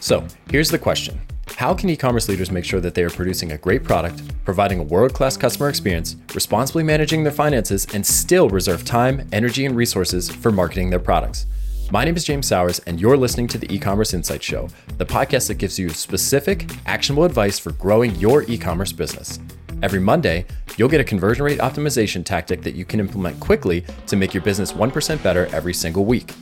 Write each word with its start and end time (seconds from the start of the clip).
So, 0.00 0.26
here's 0.50 0.70
the 0.70 0.78
question 0.78 1.20
How 1.56 1.74
can 1.74 1.90
e 1.90 1.96
commerce 1.96 2.28
leaders 2.28 2.50
make 2.50 2.64
sure 2.64 2.80
that 2.80 2.94
they 2.94 3.02
are 3.02 3.10
producing 3.10 3.52
a 3.52 3.58
great 3.58 3.82
product, 3.82 4.22
providing 4.44 4.78
a 4.78 4.82
world 4.84 5.12
class 5.12 5.36
customer 5.36 5.68
experience, 5.68 6.16
responsibly 6.34 6.84
managing 6.84 7.24
their 7.24 7.32
finances, 7.32 7.86
and 7.92 8.06
still 8.06 8.48
reserve 8.48 8.84
time, 8.84 9.26
energy, 9.32 9.66
and 9.66 9.76
resources 9.76 10.30
for 10.30 10.52
marketing 10.52 10.90
their 10.90 11.00
products? 11.00 11.46
My 11.90 12.04
name 12.04 12.16
is 12.16 12.24
James 12.24 12.46
Sowers, 12.46 12.78
and 12.80 13.00
you're 13.00 13.16
listening 13.16 13.48
to 13.48 13.58
the 13.58 13.72
e 13.74 13.78
commerce 13.78 14.14
insight 14.14 14.42
show, 14.42 14.68
the 14.98 15.06
podcast 15.06 15.48
that 15.48 15.54
gives 15.54 15.78
you 15.78 15.88
specific, 15.88 16.70
actionable 16.86 17.24
advice 17.24 17.58
for 17.58 17.72
growing 17.72 18.14
your 18.16 18.44
e 18.44 18.56
commerce 18.56 18.92
business. 18.92 19.40
Every 19.82 20.00
Monday, 20.00 20.44
you'll 20.76 20.88
get 20.88 21.00
a 21.00 21.04
conversion 21.04 21.44
rate 21.44 21.58
optimization 21.58 22.24
tactic 22.24 22.62
that 22.62 22.74
you 22.74 22.84
can 22.84 23.00
implement 23.00 23.40
quickly 23.40 23.84
to 24.06 24.16
make 24.16 24.34
your 24.34 24.42
business 24.42 24.72
1% 24.72 25.22
better 25.22 25.46
every 25.46 25.74
single 25.74 26.04
week. 26.04 26.34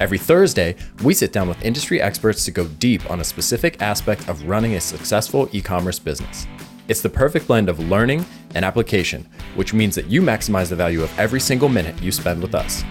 Every 0.00 0.18
Thursday, 0.18 0.76
we 1.02 1.12
sit 1.12 1.32
down 1.32 1.48
with 1.48 1.64
industry 1.64 2.00
experts 2.00 2.44
to 2.44 2.52
go 2.52 2.68
deep 2.68 3.10
on 3.10 3.18
a 3.18 3.24
specific 3.24 3.82
aspect 3.82 4.28
of 4.28 4.48
running 4.48 4.76
a 4.76 4.80
successful 4.80 5.48
e 5.50 5.60
commerce 5.60 5.98
business. 5.98 6.46
It's 6.86 7.02
the 7.02 7.08
perfect 7.08 7.48
blend 7.48 7.68
of 7.68 7.80
learning 7.80 8.24
and 8.54 8.64
application, 8.64 9.28
which 9.56 9.74
means 9.74 9.96
that 9.96 10.06
you 10.06 10.22
maximize 10.22 10.68
the 10.68 10.76
value 10.76 11.02
of 11.02 11.18
every 11.18 11.40
single 11.40 11.68
minute 11.68 12.00
you 12.00 12.12
spend 12.12 12.40
with 12.40 12.54
us. 12.54 12.84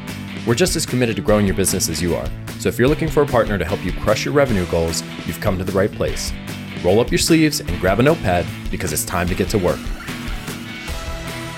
We're 0.46 0.56
just 0.56 0.76
as 0.76 0.86
committed 0.86 1.16
to 1.16 1.22
growing 1.22 1.46
your 1.46 1.56
business 1.56 1.88
as 1.88 2.02
you 2.02 2.14
are, 2.14 2.30
so 2.60 2.68
if 2.68 2.78
you're 2.78 2.90
looking 2.90 3.10
for 3.10 3.24
a 3.24 3.28
partner 3.28 3.58
to 3.58 3.64
help 3.64 3.86
you 3.86 3.94
crush 3.94 4.26
your 4.26 4.34
revenue 4.34 4.66
goals, 4.66 5.02
you've 5.26 5.40
come 5.40 5.58
to 5.58 5.64
the 5.64 5.72
right 5.72 5.92
place. 5.92 6.34
Roll 6.84 7.00
up 7.00 7.10
your 7.10 7.20
sleeves 7.20 7.62
and 7.62 7.80
grab 7.80 8.02
a 8.02 8.04
notepad 8.04 8.46
because 8.70 8.92
it's 8.92 9.06
time 9.06 9.30
to 9.30 9.36
get 9.36 9.48
to 9.52 9.58
work. 9.58 9.80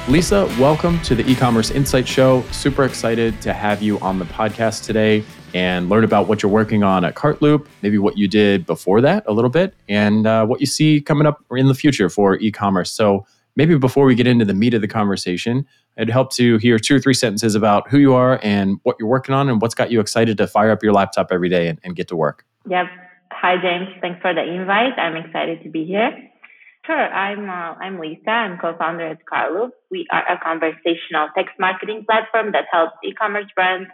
Lisa, 0.08 0.46
welcome 0.60 1.00
to 1.02 1.16
the 1.16 1.28
e 1.30 1.36
commerce 1.36 1.72
insight 1.72 2.08
show. 2.08 2.44
Super 2.52 2.86
excited 2.86 3.42
to 3.42 3.52
have 3.52 3.82
you 3.82 4.00
on 4.00 4.18
the 4.18 4.26
podcast 4.26 4.86
today 4.86 5.24
and 5.54 5.90
learn 5.90 6.04
about 6.04 6.28
what 6.28 6.42
you're 6.42 6.52
working 6.52 6.84
on 6.84 7.04
at 7.04 7.16
Cartloop, 7.16 7.68
maybe 7.82 7.98
what 7.98 8.18
you 8.18 8.28
did 8.28 8.66
before 8.66 9.02
that 9.02 9.24
a 9.28 9.34
little 9.34 9.50
bit, 9.50 9.74
and 9.88 10.28
uh, 10.28 10.46
what 10.46 10.60
you 10.60 10.66
see 10.66 11.02
coming 11.02 11.28
up 11.28 11.44
in 11.52 11.68
the 11.68 11.76
future 11.76 12.10
for 12.10 12.36
e 12.36 12.52
commerce. 12.52 12.92
So, 12.92 13.26
maybe 13.56 13.78
before 13.78 14.06
we 14.06 14.16
get 14.16 14.28
into 14.28 14.46
the 14.46 14.54
meat 14.54 14.74
of 14.74 14.82
the 14.82 14.88
conversation, 14.88 15.66
it'd 15.98 16.10
help 16.10 16.32
to 16.34 16.58
hear 16.58 16.80
two 16.80 16.96
or 16.96 17.00
three 17.00 17.14
sentences 17.14 17.56
about 17.56 17.90
who 17.90 17.98
you 17.98 18.14
are 18.14 18.40
and 18.42 18.80
what 18.84 18.96
you're 19.00 19.10
working 19.10 19.36
on 19.36 19.50
and 19.50 19.62
what's 19.62 19.76
got 19.76 19.92
you 19.92 20.00
excited 20.00 20.38
to 20.38 20.48
fire 20.48 20.72
up 20.72 20.82
your 20.82 20.94
laptop 20.94 21.28
every 21.32 21.50
day 21.50 21.68
and, 21.68 21.80
and 21.84 21.96
get 21.96 22.08
to 22.08 22.16
work. 22.16 22.46
Yep. 22.70 22.86
Hi, 23.32 23.56
James. 23.62 23.90
Thanks 24.02 24.22
for 24.22 24.34
the 24.34 24.44
invite. 24.44 24.98
I'm 24.98 25.16
excited 25.16 25.64
to 25.64 25.70
be 25.70 25.86
here. 25.86 26.12
Sure. 26.86 26.96
I'm 26.96 27.50
uh, 27.50 27.76
I'm 27.80 28.00
Lisa. 28.00 28.30
I'm 28.30 28.58
co-founder 28.58 29.08
at 29.08 29.20
Cartloop. 29.32 29.72
We 29.92 30.08
are 30.12 30.26
a 30.28 30.40
conversational 30.40 31.28
text 31.36 31.54
marketing 31.60 32.06
platform 32.10 32.52
that 32.54 32.66
helps 32.72 32.94
e-commerce 33.04 33.46
brands 33.54 33.90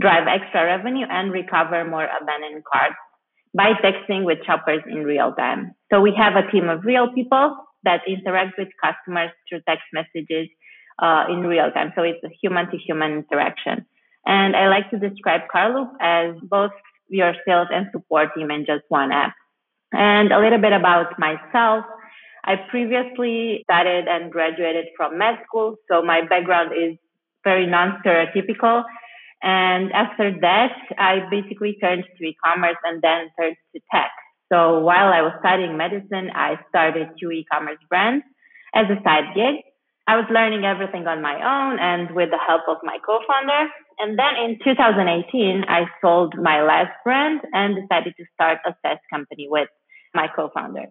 drive 0.00 0.26
extra 0.26 0.64
revenue 0.64 1.06
and 1.08 1.32
recover 1.32 1.84
more 1.84 2.04
abandoned 2.04 2.62
carts 2.70 2.96
by 3.54 3.72
texting 3.84 4.24
with 4.24 4.38
shoppers 4.44 4.82
in 4.90 5.04
real 5.04 5.32
time. 5.34 5.72
So 5.92 6.00
we 6.00 6.12
have 6.16 6.34
a 6.34 6.50
team 6.50 6.68
of 6.68 6.84
real 6.84 7.12
people 7.14 7.56
that 7.84 8.00
interact 8.08 8.58
with 8.58 8.68
customers 8.82 9.30
through 9.48 9.60
text 9.68 9.84
messages 9.92 10.48
uh, 10.98 11.24
in 11.28 11.40
real 11.40 11.70
time. 11.70 11.92
So 11.94 12.02
it's 12.02 12.22
a 12.24 12.30
human 12.42 12.70
to 12.70 12.78
human 12.78 13.24
interaction. 13.24 13.86
And 14.26 14.56
I 14.56 14.68
like 14.68 14.90
to 14.90 14.98
describe 14.98 15.42
Cartloop 15.54 15.90
as 16.00 16.34
both 16.42 16.72
your 17.08 17.34
sales 17.46 17.68
and 17.70 17.86
support 17.92 18.30
team 18.34 18.50
in 18.50 18.64
just 18.66 18.84
one 18.88 19.12
app. 19.12 19.34
And 19.92 20.32
a 20.32 20.40
little 20.40 20.58
bit 20.58 20.72
about 20.72 21.18
myself. 21.18 21.84
I 22.44 22.56
previously 22.68 23.64
studied 23.64 24.06
and 24.08 24.30
graduated 24.30 24.86
from 24.96 25.18
med 25.18 25.38
school, 25.46 25.76
so 25.90 26.02
my 26.02 26.26
background 26.26 26.72
is 26.76 26.96
very 27.42 27.66
non-stereotypical. 27.66 28.84
And 29.44 29.92
after 29.92 30.32
that, 30.40 30.72
I 30.96 31.28
basically 31.30 31.76
turned 31.78 32.04
to 32.04 32.24
e-commerce 32.24 32.80
and 32.82 33.02
then 33.02 33.28
turned 33.38 33.56
to 33.76 33.80
tech. 33.92 34.10
So 34.50 34.80
while 34.80 35.12
I 35.12 35.20
was 35.20 35.36
studying 35.40 35.76
medicine, 35.76 36.30
I 36.34 36.56
started 36.70 37.08
two 37.20 37.30
e-commerce 37.30 37.78
brands 37.90 38.24
as 38.74 38.86
a 38.88 38.96
side 39.04 39.36
gig. 39.36 39.60
I 40.08 40.16
was 40.16 40.24
learning 40.32 40.64
everything 40.64 41.06
on 41.06 41.20
my 41.20 41.36
own 41.36 41.78
and 41.78 42.14
with 42.16 42.30
the 42.30 42.40
help 42.40 42.62
of 42.68 42.78
my 42.84 42.96
co-founder. 43.04 43.68
And 43.98 44.18
then 44.18 44.34
in 44.40 44.58
2018, 44.64 45.64
I 45.68 45.84
sold 46.00 46.34
my 46.40 46.62
last 46.62 46.92
brand 47.04 47.40
and 47.52 47.76
decided 47.76 48.14
to 48.16 48.24
start 48.32 48.58
a 48.66 48.74
SaaS 48.80 48.98
company 49.12 49.46
with 49.48 49.68
my 50.14 50.28
co-founder. 50.34 50.86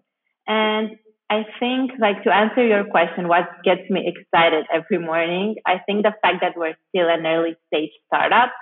And 0.46 0.90
I 1.30 1.44
think, 1.58 1.92
like, 1.98 2.22
to 2.24 2.34
answer 2.34 2.64
your 2.64 2.84
question, 2.84 3.28
what 3.28 3.48
gets 3.64 3.88
me 3.88 4.04
excited 4.04 4.66
every 4.72 4.98
morning, 4.98 5.56
I 5.66 5.78
think 5.86 6.02
the 6.02 6.12
fact 6.20 6.42
that 6.42 6.52
we're 6.56 6.76
still 6.90 7.08
an 7.08 7.26
early 7.26 7.56
stage 7.68 7.90
startup 8.06 8.52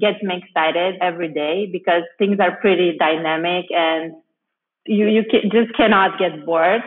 gets 0.00 0.22
me 0.22 0.42
excited 0.42 0.96
every 1.00 1.32
day 1.32 1.68
because 1.70 2.02
things 2.18 2.38
are 2.40 2.56
pretty 2.60 2.96
dynamic 2.98 3.66
and 3.70 4.14
you, 4.86 5.06
you 5.06 5.22
can, 5.30 5.50
just 5.50 5.76
cannot 5.76 6.18
get 6.18 6.44
bored. 6.44 6.82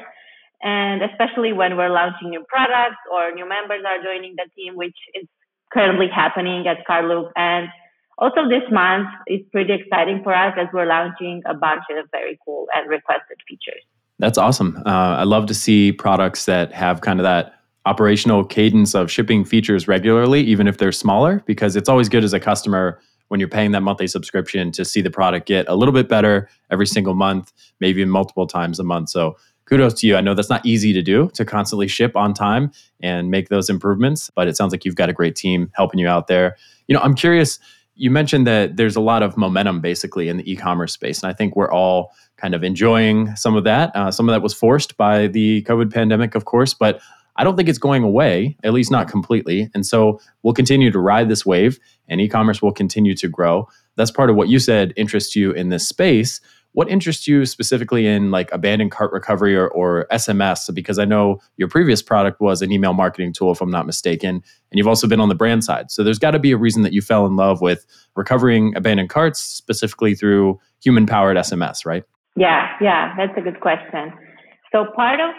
And 0.61 1.01
especially 1.01 1.53
when 1.53 1.75
we're 1.75 1.89
launching 1.89 2.29
new 2.29 2.43
products 2.47 3.01
or 3.11 3.31
new 3.31 3.47
members 3.47 3.83
are 3.87 4.03
joining 4.03 4.35
the 4.35 4.47
team, 4.55 4.75
which 4.75 4.95
is 5.15 5.27
currently 5.73 6.07
happening 6.13 6.65
at 6.67 6.85
Cartloop. 6.87 7.31
And 7.35 7.67
also 8.17 8.47
this 8.47 8.67
month 8.69 9.07
is 9.27 9.41
pretty 9.51 9.73
exciting 9.73 10.21
for 10.23 10.35
us 10.35 10.53
as 10.59 10.67
we're 10.73 10.85
launching 10.85 11.41
a 11.45 11.53
bunch 11.53 11.83
of 11.89 12.05
very 12.11 12.37
cool 12.45 12.67
and 12.73 12.89
requested 12.89 13.37
features. 13.47 13.83
That's 14.21 14.37
awesome. 14.37 14.81
Uh, 14.85 15.17
I 15.17 15.23
love 15.23 15.47
to 15.47 15.53
see 15.55 15.91
products 15.91 16.45
that 16.45 16.71
have 16.73 17.01
kind 17.01 17.19
of 17.19 17.23
that 17.23 17.55
operational 17.87 18.45
cadence 18.45 18.93
of 18.93 19.11
shipping 19.11 19.43
features 19.43 19.87
regularly, 19.87 20.41
even 20.41 20.67
if 20.67 20.77
they're 20.77 20.91
smaller, 20.91 21.41
because 21.47 21.75
it's 21.75 21.89
always 21.89 22.07
good 22.07 22.23
as 22.23 22.31
a 22.31 22.39
customer 22.39 23.01
when 23.29 23.39
you're 23.39 23.49
paying 23.49 23.71
that 23.71 23.81
monthly 23.81 24.05
subscription 24.05 24.71
to 24.73 24.85
see 24.85 25.01
the 25.01 25.09
product 25.09 25.47
get 25.47 25.67
a 25.67 25.75
little 25.75 25.93
bit 25.93 26.07
better 26.07 26.47
every 26.69 26.85
single 26.85 27.15
month, 27.15 27.51
maybe 27.79 28.05
multiple 28.05 28.45
times 28.45 28.79
a 28.79 28.83
month. 28.83 29.09
So 29.09 29.37
kudos 29.65 29.95
to 30.01 30.07
you. 30.07 30.15
I 30.15 30.21
know 30.21 30.35
that's 30.35 30.51
not 30.51 30.63
easy 30.63 30.93
to 30.93 31.01
do 31.01 31.31
to 31.33 31.43
constantly 31.43 31.87
ship 31.87 32.15
on 32.15 32.35
time 32.35 32.71
and 33.01 33.31
make 33.31 33.49
those 33.49 33.71
improvements, 33.71 34.29
but 34.35 34.47
it 34.47 34.55
sounds 34.55 34.71
like 34.71 34.85
you've 34.85 34.95
got 34.95 35.09
a 35.09 35.13
great 35.13 35.35
team 35.35 35.71
helping 35.73 35.99
you 35.99 36.07
out 36.07 36.27
there. 36.27 36.57
You 36.87 36.95
know, 36.95 37.01
I'm 37.01 37.15
curious, 37.15 37.57
you 37.95 38.09
mentioned 38.09 38.47
that 38.47 38.77
there's 38.77 38.95
a 38.95 39.01
lot 39.01 39.23
of 39.23 39.37
momentum 39.37 39.81
basically 39.81 40.29
in 40.29 40.37
the 40.37 40.51
e-commerce 40.51 40.93
space, 40.93 41.21
and 41.21 41.29
I 41.29 41.33
think 41.33 41.55
we're 41.55 41.71
all 41.71 42.11
kind 42.37 42.55
of 42.55 42.63
enjoying 42.63 43.35
some 43.35 43.55
of 43.55 43.63
that. 43.65 43.95
Uh, 43.95 44.11
some 44.11 44.27
of 44.27 44.33
that 44.33 44.41
was 44.41 44.53
forced 44.53 44.97
by 44.97 45.27
the 45.27 45.63
COVID 45.63 45.93
pandemic, 45.93 46.35
of 46.35 46.45
course, 46.45 46.73
but 46.73 47.01
I 47.35 47.43
don't 47.43 47.55
think 47.55 47.69
it's 47.69 47.77
going 47.77 48.03
away, 48.03 48.57
at 48.63 48.73
least 48.73 48.91
not 48.91 49.07
completely. 49.07 49.69
And 49.73 49.85
so 49.85 50.19
we'll 50.43 50.53
continue 50.53 50.91
to 50.91 50.99
ride 50.99 51.29
this 51.29 51.45
wave 51.45 51.79
and 52.07 52.19
e 52.19 52.27
commerce 52.27 52.61
will 52.61 52.73
continue 52.73 53.15
to 53.15 53.27
grow. 53.27 53.67
That's 53.95 54.11
part 54.11 54.29
of 54.29 54.35
what 54.35 54.49
you 54.49 54.59
said 54.59 54.93
interests 54.97 55.35
you 55.35 55.51
in 55.51 55.69
this 55.69 55.87
space. 55.87 56.41
What 56.73 56.89
interests 56.89 57.27
you 57.27 57.45
specifically 57.45 58.07
in 58.07 58.31
like 58.31 58.51
abandoned 58.51 58.91
cart 58.91 59.11
recovery 59.11 59.55
or, 59.55 59.67
or 59.69 60.07
SMS? 60.11 60.73
Because 60.73 60.99
I 60.99 61.05
know 61.05 61.41
your 61.57 61.67
previous 61.67 62.01
product 62.01 62.39
was 62.39 62.61
an 62.61 62.71
email 62.71 62.93
marketing 62.93 63.33
tool, 63.33 63.51
if 63.51 63.61
I'm 63.61 63.71
not 63.71 63.85
mistaken, 63.85 64.35
and 64.35 64.77
you've 64.77 64.87
also 64.87 65.07
been 65.07 65.19
on 65.19 65.29
the 65.29 65.35
brand 65.35 65.63
side. 65.63 65.91
So 65.91 66.03
there's 66.03 66.19
got 66.19 66.31
to 66.31 66.39
be 66.39 66.51
a 66.51 66.57
reason 66.57 66.83
that 66.83 66.93
you 66.93 67.01
fell 67.01 67.25
in 67.25 67.35
love 67.35 67.59
with 67.59 67.85
recovering 68.15 68.75
abandoned 68.75 69.09
carts 69.09 69.39
specifically 69.39 70.15
through 70.15 70.59
human 70.81 71.05
powered 71.05 71.37
SMS, 71.37 71.85
right? 71.85 72.03
Yeah, 72.35 72.69
yeah, 72.79 73.13
that's 73.17 73.37
a 73.37 73.41
good 73.41 73.59
question. 73.59 74.13
So 74.71 74.85
part 74.95 75.19
of 75.19 75.31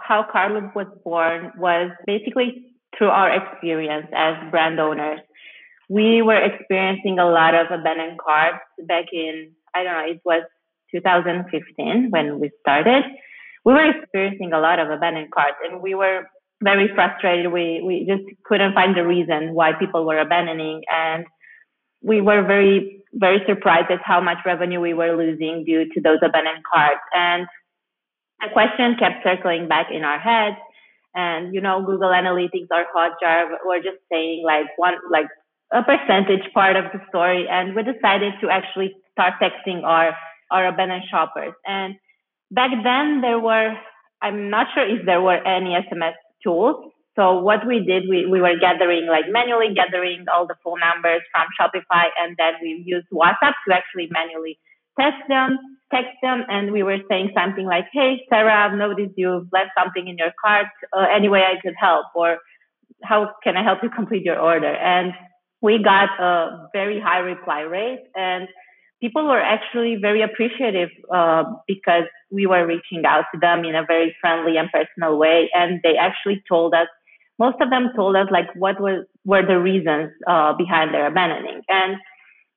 how 0.00 0.26
Cartloop 0.34 0.74
was 0.74 0.88
born 1.04 1.52
was 1.56 1.90
basically 2.06 2.66
through 2.98 3.08
our 3.08 3.30
experience 3.30 4.06
as 4.14 4.34
brand 4.50 4.80
owners. 4.80 5.20
We 5.88 6.22
were 6.22 6.42
experiencing 6.42 7.18
a 7.18 7.26
lot 7.26 7.54
of 7.54 7.66
abandoned 7.70 8.18
carts 8.18 8.64
back 8.86 9.06
in, 9.12 9.52
I 9.74 9.82
don't 9.82 9.92
know, 9.92 10.12
it 10.12 10.20
was 10.24 10.42
2015 10.94 12.10
when 12.10 12.38
we 12.38 12.50
started. 12.60 13.04
We 13.64 13.72
were 13.72 13.90
experiencing 13.90 14.52
a 14.52 14.60
lot 14.60 14.78
of 14.78 14.90
abandoned 14.90 15.32
carts 15.32 15.56
and 15.64 15.82
we 15.82 15.94
were 15.94 16.22
very 16.62 16.88
frustrated. 16.94 17.52
We, 17.52 17.82
we 17.84 18.06
just 18.06 18.22
couldn't 18.44 18.74
find 18.74 18.96
the 18.96 19.06
reason 19.06 19.54
why 19.54 19.72
people 19.72 20.06
were 20.06 20.18
abandoning 20.18 20.82
and 20.92 21.24
we 22.02 22.20
were 22.20 22.44
very, 22.44 23.02
very 23.14 23.40
surprised 23.48 23.90
at 23.90 24.00
how 24.04 24.20
much 24.20 24.38
revenue 24.44 24.80
we 24.80 24.92
were 24.92 25.16
losing 25.16 25.64
due 25.64 25.86
to 25.94 26.00
those 26.00 26.18
abandoned 26.22 26.62
carts. 26.70 27.00
And 27.14 27.46
a 28.44 28.52
question 28.52 28.96
kept 28.98 29.24
circling 29.24 29.68
back 29.68 29.86
in 29.90 30.04
our 30.04 30.18
heads. 30.18 30.56
And, 31.14 31.54
you 31.54 31.60
know, 31.60 31.82
Google 31.84 32.10
Analytics 32.10 32.68
or 32.70 32.84
Hotjar 32.94 33.56
were 33.64 33.78
just 33.78 34.02
saying 34.12 34.42
like 34.44 34.66
one, 34.76 34.94
like 35.10 35.26
a 35.72 35.82
percentage 35.82 36.52
part 36.52 36.76
of 36.76 36.84
the 36.92 37.00
story. 37.08 37.46
And 37.48 37.74
we 37.74 37.82
decided 37.82 38.34
to 38.42 38.50
actually 38.50 38.94
start 39.12 39.34
texting 39.40 39.82
our, 39.84 40.14
our 40.54 40.66
abandoned 40.66 41.04
shoppers. 41.10 41.54
And 41.66 41.94
back 42.50 42.70
then 42.70 43.20
there 43.20 43.40
were, 43.40 43.74
I'm 44.22 44.50
not 44.50 44.68
sure 44.74 44.86
if 44.86 45.04
there 45.04 45.20
were 45.20 45.42
any 45.42 45.74
SMS 45.74 46.14
tools. 46.42 46.76
So 47.18 47.42
what 47.42 47.66
we 47.66 47.82
did, 47.82 48.04
we, 48.08 48.26
we 48.26 48.40
were 48.40 48.58
gathering, 48.58 49.06
like 49.06 49.26
manually 49.30 49.74
gathering 49.74 50.26
all 50.32 50.46
the 50.46 50.56
phone 50.62 50.80
numbers 50.80 51.22
from 51.30 51.46
Shopify. 51.58 52.10
And 52.18 52.36
then 52.38 52.54
we 52.62 52.82
used 52.86 53.06
WhatsApp 53.12 53.54
to 53.66 53.74
actually 53.74 54.08
manually 54.10 54.58
test 54.98 55.18
them 55.28 55.58
text 55.94 56.16
them 56.22 56.44
and 56.48 56.72
we 56.72 56.82
were 56.82 56.98
saying 57.08 57.30
something 57.34 57.64
like, 57.64 57.86
Hey, 57.92 58.22
Sarah, 58.28 58.66
I've 58.66 58.78
noticed 58.78 59.14
you've 59.16 59.48
left 59.52 59.70
something 59.78 60.08
in 60.08 60.18
your 60.18 60.32
cart. 60.42 60.66
Uh, 60.92 61.06
any 61.14 61.28
way 61.28 61.40
I 61.40 61.60
could 61.60 61.74
help 61.78 62.06
or 62.14 62.38
how 63.02 63.30
can 63.42 63.56
I 63.56 63.62
help 63.62 63.78
you 63.82 63.90
complete 63.94 64.24
your 64.24 64.38
order? 64.38 64.74
And 64.74 65.12
we 65.60 65.82
got 65.82 66.10
a 66.20 66.68
very 66.72 67.00
high 67.00 67.20
reply 67.20 67.60
rate 67.60 68.04
and 68.14 68.48
people 69.00 69.24
were 69.26 69.40
actually 69.40 69.96
very 70.00 70.22
appreciative 70.22 70.90
uh, 71.12 71.44
because 71.66 72.04
we 72.30 72.46
were 72.46 72.66
reaching 72.66 73.04
out 73.06 73.24
to 73.32 73.40
them 73.40 73.64
in 73.64 73.74
a 73.74 73.84
very 73.86 74.14
friendly 74.20 74.56
and 74.56 74.68
personal 74.70 75.18
way. 75.18 75.50
And 75.54 75.80
they 75.82 75.96
actually 75.96 76.42
told 76.48 76.74
us, 76.74 76.88
most 77.38 77.56
of 77.60 77.70
them 77.70 77.90
told 77.96 78.16
us 78.16 78.28
like 78.30 78.46
what 78.54 78.80
was, 78.80 79.04
were 79.24 79.44
the 79.46 79.58
reasons 79.58 80.12
uh, 80.26 80.54
behind 80.56 80.94
their 80.94 81.06
abandoning. 81.06 81.62
And 81.68 81.96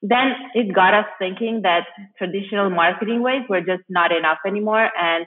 then 0.02 0.36
it 0.54 0.74
got 0.74 0.94
us 0.94 1.06
thinking 1.18 1.62
that 1.64 1.86
traditional 2.18 2.70
marketing 2.70 3.24
ways 3.24 3.42
were 3.50 3.62
just 3.62 3.84
not 3.90 4.12
enough 4.12 4.38
anymore. 4.46 4.90
And 4.98 5.26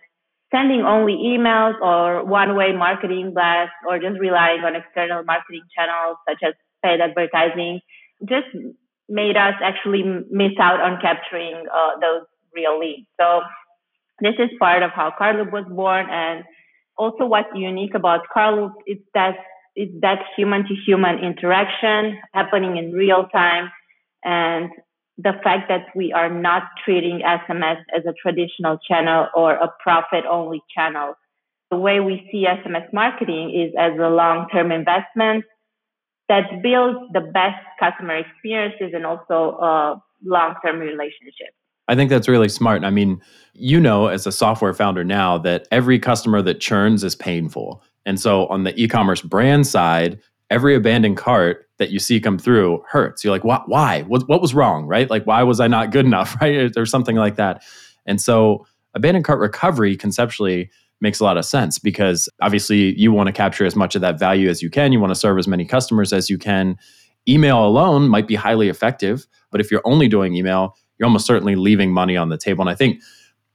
sending 0.53 0.83
only 0.83 1.15
emails 1.15 1.75
or 1.81 2.25
one 2.25 2.57
way 2.57 2.73
marketing 2.73 3.33
blasts 3.35 3.75
or 3.89 3.99
just 3.99 4.19
relying 4.19 4.61
on 4.61 4.77
external 4.77 5.25
marketing 5.25 5.63
channels 5.77 6.17
such 6.29 6.39
as 6.45 6.55
paid 6.85 7.01
advertising 7.01 7.81
just 8.29 8.47
made 9.11 9.37
us 9.37 9.55
actually 9.63 10.05
miss 10.31 10.53
out 10.61 10.81
on 10.81 11.01
capturing 11.03 11.67
uh, 11.75 11.99
those 12.01 12.23
real 12.55 12.79
leads. 12.79 13.07
So 13.21 13.43
this 14.21 14.35
is 14.39 14.51
part 14.59 14.83
of 14.83 14.93
how 14.93 15.13
Cartloop 15.21 15.53
was 15.53 15.67
born. 15.69 16.07
And 16.09 16.45
also 16.97 17.27
what's 17.27 17.49
unique 17.55 17.95
about 17.95 18.21
Cartloop 18.35 18.73
is 18.87 18.99
that 19.15 19.35
it's 19.75 19.93
that 20.01 20.21
human 20.37 20.63
to 20.63 20.75
human 20.87 21.19
interaction 21.19 22.19
happening 22.33 22.77
in 22.77 22.93
real 22.93 23.27
time. 23.33 23.71
And 24.25 24.71
the 25.19 25.33
fact 25.45 25.69
that 25.69 25.87
we 25.95 26.13
are 26.13 26.31
not 26.31 26.63
treating 26.85 27.21
SMS 27.21 27.79
as 27.97 28.05
a 28.07 28.15
traditional 28.23 28.79
channel 28.89 29.29
or 29.35 29.55
a 29.55 29.73
profit 29.83 30.25
only 30.31 30.63
channel. 30.75 31.15
The 31.71 31.77
way 31.77 32.01
we 32.01 32.29
see 32.33 32.47
SMS 32.47 32.93
marketing 32.93 33.51
is 33.55 33.75
as 33.79 33.93
a 33.99 34.09
long 34.09 34.49
term 34.53 34.73
investment 34.73 35.45
that 36.31 36.63
builds 36.63 36.97
the 37.13 37.21
best 37.21 37.59
customer 37.81 38.17
experiences 38.17 38.93
and 38.95 39.05
also 39.05 39.59
uh, 39.61 39.95
a 39.95 40.03
long 40.23 40.55
term 40.65 40.79
relationships. 40.79 41.57
I 41.89 41.97
think 41.97 42.09
that's 42.09 42.29
really 42.29 42.49
smart. 42.49 42.85
I 42.85 42.91
mean, 42.91 43.21
you 43.53 43.81
know, 43.81 44.07
as 44.07 44.29
a 44.29 44.33
software 44.33 44.73
founder 44.73 45.03
now, 45.03 45.39
that 45.39 45.67
every 45.73 45.99
customer 45.99 46.41
that 46.43 46.61
churns 46.61 47.03
is 47.03 47.17
painful. 47.17 47.83
And 48.07 48.21
so 48.21 48.47
on 48.47 48.63
the 48.63 48.81
e 48.81 48.87
commerce 48.87 49.23
brand 49.23 49.67
side, 49.67 50.21
every 50.51 50.77
abandoned 50.77 51.17
cart 51.17 51.69
that 51.79 51.91
you 51.91 51.99
see 51.99 52.21
come 52.21 52.39
through 52.39 52.85
hurts. 52.89 53.25
You're 53.25 53.33
like, 53.33 53.43
why? 53.43 53.63
why? 53.67 54.03
What, 54.03 54.29
what 54.29 54.41
was 54.41 54.55
wrong? 54.55 54.87
Right? 54.87 55.11
Like, 55.11 55.27
why 55.27 55.43
was 55.43 55.59
I 55.59 55.67
not 55.67 55.91
good 55.91 56.07
enough? 56.07 56.37
Right? 56.41 56.71
Or 56.77 56.87
something 56.87 57.17
like 57.17 57.35
that. 57.37 57.65
And 58.07 58.21
so 58.21 58.67
abandoned 58.95 59.25
cart 59.25 59.41
recovery 59.41 59.97
conceptually 59.97 60.71
makes 61.01 61.21
a 61.21 61.25
lot 61.25 61.37
of 61.37 61.45
sense 61.45 61.79
because 61.79 62.29
obviously 62.43 62.99
you 62.99 63.13
want 63.13 63.27
to 63.27 63.33
capture 63.33 63.65
as 63.65 63.75
much 63.75 63.95
of 63.95 64.01
that 64.01 64.19
value 64.19 64.49
as 64.49 64.63
you 64.63 64.71
can. 64.71 64.93
You 64.93 65.01
want 65.01 65.11
to 65.11 65.19
serve 65.19 65.39
as 65.39 65.49
many 65.49 65.65
customers 65.65 66.13
as 66.13 66.29
you 66.29 66.39
can. 66.39 66.77
Email 67.29 67.65
alone 67.65 68.09
might 68.09 68.27
be 68.27 68.35
highly 68.35 68.69
effective, 68.69 69.27
but 69.51 69.61
if 69.61 69.71
you're 69.71 69.83
only 69.85 70.09
doing 70.09 70.35
email, 70.35 70.77
you're 70.99 71.07
almost 71.07 71.27
certainly 71.27 71.57
leaving 71.57 71.93
money 71.93 72.17
on 72.17 72.29
the 72.29 72.39
table. 72.39 72.63
And 72.63 72.71
I 72.71 72.75
think 72.75 73.03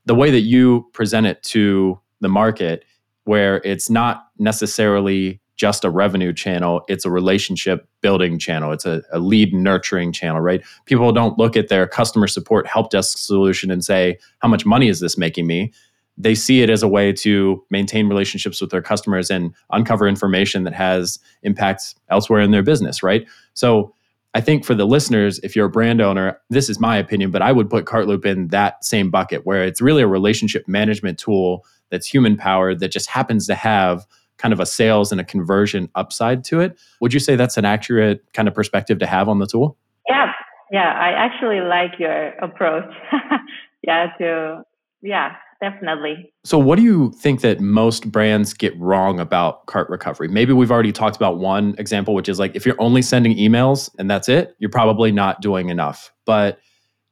the 0.06 0.16
way 0.16 0.32
that 0.32 0.42
you 0.42 0.88
present 0.94 1.28
it 1.28 1.42
to 1.44 2.00
the 2.22 2.30
market, 2.30 2.86
where 3.26 3.58
it's 3.64 3.90
not 3.90 4.28
necessarily 4.38 5.42
just 5.56 5.86
a 5.86 5.90
revenue 5.90 6.34
channel, 6.34 6.82
it's 6.88 7.06
a 7.06 7.10
relationship 7.10 7.88
building 8.02 8.38
channel. 8.38 8.72
It's 8.72 8.86
a, 8.86 9.02
a, 9.12 9.20
lead 9.20 9.54
nurturing 9.54 10.12
channel, 10.12 10.42
right? 10.42 10.62
People 10.86 11.12
don't 11.14 11.38
look 11.38 11.56
at 11.56 11.70
their 11.70 11.88
customer 11.88 12.28
support 12.28 12.68
help 12.68 12.90
desk 12.92 13.18
solution 13.18 13.72
and 13.72 13.84
say, 13.84 14.18
how 14.40 14.50
much 14.50 14.66
money 14.66 14.90
is 14.90 15.00
this 15.00 15.18
making 15.18 15.48
me? 15.48 15.72
They 16.18 16.36
see 16.36 16.62
it 16.62 16.70
as 16.70 16.82
a 16.82 16.88
way 16.88 17.12
to 17.12 17.64
maintain 17.70 18.08
relationships 18.08 18.62
with 18.62 18.70
their 18.70 18.82
customers 18.82 19.30
and 19.30 19.54
uncover 19.72 20.08
information 20.08 20.64
that 20.64 20.74
has 20.74 21.20
impacts 21.44 21.96
elsewhere 22.10 22.42
in 22.42 22.52
their 22.52 22.64
business, 22.64 23.04
right? 23.04 23.28
So 23.54 23.94
I 24.34 24.42
think 24.42 24.66
for 24.66 24.76
the 24.76 24.86
listeners, 24.86 25.40
if 25.44 25.56
you're 25.56 25.66
a 25.66 25.70
brand 25.70 26.02
owner, 26.02 26.40
this 26.50 26.70
is 26.70 26.80
my 26.80 26.98
opinion, 26.98 27.32
but 27.32 27.42
I 27.42 27.52
would 27.52 27.70
put 27.70 27.86
Cartloop 27.86 28.26
in 28.26 28.48
that 28.50 28.84
same 28.84 29.10
bucket 29.10 29.46
where 29.46 29.64
it's 29.64 29.82
really 29.82 30.04
a 30.04 30.08
relationship 30.08 30.68
management 30.68 31.20
tool 31.20 31.66
that's 31.90 32.08
human 32.08 32.38
powered 32.38 32.80
that 32.80 32.92
just 32.92 33.10
happens 33.10 33.48
to 33.48 33.56
have 33.56 34.06
kind 34.38 34.54
of 34.54 34.60
a 34.60 34.66
sales 34.66 35.12
and 35.12 35.22
a 35.22 35.24
conversion 35.24 35.90
upside 35.96 36.44
to 36.46 36.60
it. 36.60 36.78
Would 37.00 37.14
you 37.14 37.20
say 37.20 37.36
that's 37.36 37.58
an 37.58 37.66
accurate 37.66 38.26
kind 38.34 38.48
of 38.48 38.54
perspective 38.54 39.00
to 39.00 39.06
have 39.06 39.30
on 39.30 39.40
the 39.40 39.48
tool? 39.48 39.78
Yeah. 40.10 40.32
Yeah, 40.72 40.92
I 40.92 41.12
actually 41.12 41.62
like 41.62 42.00
your 42.00 42.30
approach. 42.40 42.92
yeah, 43.84 44.08
to 44.18 44.64
yeah, 45.02 45.36
definitely. 45.62 46.32
So, 46.44 46.58
what 46.58 46.78
do 46.78 46.84
you 46.84 47.12
think 47.14 47.42
that 47.42 47.60
most 47.60 48.12
brands 48.12 48.54
get 48.54 48.78
wrong 48.80 49.20
about 49.20 49.66
cart 49.66 49.90
recovery? 49.90 50.28
Maybe 50.28 50.54
we've 50.54 50.72
already 50.72 50.92
talked 50.92 51.16
about 51.16 51.38
one 51.38 51.76
example, 51.78 52.14
which 52.14 52.30
is 52.30 52.40
like 52.40 52.56
if 52.56 52.66
you're 52.66 52.80
only 52.82 53.02
sending 53.02 53.38
emails 53.38 53.90
and 53.98 54.10
that's 54.10 54.30
it, 54.30 54.56
you're 54.60 54.70
probably 54.70 55.12
not 55.12 55.42
doing 55.42 55.70
enough. 55.70 56.12
But 56.26 56.60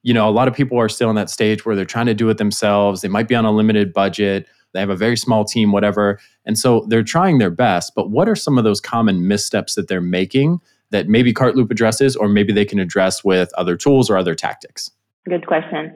you 0.03 0.13
know, 0.13 0.27
a 0.27 0.31
lot 0.31 0.47
of 0.47 0.53
people 0.53 0.77
are 0.77 0.89
still 0.89 1.09
in 1.09 1.15
that 1.15 1.29
stage 1.29 1.65
where 1.65 1.75
they're 1.75 1.85
trying 1.85 2.07
to 2.07 2.13
do 2.13 2.29
it 2.29 2.37
themselves. 2.37 3.01
They 3.01 3.07
might 3.07 3.27
be 3.27 3.35
on 3.35 3.45
a 3.45 3.51
limited 3.51 3.93
budget. 3.93 4.47
They 4.73 4.79
have 4.79 4.89
a 4.89 4.95
very 4.95 5.15
small 5.15 5.45
team, 5.45 5.71
whatever. 5.71 6.19
And 6.45 6.57
so 6.57 6.85
they're 6.89 7.03
trying 7.03 7.37
their 7.37 7.49
best. 7.49 7.93
But 7.95 8.09
what 8.09 8.27
are 8.27 8.35
some 8.35 8.57
of 8.57 8.63
those 8.63 8.81
common 8.81 9.27
missteps 9.27 9.75
that 9.75 9.87
they're 9.87 10.01
making 10.01 10.59
that 10.89 11.07
maybe 11.07 11.33
Cartloop 11.33 11.71
addresses, 11.71 12.15
or 12.15 12.27
maybe 12.27 12.53
they 12.53 12.65
can 12.65 12.79
address 12.79 13.23
with 13.23 13.51
other 13.53 13.77
tools 13.77 14.09
or 14.09 14.17
other 14.17 14.35
tactics? 14.35 14.91
Good 15.27 15.47
question. 15.47 15.93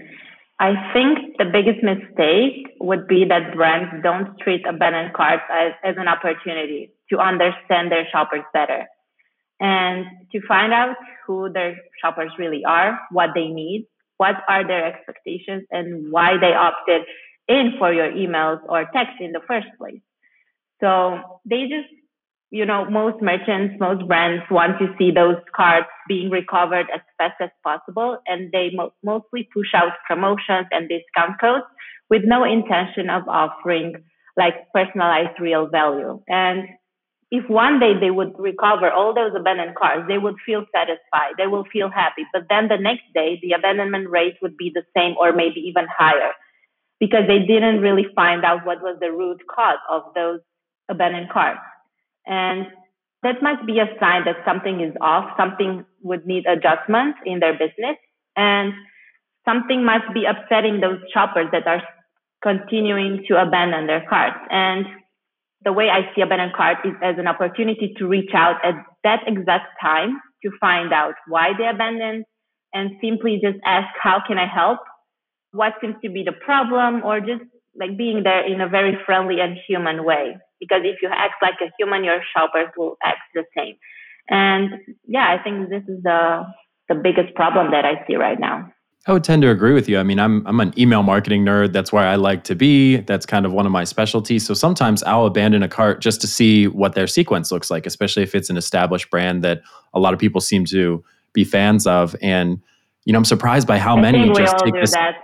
I 0.60 0.74
think 0.92 1.38
the 1.38 1.46
biggest 1.46 1.84
mistake 1.84 2.76
would 2.80 3.08
be 3.08 3.26
that 3.26 3.56
brands 3.56 4.02
don't 4.02 4.40
treat 4.40 4.66
abandoned 4.66 5.14
carts 5.14 5.44
as, 5.52 5.74
as 5.84 5.96
an 5.98 6.08
opportunity 6.08 6.92
to 7.12 7.20
understand 7.20 7.92
their 7.92 8.08
shoppers 8.12 8.44
better 8.54 8.88
and 9.60 10.06
to 10.32 10.42
find 10.48 10.74
out 10.74 10.96
who 11.26 11.52
their 11.52 11.78
shoppers 12.02 12.32
really 12.40 12.64
are, 12.66 13.00
what 13.12 13.30
they 13.36 13.48
need, 13.48 13.88
what 14.18 14.36
are 14.50 14.66
their 14.66 14.86
expectations, 14.86 15.64
and 15.70 16.12
why 16.12 16.38
they 16.40 16.54
opted 16.54 17.04
in 17.48 17.74
for 17.78 17.94
your 17.94 18.12
emails 18.12 18.60
or 18.68 18.86
text 18.94 19.14
in 19.20 19.32
the 19.32 19.42
first 19.48 19.68
place. 19.78 20.02
So 20.82 21.20
they 21.46 21.64
just 21.64 21.90
you 22.50 22.66
know, 22.66 22.90
most 22.90 23.22
merchants, 23.22 23.76
most 23.80 24.08
brands 24.08 24.44
want 24.50 24.80
to 24.80 24.88
see 24.98 25.12
those 25.12 25.36
cards 25.56 25.88
being 26.08 26.30
recovered 26.30 26.88
as 26.94 27.02
fast 27.18 27.36
as 27.42 27.50
possible, 27.64 28.18
and 28.26 28.52
they 28.52 28.70
mo- 28.74 28.94
mostly 29.04 29.50
push 29.54 29.74
out 29.76 29.92
promotions 30.08 30.68
and 30.72 30.90
discount 30.90 31.40
codes 31.42 31.66
with 32.10 32.22
no 32.26 32.44
intention 32.46 33.10
of 33.10 33.28
offering 33.28 33.96
like 34.38 34.54
personalized 34.74 35.40
real 35.42 35.68
value. 35.68 36.22
And 36.28 36.70
if 37.32 37.50
one 37.50 37.80
day 37.80 37.94
they 38.00 38.12
would 38.12 38.40
recover 38.40 38.90
all 38.90 39.14
those 39.14 39.34
abandoned 39.38 39.76
cars, 39.76 40.06
they 40.08 40.18
would 40.18 40.36
feel 40.46 40.66
satisfied, 40.74 41.36
they 41.38 41.48
will 41.48 41.66
feel 41.74 41.90
happy. 41.90 42.24
But 42.32 42.44
then 42.50 42.70
the 42.70 42.78
next 42.78 43.04
day, 43.14 43.40
the 43.42 43.52
abandonment 43.52 44.10
rate 44.10 44.36
would 44.42 44.56
be 44.56 44.72
the 44.74 44.84
same 44.96 45.16
or 45.20 45.34
maybe 45.34 45.60
even 45.68 45.88
higher 45.90 46.32
because 47.00 47.28
they 47.28 47.40
didn't 47.40 47.82
really 47.82 48.08
find 48.16 48.46
out 48.46 48.66
what 48.66 48.82
was 48.82 48.98
the 49.02 49.12
root 49.12 49.42
cause 49.54 49.80
of 49.92 50.04
those 50.16 50.40
abandoned 50.90 51.30
cars. 51.30 51.58
And 52.28 52.68
that 53.24 53.42
must 53.42 53.66
be 53.66 53.80
a 53.80 53.88
sign 54.00 54.26
that 54.26 54.38
something 54.46 54.82
is 54.82 54.94
off, 55.02 55.32
something 55.38 55.86
would 56.04 56.26
need 56.26 56.46
adjustment 56.46 57.16
in 57.26 57.40
their 57.40 57.54
business, 57.54 57.98
and 58.36 58.74
something 59.46 59.84
must 59.84 60.14
be 60.14 60.26
upsetting 60.26 60.82
those 60.82 61.00
shoppers 61.14 61.48
that 61.52 61.66
are 61.66 61.82
continuing 62.44 63.24
to 63.28 63.42
abandon 63.42 63.88
their 63.88 64.06
carts. 64.08 64.38
And 64.52 64.86
the 65.64 65.74
way 65.74 65.90
I 65.90 66.14
see 66.14 66.22
abandoned 66.22 66.54
cart 66.54 66.78
is 66.86 66.94
as 67.02 67.16
an 67.18 67.28
opportunity 67.28 67.96
to 67.98 68.08
reach 68.08 68.32
out 68.36 68.64
at 68.64 68.76
that 69.04 69.22
exact 69.26 69.80
time 69.82 70.22
to 70.44 70.52
find 70.60 70.94
out 70.94 71.16
why 71.28 71.54
they 71.58 71.68
abandoned 71.68 72.26
and 72.74 72.92
simply 73.02 73.40
just 73.42 73.58
ask, 73.66 73.88
how 74.00 74.22
can 74.28 74.38
I 74.38 74.46
help? 74.46 74.80
What 75.52 75.74
seems 75.82 75.96
to 76.04 76.10
be 76.10 76.24
the 76.24 76.34
problem? 76.34 77.02
Or 77.04 77.20
just 77.20 77.42
like 77.76 77.98
being 77.98 78.22
there 78.24 78.46
in 78.46 78.62
a 78.62 78.70
very 78.70 78.98
friendly 79.06 79.40
and 79.40 79.58
human 79.68 80.04
way 80.04 80.38
because 80.60 80.82
if 80.84 80.98
you 81.02 81.10
act 81.12 81.36
like 81.42 81.56
a 81.62 81.72
human, 81.78 82.04
your 82.04 82.22
shoppers 82.36 82.70
will 82.78 82.98
act 83.04 83.20
the 83.34 83.44
same. 83.56 83.76
And 84.30 84.72
yeah, 85.06 85.36
I 85.38 85.42
think 85.42 85.70
this 85.70 85.84
is 85.88 86.04
the 86.04 86.46
the 86.90 86.96
biggest 86.96 87.36
problem 87.36 87.72
that 87.72 87.86
I 87.86 88.06
see 88.08 88.16
right 88.16 88.40
now. 88.40 88.72
I 89.08 89.14
would 89.14 89.24
tend 89.24 89.42
to 89.42 89.50
agree 89.50 89.74
with 89.74 89.88
you. 89.88 90.00
I 90.00 90.04
mean, 90.04 90.20
I'm 90.20 90.46
I'm 90.46 90.60
an 90.60 90.74
email 90.78 91.02
marketing 91.02 91.46
nerd. 91.46 91.72
That's 91.72 91.94
where 91.94 92.06
I 92.06 92.16
like 92.16 92.44
to 92.46 92.56
be. 92.56 92.98
That's 92.98 93.26
kind 93.26 93.46
of 93.46 93.54
one 93.54 93.66
of 93.66 93.72
my 93.72 93.86
specialties. 93.86 94.46
So 94.46 94.54
sometimes 94.54 95.02
I'll 95.04 95.26
abandon 95.26 95.64
a 95.64 95.70
cart 95.70 96.02
just 96.02 96.20
to 96.22 96.28
see 96.28 96.68
what 96.68 96.94
their 96.94 97.08
sequence 97.08 97.52
looks 97.52 97.72
like, 97.72 97.86
especially 97.86 98.24
if 98.24 98.36
it's 98.36 98.50
an 98.50 98.58
established 98.58 99.10
brand 99.10 99.44
that 99.44 99.62
a 99.94 100.00
lot 100.00 100.14
of 100.14 100.20
people 100.20 100.42
seem 100.42 100.66
to 100.66 101.04
be 101.32 101.46
fans 101.46 101.88
of. 101.88 102.18
And 102.22 102.62
you 103.06 103.14
know, 103.14 103.20
I'm 103.20 103.26
surprised 103.26 103.66
by 103.66 103.80
how 103.80 103.96
I 103.96 104.02
many 104.02 104.30
just 104.34 104.58
take 104.58 104.74
this. 104.74 104.92
That. 104.92 105.16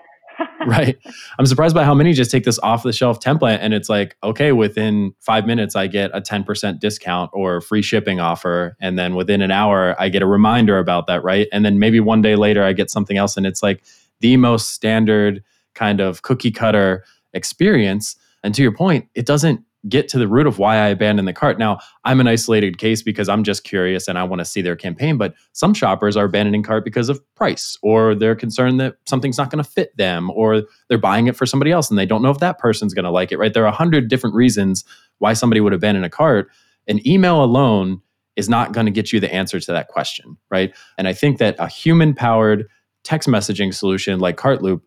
right. 0.68 0.98
I'm 1.38 1.46
surprised 1.46 1.76
by 1.76 1.84
how 1.84 1.94
many 1.94 2.14
just 2.14 2.32
take 2.32 2.44
this 2.44 2.60
off 2.60 2.84
the 2.84 2.94
shelf 2.94 3.20
template 3.20 3.60
and 3.62 3.74
it's 3.74 3.90
like, 3.90 4.16
okay, 4.24 4.52
within 4.52 5.14
five 5.20 5.46
minutes, 5.46 5.76
I 5.76 5.88
get 5.88 6.12
a 6.14 6.22
10% 6.22 6.80
discount 6.80 7.32
or 7.34 7.62
free 7.62 7.82
shipping 7.82 8.20
offer. 8.20 8.76
And 8.80 8.98
then 8.98 9.16
within 9.16 9.42
an 9.42 9.52
hour, 9.52 9.96
I 10.00 10.10
get 10.10 10.22
a 10.22 10.28
reminder 10.28 10.80
about 10.80 11.08
that. 11.08 11.24
Right. 11.24 11.48
And 11.52 11.66
then 11.66 11.80
maybe 11.80 12.00
one 12.00 12.22
day 12.22 12.36
later, 12.36 12.64
I 12.64 12.74
get 12.74 12.90
something 12.90 13.18
else. 13.18 13.38
And 13.38 13.46
it's 13.46 13.64
like 13.64 13.84
the 14.20 14.38
most 14.38 14.70
standard 14.70 15.44
kind 15.74 16.00
of 16.00 16.22
cookie 16.22 16.52
cutter 16.52 17.04
experience. 17.34 18.16
And 18.44 18.54
to 18.56 18.62
your 18.62 18.74
point, 18.74 19.08
it 19.16 19.26
doesn't 19.26 19.64
get 19.90 20.08
to 20.08 20.18
the 20.18 20.28
root 20.28 20.48
of 20.48 20.60
why 20.60 20.78
I 20.78 20.88
abandoned 20.88 21.28
the 21.28 21.34
cart. 21.34 21.60
Now, 21.60 21.80
I'm 22.06 22.22
an 22.22 22.28
isolated 22.28 22.78
case 22.78 23.02
because 23.02 23.28
I'm 23.28 23.44
just 23.44 23.64
curious 23.64 24.08
and 24.08 24.18
I 24.18 24.24
want 24.24 24.40
to 24.40 24.46
see 24.46 24.62
their 24.62 24.78
campaign, 24.78 25.18
but 25.18 25.34
some 25.52 25.74
shoppers 25.74 26.16
are 26.16 26.26
abandoning 26.26 26.64
cart 26.64 26.86
because 26.86 27.10
of 27.10 27.22
price 27.36 27.78
or 27.82 28.16
they're 28.16 28.36
concerned 28.36 28.80
that 28.80 28.96
something's 29.06 29.38
not 29.38 29.50
going 29.50 29.64
to 29.64 29.70
fit 29.70 29.96
them 29.98 30.32
or 30.32 30.64
they're 30.88 30.98
buying 30.98 31.28
it 31.28 31.36
for 31.36 31.46
somebody 31.46 31.72
else 31.72 31.90
and 31.90 32.00
they 32.00 32.06
don't 32.06 32.22
know 32.22 32.30
if 32.30 32.40
that 32.40 32.60
person's 32.60 32.94
going 32.94 33.04
to 33.04 33.12
like 33.12 33.32
it, 33.32 33.38
right? 33.38 33.54
There 33.54 33.64
are 33.64 33.68
a 33.68 33.72
hundred 33.72 34.08
different 34.08 34.36
reasons 34.36 34.86
why 35.18 35.34
somebody 35.34 35.60
would 35.60 35.74
abandon 35.74 36.06
a 36.06 36.10
cart. 36.10 36.50
An 36.88 37.06
email 37.06 37.44
alone 37.44 38.02
is 38.36 38.48
not 38.48 38.72
going 38.72 38.86
to 38.86 38.92
get 38.92 39.12
you 39.12 39.20
the 39.20 39.34
answer 39.34 39.60
to 39.60 39.72
that 39.74 39.90
question, 39.90 40.38
right? 40.50 40.74
And 40.98 41.08
I 41.08 41.14
think 41.14 41.40
that 41.40 41.56
a 41.60 41.68
human 41.68 42.14
powered 42.14 42.68
text 43.04 43.28
messaging 43.28 43.74
solution 43.74 44.20
like 44.20 44.38
Cartloop 44.38 44.82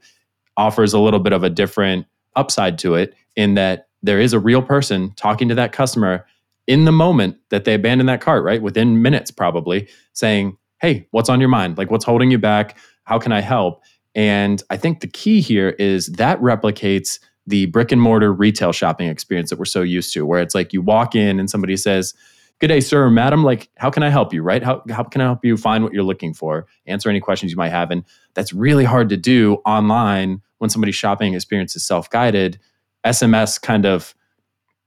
offers 0.57 0.95
a 0.95 0.99
little 0.99 1.21
bit 1.21 1.35
of 1.35 1.45
a 1.45 1.51
different 1.51 2.07
upside 2.35 2.79
to 2.79 2.95
it 2.95 3.15
in 3.37 3.55
that 3.55 3.86
there 4.07 4.21
is 4.21 4.33
a 4.33 4.39
real 4.39 4.63
person 4.63 5.13
talking 5.17 5.49
to 5.49 5.55
that 5.55 5.73
customer 5.73 6.27
in 6.67 6.85
the 6.85 6.93
moment 6.93 7.37
that 7.51 7.65
they 7.65 7.75
abandon 7.75 8.07
that 8.07 8.21
cart, 8.21 8.45
right? 8.45 8.61
Within 8.61 9.03
minutes, 9.03 9.31
probably 9.31 9.89
saying, 10.13 10.57
Hey, 10.81 11.07
what's 11.11 11.29
on 11.29 11.41
your 11.41 11.49
mind? 11.49 11.79
Like, 11.79 11.91
what's 11.91 12.05
holding 12.05 12.31
you 12.31 12.39
back? 12.39 12.77
How 13.05 13.19
can 13.19 13.33
I 13.33 13.41
help? 13.41 13.83
And 14.15 14.63
I 14.71 14.77
think 14.77 15.01
the 15.01 15.07
key 15.07 15.41
here 15.41 15.71
is 15.79 16.07
that 16.09 16.41
replicates 16.41 17.19
the 17.47 17.67
brick 17.67 17.93
and 17.93 18.03
mortar 18.03 18.33
retail 18.33 18.73
shopping 18.73 19.09
experience 19.09 19.51
that 19.51 19.59
we're 19.59 19.65
so 19.65 19.83
used 19.83 20.13
to, 20.15 20.27
where 20.27 20.41
it's 20.41 20.55
like 20.55 20.73
you 20.73 20.83
walk 20.83 21.15
in 21.15 21.39
and 21.39 21.49
somebody 21.49 21.77
says, 21.77 22.15
Good 22.59 22.69
day, 22.69 22.81
sir 22.81 23.11
madam. 23.11 23.45
Like, 23.45 23.69
how 23.77 23.91
can 23.91 24.03
I 24.03 24.09
help 24.09 24.33
you? 24.33 24.43
Right? 24.43 24.63
How, 24.63 24.83
how 24.91 25.03
can 25.05 25.21
I 25.21 25.25
help 25.25 25.45
you 25.45 25.57
find 25.57 25.85
what 25.85 25.93
you're 25.93 26.03
looking 26.03 26.33
for? 26.33 26.67
Answer 26.87 27.11
any 27.11 27.21
questions 27.21 27.53
you 27.53 27.59
might 27.59 27.69
have. 27.69 27.91
And 27.91 28.03
that's 28.35 28.53
really 28.53 28.85
hard 28.85 29.11
to 29.11 29.17
do 29.17 29.57
online 29.67 30.41
when 30.59 30.71
somebody's 30.71 30.95
shopping 30.95 31.35
experience 31.35 31.77
is 31.77 31.87
self 31.87 32.09
guided. 32.11 32.59
SMS 33.07 33.61
kind 33.61 33.87
of 33.87 34.15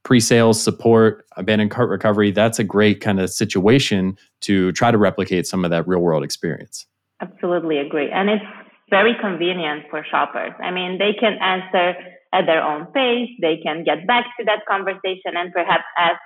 pre-sales 0.02 0.62
support, 0.62 1.26
abandoned 1.36 1.70
cart 1.70 1.90
recovery, 1.90 2.30
that's 2.30 2.58
a 2.58 2.64
great 2.64 3.00
kind 3.00 3.20
of 3.20 3.30
situation 3.30 4.16
to 4.40 4.72
try 4.72 4.90
to 4.90 4.98
replicate 4.98 5.46
some 5.46 5.64
of 5.64 5.70
that 5.70 5.86
real 5.86 6.00
world 6.00 6.24
experience. 6.24 6.86
Absolutely 7.20 7.78
agree. 7.78 8.10
And 8.10 8.30
it's 8.30 8.44
very 8.88 9.14
convenient 9.20 9.84
for 9.90 10.04
shoppers. 10.10 10.52
I 10.62 10.70
mean, 10.70 10.98
they 10.98 11.12
can 11.12 11.38
answer 11.40 11.94
at 12.32 12.46
their 12.46 12.62
own 12.62 12.86
pace, 12.86 13.30
they 13.40 13.58
can 13.62 13.84
get 13.84 14.06
back 14.06 14.24
to 14.38 14.44
that 14.46 14.64
conversation 14.68 15.34
and 15.36 15.52
perhaps 15.52 15.84
ask 15.98 16.20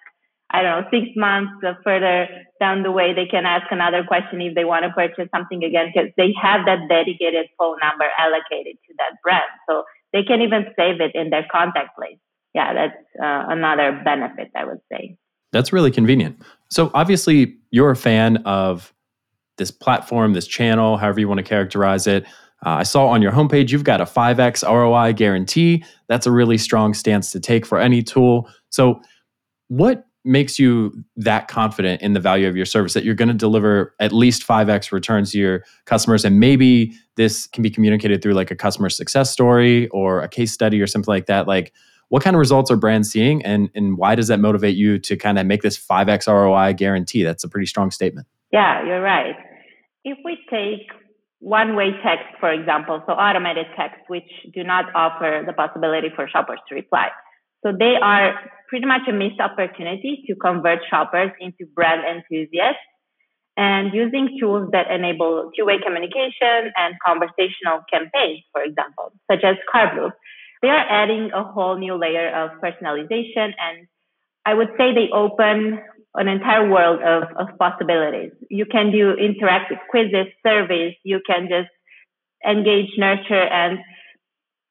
I 0.51 0.63
don't 0.63 0.85
know, 0.85 0.89
six 0.93 1.11
months 1.17 1.51
further 1.83 2.29
down 2.61 2.85
the 2.85 2.93
way, 2.93 3.13
they 3.13 3.27
can 3.27 3.45
ask 3.45 3.67
another 3.73 4.05
question 4.07 4.41
if 4.41 4.55
they 4.55 4.65
want 4.65 4.85
to 4.85 4.91
purchase 4.91 5.29
something 5.35 5.65
again 5.65 5.91
because 5.91 6.11
they 6.17 6.33
have 6.41 6.65
that 6.67 6.87
dedicated 6.89 7.47
phone 7.59 7.79
number 7.83 8.07
allocated 8.17 8.79
to 8.87 8.95
that 8.99 9.19
brand. 9.23 9.51
So 9.69 9.83
they 10.14 10.23
can 10.23 10.40
even 10.40 10.64
save 10.78 11.00
it 11.00 11.11
in 11.14 11.28
their 11.28 11.44
contact 11.52 11.99
list. 11.99 12.21
Yeah, 12.54 12.73
that's 12.73 12.97
uh, 13.21 13.52
another 13.52 14.00
benefit, 14.04 14.50
I 14.56 14.64
would 14.64 14.78
say. 14.90 15.16
That's 15.52 15.73
really 15.73 15.90
convenient. 15.90 16.40
So 16.71 16.90
obviously, 16.94 17.56
you're 17.71 17.90
a 17.90 17.97
fan 17.97 18.38
of 18.47 18.94
this 19.59 19.73
platform, 19.73 20.33
this 20.33 20.47
channel, 20.47 20.97
however 20.97 21.21
you 21.21 21.28
want 21.28 21.38
to 21.38 21.44
characterize 21.44 22.06
it. 22.06 22.25
Uh, 22.64 22.71
I 22.71 22.83
saw 22.85 23.09
on 23.09 23.23
your 23.23 23.33
homepage 23.33 23.71
you've 23.71 23.85
got 23.85 24.00
a 24.00 24.04
5x 24.04 24.66
ROI 24.66 25.12
guarantee. 25.14 25.85
That's 26.09 26.26
a 26.26 26.33
really 26.33 26.59
strong 26.59 26.94
stance 26.94 27.30
to 27.33 27.40
take 27.40 27.66
for 27.66 27.78
any 27.78 28.02
tool. 28.02 28.49
So, 28.71 29.00
what 29.68 30.06
makes 30.25 30.59
you 30.59 31.04
that 31.16 31.49
confident 31.49 32.00
in 32.00 32.14
the 32.14 32.21
value 32.21 32.49
of 32.49 32.57
your 32.57 32.64
service 32.64 32.95
that 32.95 33.04
you're 33.04 33.14
going 33.14 33.28
to 33.28 33.35
deliver 33.35 33.95
at 34.00 34.12
least 34.12 34.47
5x 34.47 34.90
returns 34.90 35.33
to 35.33 35.38
your 35.38 35.64
customers. 35.85 36.25
And 36.25 36.40
maybe 36.40 36.95
this 37.16 37.47
can 37.47 37.62
be 37.62 37.71
communicated 37.71 38.23
through 38.23 38.33
like 38.33 38.50
a 38.50 38.57
customer 38.57 38.88
success 38.88 39.31
story 39.31 39.88
or 39.88 40.23
a 40.23 40.28
case 40.28 40.52
study 40.52 40.81
or 40.81 40.87
something 40.87 41.12
like 41.12 41.26
that. 41.26 41.47
Like 41.47 41.73
what 42.09 42.23
kind 42.23 42.37
of 42.37 42.38
results 42.38 42.71
are 42.71 42.76
brands 42.76 43.11
seeing? 43.11 43.45
And 43.45 43.71
and 43.75 43.99
why 43.99 44.14
does 44.14 44.28
that 44.28 44.40
motivate 44.40 44.76
you 44.76 44.99
to 45.00 45.16
kind 45.16 45.38
of 45.38 45.47
make 45.47 45.62
this 45.62 45.78
5x 45.78 46.26
ROI 46.26 46.73
guarantee? 46.75 47.23
That's 47.23 47.45
a 47.45 47.49
pretty 47.49 47.66
strong 47.66 47.90
statement. 47.90 48.26
Yeah 48.52 48.85
you're 48.87 49.02
right. 49.02 49.35
If 50.04 50.19
we 50.25 50.38
take 50.50 50.88
one 51.40 51.76
way 51.76 51.90
text 52.02 52.25
for 52.40 52.50
example 52.50 53.02
so 53.07 53.12
automated 53.12 53.66
text 53.76 54.00
which 54.09 54.31
do 54.54 54.64
not 54.64 54.87
offer 54.95 55.43
the 55.47 55.52
possibility 55.52 56.09
for 56.16 56.26
shoppers 56.28 56.61
to 56.69 56.75
reply. 56.75 57.09
So 57.64 57.73
they 57.76 57.97
are 58.00 58.35
pretty 58.75 58.87
much 58.87 59.07
a 59.09 59.12
missed 59.12 59.38
opportunity 59.38 60.25
to 60.26 60.35
convert 60.35 60.81
shoppers 60.90 61.31
into 61.38 61.64
brand 61.76 62.02
enthusiasts 62.02 62.83
and 63.57 63.95
using 63.95 64.37
tools 64.40 64.69
that 64.73 64.90
enable 64.90 65.52
two-way 65.57 65.78
communication 65.78 66.75
and 66.76 66.97
conversational 67.07 67.87
campaigns, 67.87 68.43
for 68.50 68.62
example, 68.62 69.12
such 69.31 69.45
as 69.45 69.54
Cartloop. 69.73 70.11
They 70.61 70.71
are 70.71 70.87
adding 70.90 71.31
a 71.33 71.45
whole 71.45 71.78
new 71.78 71.95
layer 71.95 72.35
of 72.35 72.50
personalization 72.59 73.54
and 73.62 73.87
I 74.45 74.54
would 74.54 74.71
say 74.76 74.93
they 74.93 75.09
open 75.14 75.78
an 76.16 76.26
entire 76.26 76.69
world 76.69 77.00
of, 77.00 77.31
of 77.38 77.57
possibilities. 77.57 78.33
You 78.50 78.66
can 78.66 78.90
do 78.90 79.14
interactive 79.14 79.78
quizzes, 79.88 80.35
surveys, 80.45 80.95
you 81.04 81.21
can 81.25 81.47
just 81.49 81.71
engage, 82.45 82.90
nurture, 82.99 83.47
and 83.47 83.78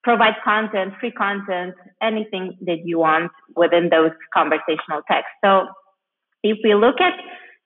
provide 0.04 0.36
content, 0.44 0.94
free 1.00 1.12
content, 1.12 1.76
anything 2.02 2.58
that 2.62 2.80
you 2.84 3.00
want 3.00 3.32
within 3.56 3.90
those 3.90 4.12
conversational 4.34 5.02
texts. 5.10 5.32
So 5.44 5.68
if 6.44 6.58
we 6.64 6.76
look 6.76 7.00
at 7.00 7.14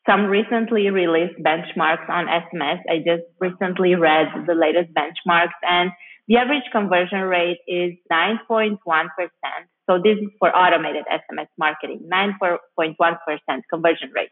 some 0.07 0.25
recently 0.25 0.89
released 0.89 1.37
benchmarks 1.43 2.07
on 2.09 2.27
SMS, 2.27 2.79
I 2.89 2.99
just 2.99 3.23
recently 3.39 3.95
read 3.95 4.27
the 4.47 4.53
latest 4.53 4.93
benchmarks 4.93 5.57
and 5.63 5.91
the 6.27 6.37
average 6.37 6.63
conversion 6.71 7.21
rate 7.21 7.57
is 7.67 7.93
9.1%. 8.11 8.77
So 9.89 9.97
this 10.03 10.17
is 10.17 10.29
for 10.39 10.55
automated 10.55 11.05
SMS 11.11 11.47
marketing, 11.57 12.07
9.1% 12.11 12.59
conversion 13.69 14.11
rate. 14.13 14.29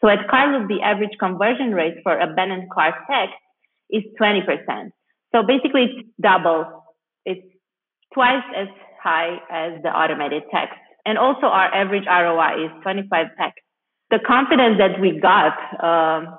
So 0.00 0.08
at 0.08 0.26
Cartloop, 0.28 0.68
the 0.68 0.82
average 0.82 1.16
conversion 1.18 1.72
rate 1.72 1.94
for 2.02 2.18
abandoned 2.18 2.68
cart 2.70 2.94
text 3.08 3.34
is 3.90 4.02
20%. 4.20 4.90
So 5.32 5.42
basically 5.46 5.84
it's 5.84 6.08
double 6.20 6.85
it's 7.26 7.44
twice 8.14 8.46
as 8.56 8.68
high 9.02 9.36
as 9.50 9.82
the 9.82 9.90
automated 9.90 10.44
text. 10.50 10.78
And 11.04 11.18
also 11.18 11.46
our 11.46 11.68
average 11.74 12.06
ROI 12.06 12.64
is 12.66 12.72
25x. 12.82 13.52
The 14.10 14.18
confidence 14.26 14.78
that 14.78 15.00
we 15.00 15.18
got 15.20 15.54
um, 15.82 16.38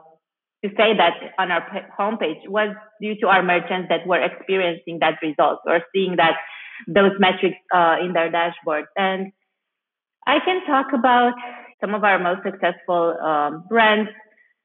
to 0.64 0.70
say 0.76 0.96
that 0.98 1.14
on 1.38 1.52
our 1.52 1.64
homepage 2.00 2.48
was 2.48 2.76
due 3.02 3.16
to 3.22 3.28
our 3.28 3.44
merchants 3.44 3.88
that 3.90 4.08
were 4.08 4.20
experiencing 4.20 5.00
that 5.00 5.20
result 5.22 5.60
or 5.68 5.82
seeing 5.94 6.16
that 6.18 6.36
those 6.88 7.12
metrics 7.20 7.58
uh, 7.74 7.96
in 8.04 8.14
their 8.14 8.32
dashboard. 8.32 8.86
And 8.96 9.32
I 10.26 10.40
can 10.44 10.66
talk 10.66 10.88
about 10.94 11.34
some 11.82 11.94
of 11.94 12.04
our 12.04 12.20
most 12.20 12.42
successful 12.44 13.16
um, 13.22 13.66
brands 13.70 14.10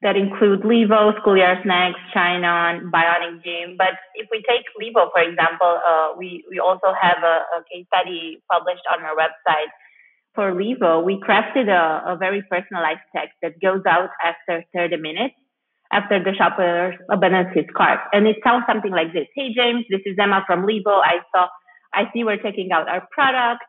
that 0.03 0.15
include 0.15 0.61
Levo, 0.61 1.15
Schoolyard 1.19 1.63
Snacks, 1.63 1.99
China, 2.13 2.79
Bionic 2.91 3.43
Gym. 3.43 3.75
But 3.77 3.95
if 4.15 4.27
we 4.29 4.43
take 4.43 4.67
Levo, 4.75 5.07
for 5.11 5.23
example, 5.23 5.79
uh, 5.79 6.09
we, 6.17 6.43
we 6.51 6.59
also 6.59 6.91
have 6.91 7.23
a, 7.23 7.35
a, 7.55 7.63
case 7.71 7.87
study 7.87 8.43
published 8.51 8.83
on 8.91 9.01
our 9.03 9.15
website. 9.15 9.71
For 10.35 10.51
Levo, 10.51 11.03
we 11.03 11.23
crafted 11.23 11.71
a, 11.71 12.13
a 12.13 12.17
very 12.17 12.43
personalized 12.51 13.07
text 13.15 13.33
that 13.41 13.59
goes 13.61 13.81
out 13.87 14.09
after 14.21 14.63
30 14.75 14.97
minutes 14.97 15.35
after 15.91 16.21
the 16.21 16.33
shopper 16.35 16.95
abandons 17.09 17.55
his 17.55 17.65
cart. 17.77 17.99
And 18.11 18.27
it 18.27 18.37
sounds 18.43 18.65
something 18.67 18.91
like 18.91 19.13
this. 19.13 19.27
Hey, 19.35 19.53
James, 19.55 19.85
this 19.89 20.01
is 20.05 20.17
Emma 20.19 20.43
from 20.45 20.65
Levo. 20.65 20.99
I 20.99 21.21
saw, 21.31 21.47
I 21.93 22.11
see 22.11 22.23
we're 22.23 22.41
checking 22.41 22.71
out 22.73 22.89
our 22.89 23.07
product. 23.11 23.63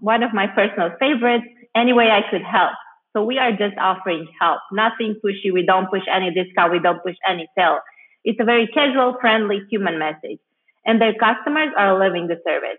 One 0.00 0.22
of 0.22 0.32
my 0.32 0.46
personal 0.48 0.90
favorites. 0.98 1.46
Any 1.76 1.92
way 1.92 2.10
I 2.10 2.22
could 2.30 2.42
help. 2.42 2.74
So 3.14 3.24
we 3.24 3.38
are 3.38 3.52
just 3.52 3.76
offering 3.80 4.26
help, 4.40 4.60
nothing 4.72 5.16
pushy. 5.24 5.52
We 5.52 5.64
don't 5.64 5.88
push 5.90 6.02
any 6.12 6.32
discount. 6.32 6.72
We 6.72 6.80
don't 6.80 7.02
push 7.02 7.16
any 7.28 7.48
sale. 7.56 7.78
It's 8.24 8.38
a 8.40 8.44
very 8.44 8.66
casual, 8.66 9.16
friendly, 9.20 9.60
human 9.70 9.98
message. 9.98 10.38
And 10.84 11.00
their 11.00 11.14
customers 11.14 11.70
are 11.76 11.98
loving 11.98 12.28
the 12.28 12.36
service. 12.46 12.78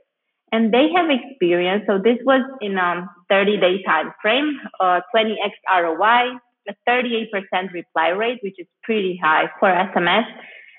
And 0.52 0.74
they 0.74 0.90
have 0.96 1.10
experience. 1.10 1.84
So 1.88 1.98
this 1.98 2.18
was 2.24 2.42
in 2.62 2.78
a 2.78 3.06
um, 3.06 3.10
30 3.30 3.60
day 3.60 3.84
time 3.84 4.14
frame, 4.22 4.60
uh, 4.80 5.02
20x 5.16 5.52
ROI, 5.70 6.38
a 6.68 6.74
38% 6.90 7.72
reply 7.72 8.10
rate, 8.10 8.40
which 8.42 8.60
is 8.60 8.68
pretty 8.84 9.20
high 9.22 9.50
for 9.60 9.70
SMS. 9.70 10.26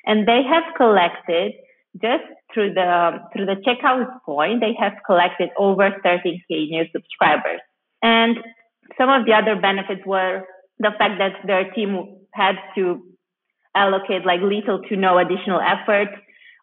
And 0.07 0.27
they 0.27 0.43
have 0.43 0.65
collected 0.77 1.53
just 2.01 2.25
through 2.55 2.75
the 2.75 3.19
through 3.33 3.47
the 3.47 3.57
checkout 3.67 4.07
point, 4.25 4.61
they 4.61 4.75
have 4.79 4.93
collected 5.07 5.51
over 5.59 5.91
13k 6.05 6.71
new 6.71 6.85
subscribers. 6.93 7.61
And 8.03 8.39
some 8.99 9.09
of 9.09 9.27
the 9.27 9.33
other 9.33 9.57
benefits 9.61 10.03
were 10.07 10.43
the 10.79 10.91
fact 10.99 11.19
that 11.19 11.47
their 11.47 11.71
team 11.73 12.17
had 12.33 12.57
to 12.75 13.03
allocate 13.75 14.25
like 14.25 14.41
little 14.41 14.81
to 14.89 14.97
no 14.97 15.19
additional 15.19 15.61
effort 15.61 16.09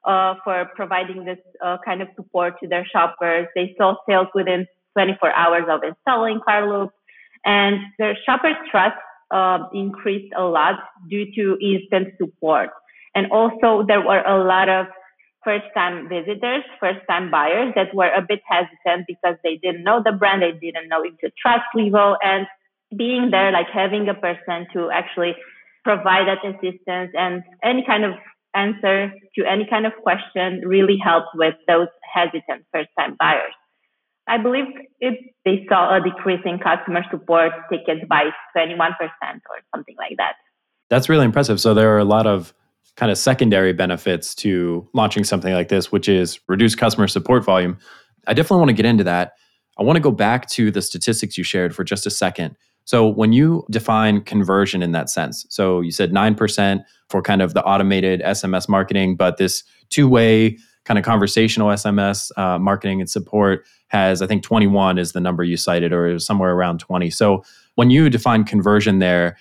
uh, 0.05 0.35
for 0.43 0.69
providing 0.75 1.25
this 1.25 1.37
uh, 1.63 1.77
kind 1.83 2.01
of 2.01 2.07
support 2.15 2.55
to 2.61 2.67
their 2.67 2.85
shoppers. 2.85 3.47
They 3.55 3.75
saw 3.77 3.95
sales 4.07 4.27
within 4.33 4.65
24 4.93 5.31
hours 5.33 5.63
of 5.69 5.81
installing 5.83 6.39
Cartloop, 6.47 6.89
and 7.45 7.77
their 7.99 8.17
shoppers' 8.25 8.55
trust 8.71 8.95
uh, 9.31 9.59
increased 9.73 10.33
a 10.37 10.43
lot 10.43 10.75
due 11.09 11.25
to 11.35 11.57
instant 11.61 12.13
support. 12.17 12.69
And 13.13 13.31
also, 13.31 13.85
there 13.87 14.01
were 14.01 14.21
a 14.21 14.43
lot 14.43 14.69
of 14.69 14.87
first 15.43 15.65
time 15.73 16.09
visitors, 16.09 16.63
first 16.79 16.99
time 17.09 17.31
buyers 17.31 17.73
that 17.75 17.93
were 17.93 18.11
a 18.11 18.21
bit 18.21 18.41
hesitant 18.47 19.05
because 19.07 19.35
they 19.43 19.57
didn't 19.57 19.83
know 19.83 20.01
the 20.03 20.11
brand, 20.11 20.41
they 20.41 20.51
didn't 20.51 20.89
know 20.89 21.03
it's 21.03 21.23
a 21.23 21.31
trust 21.41 21.67
level, 21.75 22.17
and 22.21 22.47
being 22.95 23.29
there, 23.31 23.51
like 23.51 23.67
having 23.73 24.07
a 24.09 24.13
person 24.13 24.67
to 24.73 24.89
actually 24.91 25.35
provide 25.83 26.27
that 26.27 26.43
assistance 26.43 27.11
and 27.13 27.43
any 27.63 27.83
kind 27.85 28.03
of 28.03 28.13
answer 28.55 29.13
to 29.35 29.45
any 29.45 29.67
kind 29.69 29.85
of 29.85 29.93
question 30.01 30.61
really 30.65 30.97
helped 31.01 31.29
with 31.35 31.55
those 31.67 31.87
hesitant 32.13 32.65
first 32.73 32.89
time 32.97 33.15
buyers. 33.19 33.53
I 34.27 34.37
believe 34.37 34.65
it, 34.99 35.19
they 35.45 35.65
saw 35.69 35.95
a 35.95 36.03
decrease 36.03 36.41
in 36.43 36.59
customer 36.59 37.01
support 37.09 37.51
tickets 37.71 38.01
by 38.09 38.25
21% 38.55 38.77
or 38.79 39.57
something 39.73 39.95
like 39.97 40.17
that. 40.17 40.33
That's 40.89 41.07
really 41.07 41.25
impressive. 41.25 41.61
So 41.61 41.73
there 41.73 41.95
are 41.95 41.99
a 41.99 42.05
lot 42.05 42.27
of 42.27 42.53
kind 42.97 43.11
of 43.11 43.17
secondary 43.17 43.71
benefits 43.73 44.35
to 44.35 44.87
launching 44.93 45.23
something 45.23 45.53
like 45.53 45.69
this, 45.69 45.91
which 45.91 46.09
is 46.09 46.39
reduced 46.47 46.77
customer 46.77 47.07
support 47.07 47.45
volume. 47.45 47.77
I 48.25 48.33
definitely 48.33 48.57
want 48.57 48.69
to 48.69 48.75
get 48.75 48.85
into 48.85 49.03
that. 49.05 49.33
I 49.79 49.83
want 49.83 49.95
to 49.95 50.01
go 50.01 50.11
back 50.11 50.49
to 50.49 50.71
the 50.71 50.81
statistics 50.81 51.37
you 51.37 51.43
shared 51.43 51.75
for 51.75 51.83
just 51.83 52.05
a 52.05 52.09
second. 52.09 52.57
So 52.85 53.07
when 53.07 53.33
you 53.33 53.65
define 53.69 54.21
conversion 54.21 54.81
in 54.81 54.93
that 54.93 55.09
sense, 55.09 55.45
so 55.49 55.81
you 55.81 55.91
said 55.91 56.11
9% 56.11 56.83
for 57.09 57.21
kind 57.21 57.41
of 57.41 57.53
the 57.53 57.63
automated 57.63 58.21
SMS 58.21 58.67
marketing, 58.67 59.15
but 59.15 59.37
this 59.37 59.63
two 59.89 60.09
way 60.09 60.57
kind 60.85 60.97
of 60.97 61.03
conversational 61.03 61.67
SMS 61.67 62.31
uh, 62.37 62.57
marketing 62.57 63.01
and 63.01 63.09
support 63.09 63.65
has, 63.89 64.21
I 64.21 64.27
think 64.27 64.41
21 64.41 64.97
is 64.97 65.11
the 65.11 65.19
number 65.19 65.43
you 65.43 65.57
cited, 65.57 65.93
or 65.93 66.17
somewhere 66.17 66.53
around 66.53 66.79
20. 66.79 67.09
So 67.09 67.43
when 67.75 67.89
you 67.89 68.09
define 68.09 68.45
conversion 68.45 68.99
there, 68.99 69.37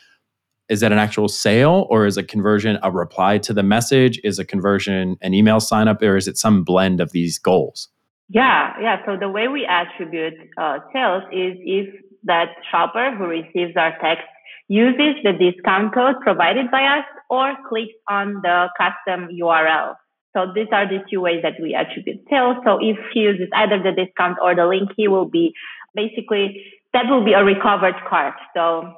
is 0.68 0.80
that 0.80 0.92
an 0.92 0.98
actual 0.98 1.28
sale 1.28 1.86
or 1.90 2.06
is 2.06 2.16
a 2.16 2.22
conversion 2.22 2.78
a 2.82 2.90
reply 2.90 3.38
to 3.38 3.52
the 3.52 3.62
message? 3.62 4.20
Is 4.24 4.38
a 4.38 4.44
conversion 4.44 5.16
an 5.20 5.34
email 5.34 5.60
sign 5.60 5.88
up 5.88 6.02
or 6.02 6.16
is 6.16 6.26
it 6.26 6.36
some 6.36 6.64
blend 6.64 7.00
of 7.00 7.12
these 7.12 7.38
goals? 7.38 7.88
Yeah, 8.28 8.72
yeah. 8.80 8.96
So 9.06 9.16
the 9.18 9.28
way 9.28 9.46
we 9.46 9.66
attribute 9.66 10.34
uh, 10.58 10.78
sales 10.92 11.22
is 11.32 11.56
if 11.60 11.94
that 12.24 12.48
shopper 12.70 13.14
who 13.16 13.26
receives 13.26 13.76
our 13.76 13.96
text 14.02 14.24
uses 14.68 15.14
the 15.22 15.32
discount 15.32 15.94
code 15.94 16.16
provided 16.20 16.70
by 16.72 16.82
us 16.82 17.04
or 17.30 17.54
clicks 17.68 17.94
on 18.08 18.40
the 18.42 18.68
custom 18.76 19.28
URL. 19.40 19.94
So 20.34 20.52
these 20.54 20.66
are 20.72 20.86
the 20.86 20.98
two 21.10 21.20
ways 21.20 21.40
that 21.42 21.54
we 21.62 21.74
attribute 21.74 22.24
sales. 22.28 22.56
So 22.64 22.78
if 22.80 22.98
he 23.14 23.20
uses 23.20 23.48
either 23.54 23.80
the 23.82 23.92
discount 23.92 24.38
or 24.42 24.54
the 24.54 24.66
link, 24.66 24.90
he 24.96 25.06
will 25.08 25.24
be 25.24 25.54
basically, 25.94 26.62
that 26.92 27.06
will 27.08 27.24
be 27.24 27.32
a 27.32 27.44
recovered 27.44 27.94
cart. 28.08 28.34
So 28.54 28.92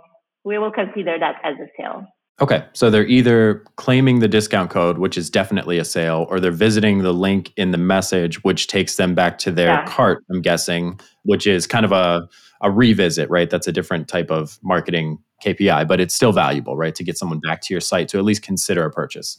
we 0.44 0.58
will 0.58 0.72
consider 0.72 1.18
that 1.18 1.36
as 1.44 1.54
a 1.56 1.66
sale. 1.76 2.06
Okay. 2.40 2.64
So 2.72 2.88
they're 2.88 3.06
either 3.06 3.64
claiming 3.76 4.20
the 4.20 4.28
discount 4.28 4.70
code, 4.70 4.98
which 4.98 5.18
is 5.18 5.28
definitely 5.28 5.78
a 5.78 5.84
sale, 5.84 6.26
or 6.30 6.38
they're 6.38 6.52
visiting 6.52 6.98
the 6.98 7.12
link 7.12 7.52
in 7.56 7.72
the 7.72 7.78
message, 7.78 8.42
which 8.44 8.68
takes 8.68 8.94
them 8.94 9.14
back 9.14 9.38
to 9.38 9.50
their 9.50 9.68
yeah. 9.68 9.86
cart, 9.86 10.24
I'm 10.30 10.40
guessing, 10.40 11.00
which 11.24 11.48
is 11.48 11.66
kind 11.66 11.84
of 11.84 11.90
a, 11.90 12.28
a 12.62 12.70
revisit, 12.70 13.28
right? 13.28 13.50
That's 13.50 13.66
a 13.66 13.72
different 13.72 14.06
type 14.06 14.30
of 14.30 14.58
marketing 14.62 15.18
KPI, 15.44 15.88
but 15.88 16.00
it's 16.00 16.14
still 16.14 16.32
valuable, 16.32 16.76
right? 16.76 16.94
To 16.94 17.02
get 17.02 17.18
someone 17.18 17.40
back 17.40 17.60
to 17.62 17.74
your 17.74 17.80
site 17.80 18.08
to 18.08 18.18
at 18.18 18.24
least 18.24 18.42
consider 18.42 18.84
a 18.84 18.90
purchase. 18.90 19.36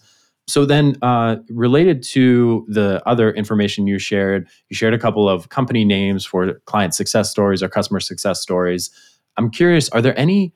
So 0.49 0.65
then, 0.65 0.97
uh, 1.01 1.37
related 1.49 2.01
to 2.03 2.65
the 2.67 3.01
other 3.05 3.31
information 3.31 3.87
you 3.87 3.99
shared, 3.99 4.47
you 4.69 4.75
shared 4.75 4.95
a 4.95 4.99
couple 4.99 5.29
of 5.29 5.49
company 5.49 5.85
names 5.85 6.25
for 6.25 6.55
client 6.65 6.95
success 6.95 7.29
stories 7.29 7.61
or 7.61 7.69
customer 7.69 7.99
success 7.99 8.41
stories. 8.41 8.89
I'm 9.37 9.51
curious, 9.51 9.89
are 9.89 10.01
there 10.01 10.17
any 10.19 10.53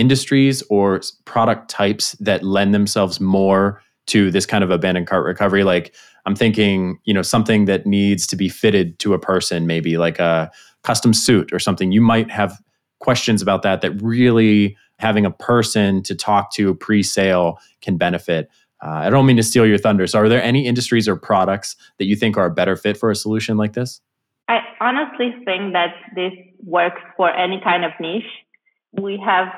industries 0.00 0.62
or 0.70 1.00
product 1.24 1.70
types 1.70 2.12
that 2.12 2.42
lend 2.42 2.74
themselves 2.74 3.20
more 3.20 3.82
to 4.06 4.30
this 4.30 4.46
kind 4.46 4.64
of 4.64 4.70
abandoned 4.70 5.06
cart 5.06 5.24
recovery? 5.24 5.62
Like, 5.62 5.94
I'm 6.26 6.34
thinking, 6.34 6.98
you 7.04 7.14
know, 7.14 7.22
something 7.22 7.66
that 7.66 7.86
needs 7.86 8.26
to 8.28 8.36
be 8.36 8.48
fitted 8.48 8.98
to 9.00 9.14
a 9.14 9.18
person, 9.18 9.66
maybe 9.66 9.96
like 9.98 10.18
a 10.18 10.50
custom 10.82 11.14
suit 11.14 11.52
or 11.52 11.58
something. 11.58 11.92
You 11.92 12.00
might 12.00 12.30
have 12.30 12.60
questions 12.98 13.40
about 13.40 13.62
that 13.62 13.80
that 13.82 13.92
really 14.02 14.76
having 14.98 15.24
a 15.24 15.30
person 15.30 16.02
to 16.02 16.14
talk 16.14 16.52
to 16.52 16.74
pre-sale 16.74 17.58
can 17.80 17.96
benefit 17.96 18.50
uh, 18.82 18.88
I 18.88 19.10
don't 19.10 19.26
mean 19.26 19.36
to 19.36 19.42
steal 19.42 19.66
your 19.66 19.78
thunder. 19.78 20.06
So, 20.06 20.18
are 20.20 20.28
there 20.28 20.42
any 20.42 20.66
industries 20.66 21.06
or 21.06 21.16
products 21.16 21.76
that 21.98 22.06
you 22.06 22.16
think 22.16 22.36
are 22.36 22.46
a 22.46 22.50
better 22.50 22.76
fit 22.76 22.96
for 22.96 23.10
a 23.10 23.14
solution 23.14 23.56
like 23.56 23.74
this? 23.74 24.00
I 24.48 24.60
honestly 24.80 25.32
think 25.44 25.74
that 25.74 25.94
this 26.14 26.32
works 26.64 27.00
for 27.16 27.30
any 27.30 27.60
kind 27.62 27.84
of 27.84 27.92
niche. 28.00 28.24
We 28.92 29.22
have 29.24 29.48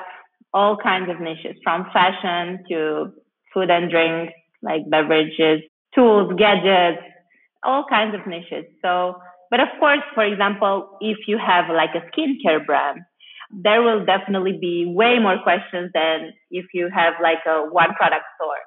all 0.52 0.76
kinds 0.76 1.10
of 1.10 1.20
niches 1.20 1.56
from 1.64 1.86
fashion 1.92 2.64
to 2.70 3.12
food 3.52 3.70
and 3.70 3.90
drinks, 3.90 4.32
like 4.62 4.82
beverages, 4.90 5.62
tools, 5.94 6.32
gadgets, 6.38 7.02
all 7.64 7.84
kinds 7.88 8.14
of 8.14 8.26
niches. 8.26 8.64
So, 8.82 9.16
but 9.50 9.60
of 9.60 9.68
course, 9.78 10.02
for 10.14 10.24
example, 10.24 10.96
if 11.00 11.18
you 11.26 11.38
have 11.38 11.66
like 11.68 11.90
a 11.94 12.04
skincare 12.10 12.64
brand, 12.64 13.00
there 13.50 13.82
will 13.82 14.04
definitely 14.04 14.58
be 14.60 14.86
way 14.88 15.18
more 15.18 15.38
questions 15.42 15.90
than 15.92 16.32
if 16.50 16.66
you 16.72 16.88
have 16.92 17.14
like 17.22 17.44
a 17.46 17.68
one 17.70 17.94
product 17.94 18.24
store 18.36 18.62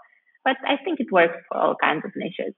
but 0.45 0.55
I 0.63 0.77
think 0.81 1.01
it 1.01 1.11
works 1.11 1.35
for 1.49 1.57
all 1.57 1.75
kinds 1.81 2.05
of 2.05 2.11
niches. 2.15 2.53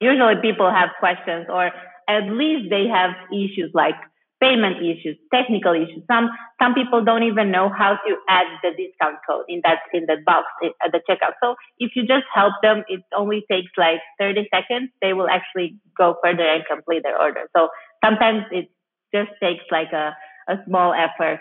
Usually 0.00 0.36
people 0.40 0.70
have 0.70 0.90
questions 1.00 1.46
or 1.50 1.70
at 2.08 2.24
least 2.30 2.70
they 2.70 2.86
have 2.86 3.10
issues 3.30 3.70
like 3.74 3.98
payment 4.42 4.82
issues, 4.82 5.16
technical 5.32 5.72
issues. 5.72 6.02
Some 6.10 6.28
some 6.60 6.74
people 6.74 7.04
don't 7.04 7.22
even 7.22 7.52
know 7.52 7.70
how 7.70 7.94
to 7.94 8.12
add 8.28 8.46
the 8.62 8.70
discount 8.70 9.18
code 9.28 9.44
in 9.48 9.60
that 9.62 9.78
in 9.94 10.06
that 10.06 10.24
box 10.26 10.46
at 10.84 10.90
the 10.90 11.00
checkout. 11.08 11.38
So 11.42 11.54
if 11.78 11.92
you 11.94 12.02
just 12.02 12.26
help 12.34 12.54
them, 12.62 12.82
it 12.88 13.00
only 13.16 13.46
takes 13.50 13.70
like 13.78 14.02
30 14.18 14.48
seconds. 14.52 14.90
They 15.00 15.12
will 15.12 15.28
actually 15.28 15.78
go 15.96 16.16
further 16.22 16.42
and 16.42 16.64
complete 16.66 17.04
their 17.04 17.20
order. 17.20 17.48
So 17.56 17.68
sometimes 18.04 18.42
it 18.50 18.68
just 19.14 19.30
takes 19.40 19.64
like 19.70 19.92
a, 19.92 20.16
a 20.48 20.56
small 20.66 20.92
effort 20.92 21.40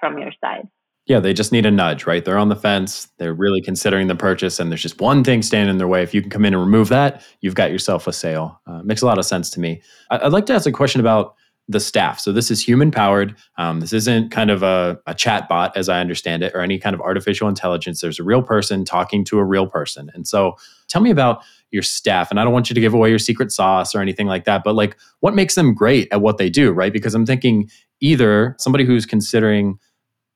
from 0.00 0.18
your 0.18 0.32
side. 0.42 0.66
Yeah, 1.06 1.20
they 1.20 1.32
just 1.32 1.52
need 1.52 1.64
a 1.64 1.70
nudge, 1.70 2.06
right? 2.06 2.22
They're 2.22 2.36
on 2.36 2.50
the 2.50 2.56
fence. 2.56 3.08
They're 3.16 3.32
really 3.32 3.62
considering 3.62 4.08
the 4.08 4.14
purchase, 4.14 4.60
and 4.60 4.70
there's 4.70 4.82
just 4.82 5.00
one 5.00 5.24
thing 5.24 5.40
standing 5.40 5.70
in 5.70 5.78
their 5.78 5.88
way. 5.88 6.02
If 6.02 6.12
you 6.12 6.20
can 6.20 6.28
come 6.28 6.44
in 6.44 6.52
and 6.52 6.62
remove 6.62 6.90
that, 6.90 7.24
you've 7.40 7.54
got 7.54 7.70
yourself 7.72 8.06
a 8.06 8.12
sale. 8.12 8.60
Uh, 8.66 8.82
makes 8.82 9.00
a 9.00 9.06
lot 9.06 9.16
of 9.18 9.24
sense 9.24 9.48
to 9.50 9.60
me. 9.60 9.80
I- 10.10 10.22
would 10.22 10.34
like 10.34 10.44
to 10.46 10.54
ask 10.54 10.66
a 10.66 10.72
question 10.72 11.00
about 11.00 11.34
the 11.68 11.80
staff. 11.80 12.18
So 12.18 12.32
this 12.32 12.50
is 12.50 12.66
human 12.66 12.90
powered. 12.90 13.36
Um, 13.58 13.80
this 13.80 13.92
isn't 13.92 14.30
kind 14.30 14.50
of 14.50 14.62
a, 14.62 14.98
a 15.06 15.14
chat 15.14 15.48
bot, 15.48 15.76
as 15.76 15.88
I 15.88 16.00
understand 16.00 16.42
it, 16.42 16.54
or 16.54 16.60
any 16.60 16.78
kind 16.78 16.94
of 16.94 17.00
artificial 17.00 17.48
intelligence. 17.48 18.00
There's 18.00 18.18
a 18.18 18.24
real 18.24 18.42
person 18.42 18.84
talking 18.84 19.24
to 19.26 19.38
a 19.38 19.44
real 19.44 19.66
person. 19.66 20.10
And 20.14 20.26
so, 20.26 20.56
tell 20.88 21.02
me 21.02 21.10
about 21.10 21.42
your 21.70 21.82
staff. 21.82 22.30
And 22.30 22.40
I 22.40 22.44
don't 22.44 22.52
want 22.52 22.70
you 22.70 22.74
to 22.74 22.80
give 22.80 22.94
away 22.94 23.10
your 23.10 23.18
secret 23.18 23.52
sauce 23.52 23.94
or 23.94 24.00
anything 24.00 24.26
like 24.26 24.44
that, 24.44 24.64
but 24.64 24.74
like, 24.74 24.96
what 25.20 25.34
makes 25.34 25.54
them 25.54 25.74
great 25.74 26.08
at 26.10 26.22
what 26.22 26.38
they 26.38 26.48
do, 26.48 26.72
right? 26.72 26.92
Because 26.92 27.14
I'm 27.14 27.26
thinking 27.26 27.68
either 28.00 28.56
somebody 28.58 28.84
who's 28.84 29.04
considering 29.04 29.78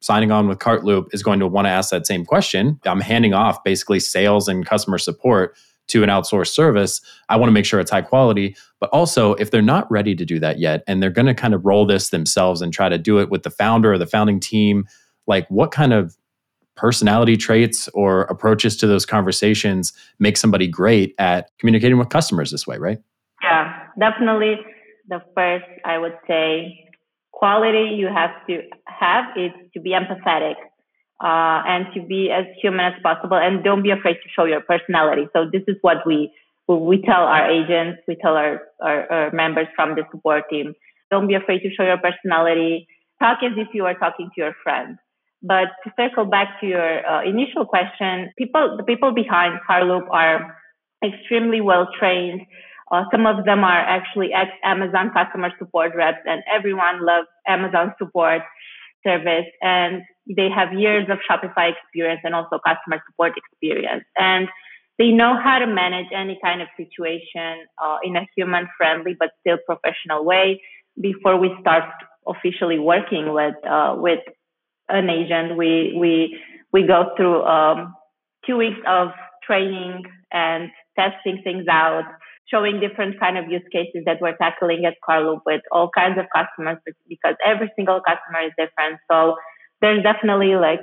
signing 0.02 0.30
on 0.30 0.48
with 0.48 0.58
Cartloop 0.58 1.06
is 1.14 1.22
going 1.22 1.38
to 1.40 1.46
want 1.46 1.66
to 1.66 1.70
ask 1.70 1.90
that 1.90 2.06
same 2.06 2.24
question. 2.24 2.78
I'm 2.84 3.00
handing 3.00 3.34
off 3.34 3.62
basically 3.64 4.00
sales 4.00 4.48
and 4.48 4.66
customer 4.66 4.98
support 4.98 5.56
to 5.92 6.02
an 6.02 6.09
outsourced 6.09 6.55
service. 6.55 7.00
I 7.28 7.37
want 7.37 7.48
to 7.48 7.52
make 7.52 7.64
sure 7.64 7.81
it's 7.81 7.90
high 7.90 8.02
quality. 8.02 8.57
But 8.81 8.90
also, 8.90 9.35
if 9.35 9.50
they're 9.50 9.62
not 9.62 9.90
ready 9.90 10.14
to 10.14 10.24
do 10.24 10.38
that 10.40 10.59
yet 10.59 10.83
and 10.87 11.02
they're 11.02 11.11
going 11.11 11.26
to 11.26 11.35
kind 11.35 11.55
of 11.55 11.64
roll 11.64 11.87
this 11.87 12.11
themselves 12.11 12.61
and 12.61 12.72
try 12.72 12.88
to 12.88 12.98
do 12.98 13.20
it 13.20 13.31
with 13.31 13.42
the 13.44 13.50
founder 13.50 13.92
or 13.92 13.98
the 13.98 14.07
founding 14.07 14.40
team, 14.40 14.87
like 15.26 15.46
what 15.48 15.70
kind 15.70 15.92
of 15.92 16.16
personality 16.74 17.37
traits 17.37 17.88
or 17.88 18.22
approaches 18.22 18.76
to 18.78 18.87
those 18.87 19.05
conversations 19.05 19.92
make 20.18 20.37
somebody 20.37 20.66
great 20.66 21.14
at 21.18 21.50
communicating 21.59 21.98
with 21.98 22.09
customers 22.09 22.50
this 22.50 22.66
way, 22.66 22.78
right? 22.78 22.98
Yeah, 23.42 23.87
definitely. 23.98 24.57
The 25.09 25.20
first, 25.35 25.66
I 25.85 25.98
would 25.98 26.16
say, 26.26 26.88
quality 27.33 27.94
you 27.96 28.07
have 28.07 28.31
to 28.46 28.62
have 28.87 29.24
is 29.37 29.50
to 29.74 29.81
be 29.81 29.90
empathetic 29.90 30.55
uh, 31.22 31.62
and 31.66 31.87
to 31.94 32.02
be 32.02 32.30
as 32.30 32.44
human 32.61 32.80
as 32.80 32.94
possible 33.02 33.37
and 33.37 33.62
don't 33.62 33.82
be 33.82 33.90
afraid 33.90 34.14
to 34.14 34.28
show 34.35 34.44
your 34.44 34.61
personality. 34.61 35.28
So 35.32 35.46
this 35.50 35.62
is 35.68 35.76
what 35.80 35.98
we 36.04 36.32
we 36.68 37.02
tell 37.02 37.24
our 37.24 37.50
agents, 37.50 38.00
we 38.08 38.16
tell 38.16 38.35
our, 38.35 38.62
our, 38.80 39.12
our 39.12 39.32
members 39.32 39.66
from 39.76 39.94
the 39.94 40.04
support 40.11 40.44
team. 40.48 40.74
Don't 41.11 41.28
be 41.28 41.35
afraid 41.35 41.61
to 41.61 41.70
show 41.70 41.85
your 41.85 41.98
personality. 41.98 42.87
Talk 43.20 43.38
as 43.42 43.52
if 43.56 43.68
you 43.74 43.85
are 43.85 43.94
talking 43.94 44.30
to 44.35 44.40
your 44.40 44.54
friend. 44.62 44.96
But 45.42 45.68
to 45.85 45.92
circle 45.98 46.24
back 46.24 46.61
to 46.61 46.66
your 46.66 47.06
uh, 47.06 47.24
initial 47.24 47.66
question, 47.66 48.32
people, 48.38 48.76
the 48.78 48.85
people 48.85 49.12
behind 49.12 49.58
Cartloop 49.68 50.08
are 50.11 50.56
extremely 51.04 51.61
well 51.61 51.88
trained. 51.98 52.42
Uh, 52.90 53.04
some 53.11 53.26
of 53.26 53.44
them 53.44 53.64
are 53.64 53.80
actually 53.80 54.32
ex 54.32 54.50
Amazon 54.62 55.11
customer 55.12 55.50
support 55.58 55.92
reps, 55.96 56.24
and 56.26 56.42
everyone 56.52 57.04
loves 57.04 57.26
Amazon 57.46 57.92
support 57.98 58.42
service. 59.04 59.46
And 59.61 60.02
they 60.26 60.48
have 60.54 60.72
years 60.72 61.06
of 61.11 61.18
Shopify 61.28 61.72
experience 61.72 62.20
and 62.24 62.35
also 62.35 62.58
customer 62.66 63.02
support 63.08 63.32
experience. 63.37 64.04
And 64.16 64.48
they 64.98 65.11
know 65.11 65.37
how 65.42 65.58
to 65.58 65.66
manage 65.66 66.06
any 66.14 66.38
kind 66.42 66.62
of 66.62 66.68
situation 66.76 67.66
uh, 67.82 67.98
in 68.04 68.16
a 68.16 68.26
human 68.37 68.68
friendly 68.76 69.16
but 69.18 69.30
still 69.40 69.58
professional 69.66 70.24
way 70.24 70.61
before 71.00 71.38
we 71.38 71.50
start 71.61 71.85
officially 72.26 72.78
working 72.78 73.32
with 73.32 73.54
uh, 73.68 73.96
with 73.98 74.20
an 74.88 75.11
agent. 75.11 75.56
We 75.56 75.96
we 75.98 76.38
we 76.72 76.87
go 76.87 77.11
through 77.16 77.42
um, 77.42 77.94
two 78.46 78.56
weeks 78.56 78.78
of 78.87 79.08
training 79.44 80.02
and 80.32 80.70
testing 80.96 81.40
things 81.42 81.66
out 81.68 82.04
showing 82.52 82.80
different 82.80 83.18
kind 83.18 83.38
of 83.38 83.50
use 83.50 83.62
cases 83.72 84.02
that 84.04 84.20
we're 84.20 84.37
tackling 84.37 84.85
at 84.85 84.94
Cartloop 85.08 85.40
with 85.46 85.62
all 85.72 85.88
kinds 85.96 86.18
of 86.18 86.26
customers 86.35 86.78
because 87.08 87.35
every 87.44 87.72
single 87.76 88.00
customer 88.00 88.46
is 88.46 88.52
different. 88.58 89.00
So 89.11 89.37
there's 89.82 90.02
definitely 90.02 90.54
like 90.54 90.80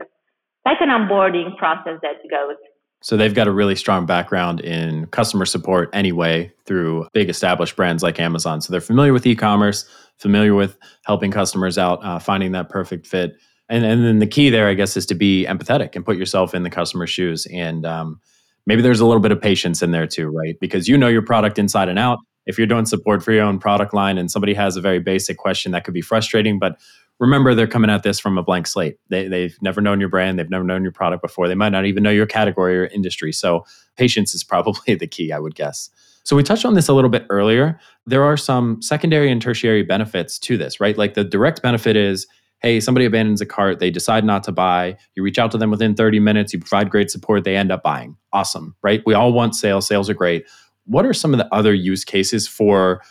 like 0.65 0.77
an 0.81 0.89
onboarding 0.89 1.57
process 1.57 1.99
that 2.03 2.17
goes. 2.29 2.57
So 3.01 3.15
they've 3.15 3.33
got 3.33 3.47
a 3.47 3.51
really 3.51 3.75
strong 3.75 4.05
background 4.05 4.59
in 4.59 5.07
customer 5.07 5.45
support 5.45 5.89
anyway 5.93 6.51
through 6.65 7.07
big 7.13 7.29
established 7.29 7.77
brands 7.77 8.03
like 8.03 8.19
Amazon. 8.19 8.59
So 8.59 8.71
they're 8.71 8.81
familiar 8.81 9.13
with 9.13 9.25
e-commerce, 9.25 9.89
familiar 10.17 10.53
with 10.53 10.77
helping 11.05 11.31
customers 11.31 11.77
out, 11.77 12.03
uh, 12.03 12.19
finding 12.19 12.51
that 12.51 12.67
perfect 12.67 13.07
fit. 13.07 13.37
And, 13.69 13.85
and 13.85 14.03
then 14.03 14.19
the 14.19 14.27
key 14.27 14.49
there, 14.49 14.67
I 14.67 14.73
guess, 14.73 14.97
is 14.97 15.05
to 15.07 15.15
be 15.15 15.45
empathetic 15.45 15.95
and 15.95 16.05
put 16.05 16.17
yourself 16.17 16.53
in 16.53 16.63
the 16.63 16.69
customer's 16.69 17.09
shoes. 17.09 17.47
And 17.53 17.85
um, 17.85 18.19
maybe 18.65 18.81
there's 18.81 18.99
a 18.99 19.05
little 19.05 19.21
bit 19.21 19.31
of 19.31 19.39
patience 19.39 19.81
in 19.81 19.91
there 19.91 20.07
too, 20.07 20.27
right? 20.27 20.57
Because 20.59 20.89
you 20.89 20.97
know 20.97 21.07
your 21.07 21.21
product 21.21 21.57
inside 21.57 21.87
and 21.87 21.99
out. 21.99 22.19
If 22.47 22.57
you're 22.57 22.67
doing 22.67 22.85
support 22.85 23.23
for 23.23 23.31
your 23.31 23.43
own 23.43 23.59
product 23.59 23.93
line 23.93 24.17
and 24.17 24.29
somebody 24.29 24.53
has 24.55 24.75
a 24.75 24.81
very 24.81 24.99
basic 24.99 25.37
question 25.37 25.71
that 25.71 25.85
could 25.85 25.93
be 25.93 26.01
frustrating, 26.01 26.59
but 26.59 26.77
remember 27.19 27.53
they're 27.53 27.67
coming 27.67 27.89
at 27.89 28.03
this 28.03 28.19
from 28.19 28.37
a 28.37 28.43
blank 28.43 28.67
slate. 28.67 28.97
They, 29.09 29.27
they've 29.27 29.57
never 29.61 29.81
known 29.81 29.99
your 29.99 30.09
brand, 30.09 30.39
they've 30.39 30.49
never 30.49 30.63
known 30.63 30.83
your 30.83 30.91
product 30.91 31.21
before. 31.21 31.47
They 31.47 31.55
might 31.55 31.69
not 31.69 31.85
even 31.85 32.03
know 32.03 32.09
your 32.09 32.25
category 32.25 32.77
or 32.77 32.85
industry. 32.87 33.31
So 33.31 33.65
patience 33.97 34.33
is 34.33 34.43
probably 34.49 34.95
the 34.95 35.07
key, 35.07 35.31
I 35.31 35.39
would 35.39 35.55
guess. 35.55 35.89
So 36.23 36.35
we 36.35 36.43
touched 36.43 36.65
on 36.65 36.75
this 36.75 36.87
a 36.87 36.93
little 36.93 37.09
bit 37.09 37.25
earlier. 37.29 37.79
There 38.05 38.23
are 38.23 38.37
some 38.37 38.81
secondary 38.81 39.31
and 39.31 39.41
tertiary 39.41 39.83
benefits 39.83 40.37
to 40.39 40.57
this, 40.57 40.79
right? 40.79 40.97
Like 40.97 41.13
the 41.13 41.23
direct 41.23 41.61
benefit 41.61 41.95
is 41.95 42.27
hey, 42.61 42.79
somebody 42.79 43.05
abandons 43.05 43.39
a 43.39 43.45
cart, 43.45 43.79
they 43.79 43.89
decide 43.89 44.25
not 44.25 44.43
to 44.43 44.51
buy, 44.51 44.97
you 45.15 45.23
reach 45.23 45.39
out 45.39 45.49
to 45.51 45.57
them 45.57 45.71
within 45.71 45.95
30 45.95 46.19
minutes, 46.19 46.51
you 46.51 46.59
provide 46.59 46.89
great 46.89 47.09
support, 47.09 47.45
they 47.45 47.55
end 47.55 47.71
up 47.71 47.81
buying. 47.83 48.17
Awesome, 48.33 48.75
right? 48.83 49.01
We 49.05 49.13
all 49.13 49.31
want 49.31 49.55
sales, 49.55 49.87
sales 49.87 50.09
are 50.09 50.13
great. 50.13 50.45
What 50.85 51.05
are 51.05 51.13
some 51.13 51.33
of 51.33 51.37
the 51.37 51.47
other 51.53 51.73
use 51.73 52.03
cases 52.03 52.47
for 52.47 53.01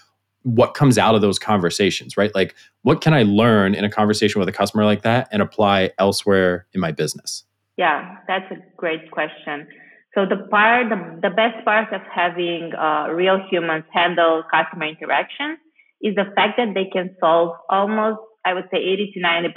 what 0.54 0.74
comes 0.74 0.98
out 0.98 1.14
of 1.14 1.20
those 1.20 1.38
conversations, 1.38 2.16
right? 2.16 2.34
Like, 2.34 2.54
what 2.82 3.00
can 3.00 3.12
I 3.12 3.22
learn 3.22 3.74
in 3.74 3.84
a 3.84 3.90
conversation 3.90 4.38
with 4.38 4.48
a 4.48 4.52
customer 4.52 4.84
like 4.84 5.02
that 5.02 5.28
and 5.30 5.42
apply 5.42 5.90
elsewhere 5.98 6.66
in 6.72 6.80
my 6.80 6.92
business? 6.92 7.44
Yeah, 7.76 8.16
that's 8.26 8.50
a 8.50 8.56
great 8.76 9.10
question. 9.10 9.68
So 10.14 10.24
the 10.24 10.48
part, 10.48 10.88
the, 10.88 11.28
the 11.28 11.34
best 11.34 11.64
part 11.64 11.92
of 11.92 12.00
having 12.12 12.72
uh, 12.74 13.08
real 13.12 13.38
humans 13.50 13.84
handle 13.92 14.42
customer 14.50 14.86
interaction 14.86 15.58
is 16.00 16.14
the 16.14 16.24
fact 16.34 16.56
that 16.56 16.74
they 16.74 16.86
can 16.92 17.14
solve 17.20 17.56
almost 17.68 18.20
I 18.44 18.54
would 18.54 18.68
say 18.72 18.78
80 18.78 19.12
to 19.12 19.20
90% 19.20 19.50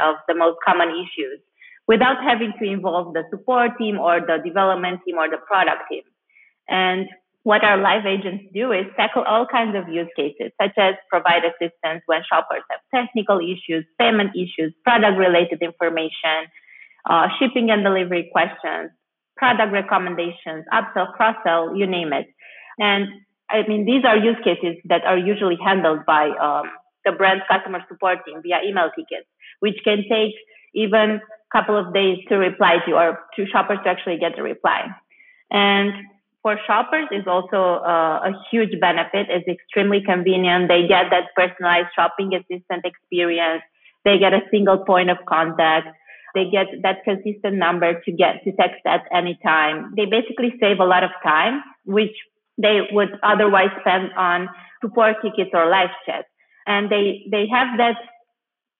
of 0.00 0.16
the 0.28 0.34
most 0.34 0.58
common 0.64 0.90
issues 0.90 1.40
without 1.88 2.22
having 2.22 2.52
to 2.60 2.64
involve 2.64 3.12
the 3.14 3.24
support 3.30 3.72
team 3.78 3.98
or 3.98 4.20
the 4.20 4.38
development 4.44 5.00
team 5.04 5.16
or 5.16 5.28
the 5.28 5.38
product 5.38 5.82
team. 5.90 6.02
And 6.68 7.08
what 7.46 7.62
our 7.62 7.78
live 7.78 8.04
agents 8.04 8.42
do 8.52 8.72
is 8.72 8.86
tackle 8.96 9.22
all 9.22 9.46
kinds 9.46 9.76
of 9.78 9.86
use 9.88 10.10
cases, 10.16 10.50
such 10.60 10.74
as 10.76 10.94
provide 11.08 11.46
assistance 11.46 12.02
when 12.06 12.20
shoppers 12.28 12.66
have 12.68 12.82
technical 12.92 13.38
issues, 13.38 13.86
payment 14.00 14.34
issues, 14.34 14.74
product 14.82 15.16
related 15.16 15.62
information, 15.62 16.50
uh, 17.08 17.28
shipping 17.38 17.70
and 17.70 17.84
delivery 17.84 18.28
questions, 18.32 18.90
product 19.36 19.72
recommendations, 19.72 20.66
upsell, 20.74 21.12
cross 21.14 21.36
sell, 21.44 21.70
you 21.76 21.86
name 21.86 22.12
it. 22.12 22.26
And 22.80 23.06
I 23.48 23.62
mean, 23.68 23.86
these 23.86 24.02
are 24.04 24.16
use 24.16 24.42
cases 24.42 24.82
that 24.86 25.04
are 25.04 25.16
usually 25.16 25.56
handled 25.64 26.00
by 26.04 26.30
um, 26.42 26.66
the 27.04 27.12
brand's 27.12 27.44
customer 27.48 27.78
support 27.88 28.26
team 28.26 28.42
via 28.42 28.66
email 28.66 28.90
tickets, 28.90 29.30
which 29.60 29.78
can 29.84 30.02
take 30.10 30.34
even 30.74 31.20
a 31.22 31.56
couple 31.56 31.78
of 31.78 31.94
days 31.94 32.18
to 32.28 32.38
reply 32.38 32.78
to 32.88 32.92
or 32.94 33.20
to 33.36 33.46
shoppers 33.46 33.78
to 33.84 33.88
actually 33.88 34.18
get 34.18 34.36
a 34.36 34.42
reply. 34.42 34.88
And 35.52 35.92
for 36.46 36.56
shoppers 36.64 37.08
is 37.10 37.26
also 37.26 37.82
uh, 37.82 38.22
a 38.22 38.32
huge 38.52 38.78
benefit. 38.80 39.26
It's 39.28 39.48
extremely 39.48 40.00
convenient. 40.00 40.68
They 40.68 40.86
get 40.86 41.10
that 41.10 41.34
personalized 41.34 41.88
shopping 41.96 42.30
assistant 42.38 42.84
experience. 42.84 43.62
They 44.04 44.16
get 44.20 44.32
a 44.32 44.42
single 44.52 44.78
point 44.78 45.10
of 45.10 45.18
contact. 45.26 45.88
They 46.36 46.44
get 46.48 46.68
that 46.84 47.02
consistent 47.02 47.56
number 47.56 48.00
to 48.00 48.12
get 48.12 48.44
to 48.44 48.52
text 48.52 48.86
at 48.86 49.02
any 49.12 49.36
time. 49.42 49.92
They 49.96 50.04
basically 50.06 50.54
save 50.60 50.78
a 50.78 50.84
lot 50.84 51.02
of 51.02 51.10
time, 51.24 51.64
which 51.84 52.14
they 52.56 52.78
would 52.92 53.18
otherwise 53.24 53.74
spend 53.80 54.12
on 54.16 54.48
support 54.80 55.16
tickets 55.24 55.50
or 55.52 55.68
live 55.68 55.90
chat 56.06 56.26
and 56.66 56.90
they 56.90 57.26
they 57.30 57.46
have 57.50 57.78
that 57.78 57.96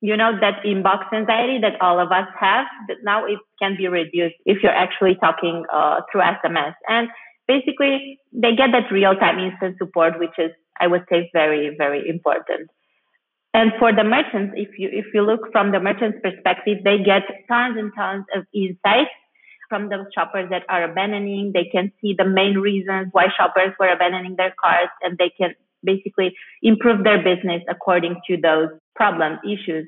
you 0.00 0.16
know 0.16 0.32
that 0.40 0.62
inbox 0.64 1.12
anxiety 1.12 1.58
that 1.60 1.80
all 1.80 1.98
of 1.98 2.12
us 2.12 2.28
have 2.38 2.66
that 2.88 2.98
now 3.02 3.24
it 3.24 3.38
can 3.60 3.76
be 3.76 3.88
reduced 3.88 4.34
if 4.44 4.62
you're 4.62 4.72
actually 4.72 5.16
talking 5.16 5.64
uh, 5.72 6.00
through 6.10 6.20
sms 6.20 6.74
and 6.88 7.08
basically 7.46 8.18
they 8.32 8.54
get 8.54 8.70
that 8.72 8.90
real 8.90 9.14
time 9.14 9.38
instant 9.38 9.76
support 9.78 10.18
which 10.18 10.38
is 10.38 10.50
i 10.80 10.86
would 10.86 11.04
say 11.10 11.30
very 11.32 11.74
very 11.76 12.08
important. 12.08 12.70
And 13.54 13.72
for 13.78 13.90
the 13.90 14.04
merchants 14.04 14.52
if 14.56 14.78
you 14.78 14.88
if 14.92 15.06
you 15.14 15.22
look 15.22 15.50
from 15.52 15.72
the 15.72 15.80
merchant's 15.80 16.18
perspective 16.22 16.78
they 16.84 16.98
get 16.98 17.22
tons 17.48 17.78
and 17.78 17.92
tons 17.96 18.24
of 18.34 18.44
insights 18.52 19.16
from 19.68 19.88
the 19.88 20.04
shoppers 20.14 20.48
that 20.50 20.64
are 20.68 20.84
abandoning. 20.84 21.52
They 21.52 21.68
can 21.70 21.92
see 22.00 22.14
the 22.16 22.24
main 22.24 22.58
reasons 22.58 23.08
why 23.12 23.26
shoppers 23.36 23.72
were 23.78 23.88
abandoning 23.88 24.36
their 24.36 24.54
carts 24.62 24.92
and 25.02 25.18
they 25.18 25.30
can 25.30 25.54
basically 25.84 26.34
improve 26.62 27.04
their 27.04 27.22
business 27.22 27.62
according 27.68 28.20
to 28.28 28.36
those 28.36 28.70
problems, 28.94 29.38
issues, 29.44 29.86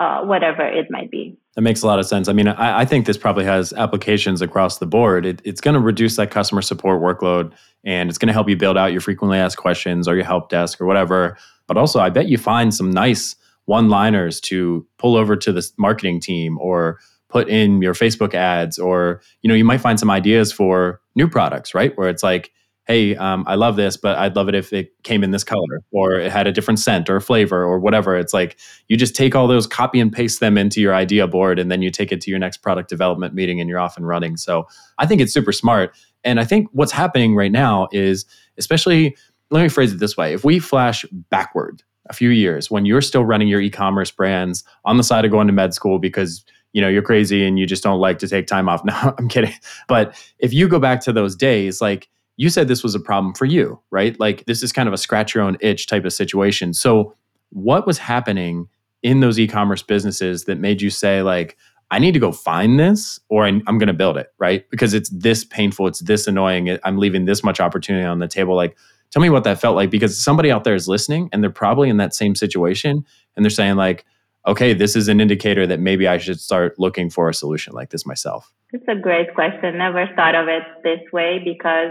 uh, 0.00 0.22
whatever 0.22 0.66
it 0.66 0.86
might 0.90 1.10
be. 1.10 1.36
That 1.54 1.60
makes 1.60 1.82
a 1.82 1.86
lot 1.86 1.98
of 1.98 2.06
sense. 2.06 2.26
I 2.26 2.32
mean, 2.32 2.48
I, 2.48 2.80
I 2.80 2.84
think 2.86 3.04
this 3.04 3.18
probably 3.18 3.44
has 3.44 3.74
applications 3.74 4.40
across 4.40 4.78
the 4.78 4.86
board. 4.86 5.26
It, 5.26 5.42
it's 5.44 5.60
going 5.60 5.74
to 5.74 5.80
reduce 5.80 6.16
that 6.16 6.30
customer 6.30 6.62
support 6.62 7.02
workload 7.02 7.52
and 7.84 8.08
it's 8.08 8.18
going 8.18 8.28
to 8.28 8.32
help 8.32 8.48
you 8.48 8.56
build 8.56 8.78
out 8.78 8.92
your 8.92 9.02
frequently 9.02 9.38
asked 9.38 9.58
questions 9.58 10.08
or 10.08 10.14
your 10.14 10.24
help 10.24 10.48
desk 10.48 10.80
or 10.80 10.86
whatever. 10.86 11.36
But 11.66 11.76
also, 11.76 12.00
I 12.00 12.08
bet 12.08 12.28
you 12.28 12.38
find 12.38 12.74
some 12.74 12.90
nice 12.90 13.36
one 13.66 13.90
liners 13.90 14.40
to 14.40 14.86
pull 14.96 15.16
over 15.16 15.36
to 15.36 15.52
the 15.52 15.70
marketing 15.76 16.18
team 16.18 16.58
or 16.58 16.98
put 17.28 17.48
in 17.50 17.82
your 17.82 17.94
Facebook 17.94 18.32
ads 18.32 18.78
or 18.78 19.20
you 19.42 19.48
know 19.48 19.54
you 19.54 19.64
might 19.64 19.80
find 19.80 20.00
some 20.00 20.10
ideas 20.10 20.50
for 20.50 21.00
new 21.14 21.28
products 21.28 21.74
right 21.74 21.96
where 21.96 22.08
it's 22.08 22.24
like 22.24 22.50
hey, 22.90 23.14
um, 23.14 23.44
I 23.46 23.54
love 23.54 23.76
this, 23.76 23.96
but 23.96 24.18
I'd 24.18 24.34
love 24.34 24.48
it 24.48 24.54
if 24.56 24.72
it 24.72 25.00
came 25.04 25.22
in 25.22 25.30
this 25.30 25.44
color 25.44 25.80
or 25.92 26.14
it 26.14 26.32
had 26.32 26.48
a 26.48 26.52
different 26.52 26.80
scent 26.80 27.08
or 27.08 27.20
flavor 27.20 27.62
or 27.62 27.78
whatever. 27.78 28.16
It's 28.16 28.34
like 28.34 28.58
you 28.88 28.96
just 28.96 29.14
take 29.14 29.36
all 29.36 29.46
those, 29.46 29.64
copy 29.64 30.00
and 30.00 30.12
paste 30.12 30.40
them 30.40 30.58
into 30.58 30.80
your 30.80 30.92
idea 30.92 31.28
board, 31.28 31.60
and 31.60 31.70
then 31.70 31.82
you 31.82 31.92
take 31.92 32.10
it 32.10 32.20
to 32.22 32.30
your 32.30 32.40
next 32.40 32.56
product 32.58 32.88
development 32.88 33.32
meeting 33.32 33.60
and 33.60 33.70
you're 33.70 33.78
off 33.78 33.96
and 33.96 34.08
running. 34.08 34.36
So 34.36 34.66
I 34.98 35.06
think 35.06 35.20
it's 35.20 35.32
super 35.32 35.52
smart. 35.52 35.96
And 36.24 36.40
I 36.40 36.44
think 36.44 36.68
what's 36.72 36.90
happening 36.90 37.36
right 37.36 37.52
now 37.52 37.86
is, 37.92 38.24
especially, 38.58 39.16
let 39.52 39.62
me 39.62 39.68
phrase 39.68 39.92
it 39.92 40.00
this 40.00 40.16
way 40.16 40.34
if 40.34 40.44
we 40.44 40.58
flash 40.58 41.04
backward 41.30 41.84
a 42.06 42.12
few 42.12 42.30
years 42.30 42.72
when 42.72 42.86
you're 42.86 43.00
still 43.00 43.24
running 43.24 43.46
your 43.46 43.60
e-commerce 43.60 44.10
brands 44.10 44.64
on 44.84 44.96
the 44.96 45.04
side 45.04 45.24
of 45.24 45.30
going 45.30 45.46
to 45.46 45.52
med 45.52 45.74
school 45.74 46.00
because 46.00 46.44
you 46.72 46.80
know 46.80 46.88
you're 46.88 47.02
crazy 47.02 47.44
and 47.44 47.58
you 47.58 47.66
just 47.66 47.82
don't 47.82 48.00
like 48.00 48.18
to 48.18 48.28
take 48.28 48.46
time 48.46 48.68
off 48.68 48.84
no 48.84 49.14
i'm 49.18 49.28
kidding 49.28 49.52
but 49.88 50.16
if 50.38 50.52
you 50.52 50.68
go 50.68 50.78
back 50.78 51.00
to 51.00 51.12
those 51.12 51.36
days 51.36 51.80
like 51.80 52.08
you 52.40 52.48
said 52.48 52.68
this 52.68 52.82
was 52.82 52.94
a 52.94 53.00
problem 53.00 53.34
for 53.34 53.44
you, 53.44 53.78
right? 53.90 54.18
Like 54.18 54.46
this 54.46 54.62
is 54.62 54.72
kind 54.72 54.88
of 54.88 54.94
a 54.94 54.96
scratch 54.96 55.34
your 55.34 55.44
own 55.44 55.58
itch 55.60 55.86
type 55.86 56.06
of 56.06 56.12
situation. 56.14 56.72
So, 56.72 57.14
what 57.50 57.86
was 57.86 57.98
happening 57.98 58.66
in 59.02 59.20
those 59.20 59.38
e-commerce 59.38 59.82
businesses 59.82 60.44
that 60.44 60.58
made 60.58 60.80
you 60.80 60.88
say 60.88 61.20
like 61.20 61.58
I 61.90 61.98
need 61.98 62.12
to 62.12 62.18
go 62.18 62.32
find 62.32 62.80
this 62.80 63.20
or 63.28 63.44
I'm, 63.44 63.60
going 63.60 63.88
to 63.88 63.92
build 63.92 64.16
it, 64.16 64.32
right? 64.38 64.64
Because 64.70 64.94
it's 64.94 65.10
this 65.10 65.44
painful, 65.44 65.86
it's 65.88 66.00
this 66.00 66.26
annoying. 66.26 66.78
I'm 66.82 66.96
leaving 66.96 67.26
this 67.26 67.44
much 67.44 67.60
opportunity 67.60 68.06
on 68.06 68.20
the 68.20 68.28
table. 68.28 68.56
Like, 68.56 68.74
tell 69.10 69.20
me 69.20 69.28
what 69.28 69.44
that 69.44 69.60
felt 69.60 69.76
like 69.76 69.90
because 69.90 70.18
somebody 70.18 70.50
out 70.50 70.64
there 70.64 70.76
is 70.76 70.88
listening 70.88 71.28
and 71.32 71.42
they're 71.42 71.50
probably 71.50 71.90
in 71.90 71.98
that 71.98 72.14
same 72.14 72.34
situation 72.34 73.04
and 73.36 73.44
they're 73.44 73.50
saying 73.50 73.76
like, 73.76 74.06
okay, 74.46 74.72
this 74.72 74.96
is 74.96 75.08
an 75.08 75.20
indicator 75.20 75.66
that 75.66 75.80
maybe 75.80 76.08
I 76.08 76.16
should 76.16 76.40
start 76.40 76.78
looking 76.78 77.10
for 77.10 77.28
a 77.28 77.34
solution 77.34 77.74
like 77.74 77.90
this 77.90 78.06
myself. 78.06 78.50
It's 78.72 78.86
a 78.88 78.94
great 78.94 79.34
question. 79.34 79.76
Never 79.76 80.06
thought 80.14 80.36
of 80.36 80.48
it 80.48 80.62
this 80.84 81.00
way 81.12 81.42
because 81.44 81.90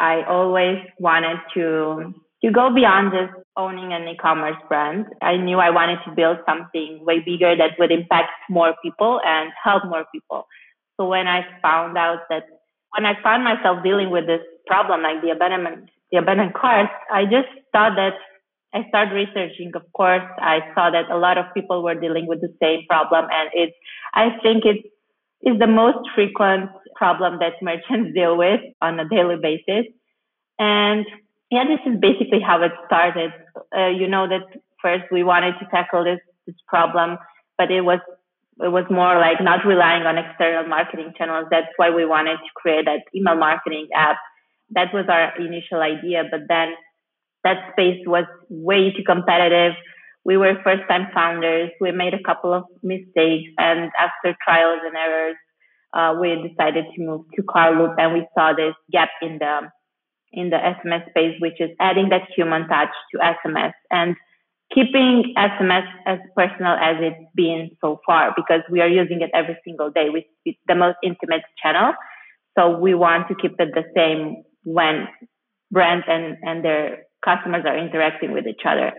I 0.00 0.24
always 0.24 0.78
wanted 0.98 1.36
to 1.54 2.14
to 2.42 2.50
go 2.50 2.72
beyond 2.74 3.12
just 3.12 3.36
owning 3.54 3.92
an 3.92 4.08
e-commerce 4.08 4.56
brand. 4.66 5.04
I 5.20 5.36
knew 5.36 5.58
I 5.58 5.68
wanted 5.68 5.98
to 6.06 6.16
build 6.16 6.38
something 6.48 7.04
way 7.04 7.20
bigger 7.20 7.54
that 7.54 7.76
would 7.78 7.92
impact 7.92 8.32
more 8.48 8.74
people 8.82 9.20
and 9.26 9.52
help 9.62 9.84
more 9.84 10.06
people. 10.10 10.46
So 10.96 11.06
when 11.06 11.28
I 11.28 11.44
found 11.60 11.98
out 11.98 12.20
that 12.30 12.44
when 12.96 13.04
I 13.04 13.20
found 13.22 13.44
myself 13.44 13.84
dealing 13.84 14.08
with 14.10 14.26
this 14.26 14.40
problem, 14.66 15.02
like 15.02 15.20
the 15.20 15.30
abandonment, 15.30 15.90
the 16.10 16.18
abandoned 16.18 16.54
cars, 16.54 16.88
I 17.12 17.24
just 17.24 17.52
thought 17.72 17.92
that 17.96 18.14
I 18.72 18.88
started 18.88 19.14
researching. 19.14 19.72
Of 19.74 19.84
course, 19.92 20.24
I 20.38 20.60
saw 20.74 20.90
that 20.90 21.10
a 21.10 21.18
lot 21.18 21.36
of 21.36 21.44
people 21.52 21.82
were 21.82 21.94
dealing 21.94 22.26
with 22.26 22.40
the 22.40 22.52
same 22.62 22.86
problem, 22.88 23.26
and 23.30 23.50
it's. 23.52 23.76
I 24.14 24.30
think 24.42 24.64
it's 24.64 24.86
is 25.42 25.58
the 25.58 25.66
most 25.66 26.08
frequent 26.14 26.70
problem 26.94 27.38
that 27.40 27.54
merchants 27.62 28.12
deal 28.14 28.36
with 28.36 28.60
on 28.80 29.00
a 29.00 29.08
daily 29.08 29.36
basis. 29.40 29.86
And 30.58 31.06
yeah, 31.50 31.64
this 31.64 31.80
is 31.86 31.98
basically 32.00 32.40
how 32.40 32.62
it 32.62 32.72
started. 32.86 33.32
Uh, 33.76 33.88
you 33.88 34.06
know 34.06 34.28
that 34.28 34.42
first 34.82 35.04
we 35.10 35.22
wanted 35.22 35.54
to 35.58 35.66
tackle 35.70 36.04
this 36.04 36.20
this 36.46 36.56
problem, 36.68 37.18
but 37.58 37.70
it 37.70 37.80
was 37.80 38.00
it 38.62 38.68
was 38.68 38.84
more 38.90 39.18
like 39.18 39.40
not 39.40 39.64
relying 39.64 40.04
on 40.04 40.18
external 40.18 40.66
marketing 40.66 41.14
channels. 41.16 41.46
That's 41.50 41.72
why 41.76 41.90
we 41.90 42.04
wanted 42.04 42.36
to 42.36 42.50
create 42.54 42.84
that 42.84 43.02
email 43.14 43.36
marketing 43.36 43.88
app 43.94 44.16
that 44.72 44.94
was 44.94 45.06
our 45.08 45.36
initial 45.36 45.80
idea, 45.80 46.24
but 46.30 46.40
then 46.48 46.74
that 47.44 47.72
space 47.72 48.00
was 48.06 48.24
way 48.48 48.92
too 48.92 49.02
competitive. 49.04 49.72
We 50.24 50.36
were 50.36 50.54
first 50.62 50.82
time 50.88 51.08
founders. 51.14 51.70
We 51.80 51.92
made 51.92 52.14
a 52.14 52.22
couple 52.22 52.52
of 52.52 52.64
mistakes 52.82 53.50
and 53.58 53.90
after 53.98 54.36
trials 54.44 54.80
and 54.84 54.96
errors, 54.96 55.36
uh, 55.92 56.14
we 56.20 56.48
decided 56.48 56.84
to 56.94 57.02
move 57.02 57.22
to 57.34 57.42
Cartloop 57.42 57.94
and 57.98 58.14
we 58.14 58.26
saw 58.36 58.52
this 58.52 58.74
gap 58.92 59.10
in 59.22 59.38
the 59.38 59.70
in 60.32 60.50
the 60.50 60.56
SMS 60.56 61.08
space, 61.10 61.34
which 61.40 61.60
is 61.60 61.70
adding 61.80 62.10
that 62.10 62.22
human 62.36 62.68
touch 62.68 62.90
to 63.12 63.18
SMS 63.18 63.72
and 63.90 64.14
keeping 64.72 65.34
SMS 65.36 65.86
as 66.06 66.18
personal 66.36 66.74
as 66.74 66.96
it's 67.00 67.30
been 67.34 67.70
so 67.80 68.00
far 68.06 68.32
because 68.36 68.60
we 68.70 68.80
are 68.80 68.88
using 68.88 69.20
it 69.22 69.30
every 69.34 69.58
single 69.64 69.90
day. 69.90 70.08
We, 70.12 70.26
it's 70.44 70.58
the 70.68 70.76
most 70.76 70.98
intimate 71.02 71.42
channel. 71.60 71.94
So 72.56 72.78
we 72.78 72.94
want 72.94 73.28
to 73.28 73.34
keep 73.34 73.58
it 73.58 73.70
the 73.74 73.84
same 73.96 74.42
when 74.64 75.08
brands 75.70 76.04
and, 76.08 76.36
and 76.42 76.64
their 76.64 77.04
customers 77.24 77.64
are 77.66 77.76
interacting 77.76 78.32
with 78.32 78.46
each 78.46 78.62
other. 78.64 78.92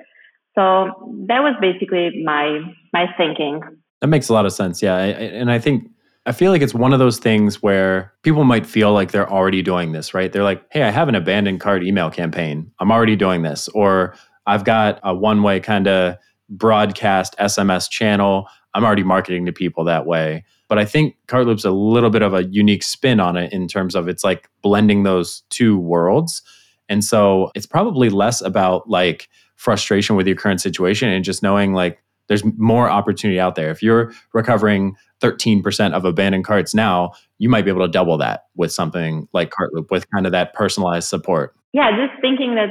So 0.56 1.14
that 1.28 1.42
was 1.42 1.56
basically 1.62 2.24
my 2.24 2.60
my 2.94 3.06
thinking. 3.18 3.62
That 4.02 4.08
makes 4.08 4.30
a 4.30 4.34
lot 4.34 4.46
of 4.46 4.54
sense. 4.54 4.82
Yeah, 4.82 4.98
and 4.98 5.52
I 5.52 5.60
think 5.60 5.90
I 6.26 6.34
feel 6.34 6.52
like 6.52 6.62
it's 6.62 6.74
one 6.74 6.94
of 6.94 7.00
those 7.00 7.18
things 7.18 7.64
where 7.64 8.14
people 8.22 8.44
might 8.44 8.68
feel 8.68 8.94
like 8.94 9.12
they're 9.12 9.30
already 9.30 9.64
doing 9.64 9.92
this, 9.92 10.14
right? 10.14 10.32
They're 10.32 10.44
like, 10.44 10.64
hey, 10.72 10.84
I 10.84 10.92
have 10.92 11.10
an 11.10 11.16
abandoned 11.16 11.62
cart 11.62 11.84
email 11.84 12.12
campaign. 12.12 12.72
I'm 12.80 12.92
already 12.92 13.16
doing 13.16 13.42
this. 13.42 13.68
Or 13.70 14.14
I've 14.46 14.64
got 14.64 15.00
a 15.04 15.16
one 15.16 15.42
way 15.42 15.60
kind 15.60 15.88
of 15.88 16.18
broadcast 16.48 17.36
SMS 17.40 17.90
channel. 17.90 18.48
I'm 18.76 18.84
already 18.84 19.04
marketing 19.04 19.46
to 19.48 19.52
people 19.52 19.84
that 19.86 20.06
way. 20.06 20.44
But 20.68 20.78
I 20.78 20.86
think 20.86 21.16
Cartloop's 21.28 21.66
a 21.66 21.72
little 21.72 22.10
bit 22.10 22.22
of 22.22 22.34
a 22.34 22.46
unique 22.46 22.84
spin 22.84 23.20
on 23.20 23.36
it 23.36 23.52
in 23.52 23.68
terms 23.68 23.96
of 23.96 24.08
it's 24.08 24.24
like 24.24 24.48
blending 24.62 25.04
those 25.04 25.42
two 25.50 25.78
worlds. 25.78 26.44
And 26.88 27.04
so 27.04 27.52
it's 27.56 27.66
probably 27.66 28.10
less 28.10 28.42
about 28.42 28.88
like 28.88 29.28
frustration 29.62 30.15
with 30.15 30.26
your 30.26 30.36
current 30.36 30.60
situation 30.60 31.08
and 31.08 31.24
just 31.24 31.43
knowing 31.43 31.71
like 31.71 32.02
there's 32.28 32.43
more 32.58 32.89
opportunity 32.89 33.39
out 33.39 33.54
there. 33.54 33.69
If 33.69 33.84
you're 33.84 34.12
recovering 34.34 34.95
13% 35.21 35.93
of 35.93 36.04
abandoned 36.04 36.45
carts 36.45 36.74
now, 36.74 37.12
you 37.38 37.47
might 37.47 37.63
be 37.63 37.69
able 37.69 37.86
to 37.86 37.91
double 37.91 38.17
that 38.17 38.45
with 38.56 38.71
something 38.71 39.28
like 39.34 39.52
Cartloop 39.52 39.91
with 39.91 40.10
kind 40.10 40.26
of 40.26 40.32
that 40.32 40.56
personalized 40.56 41.10
support. 41.10 41.54
Yeah, 41.74 41.91
just 41.91 42.19
thinking 42.21 42.56
that 42.56 42.69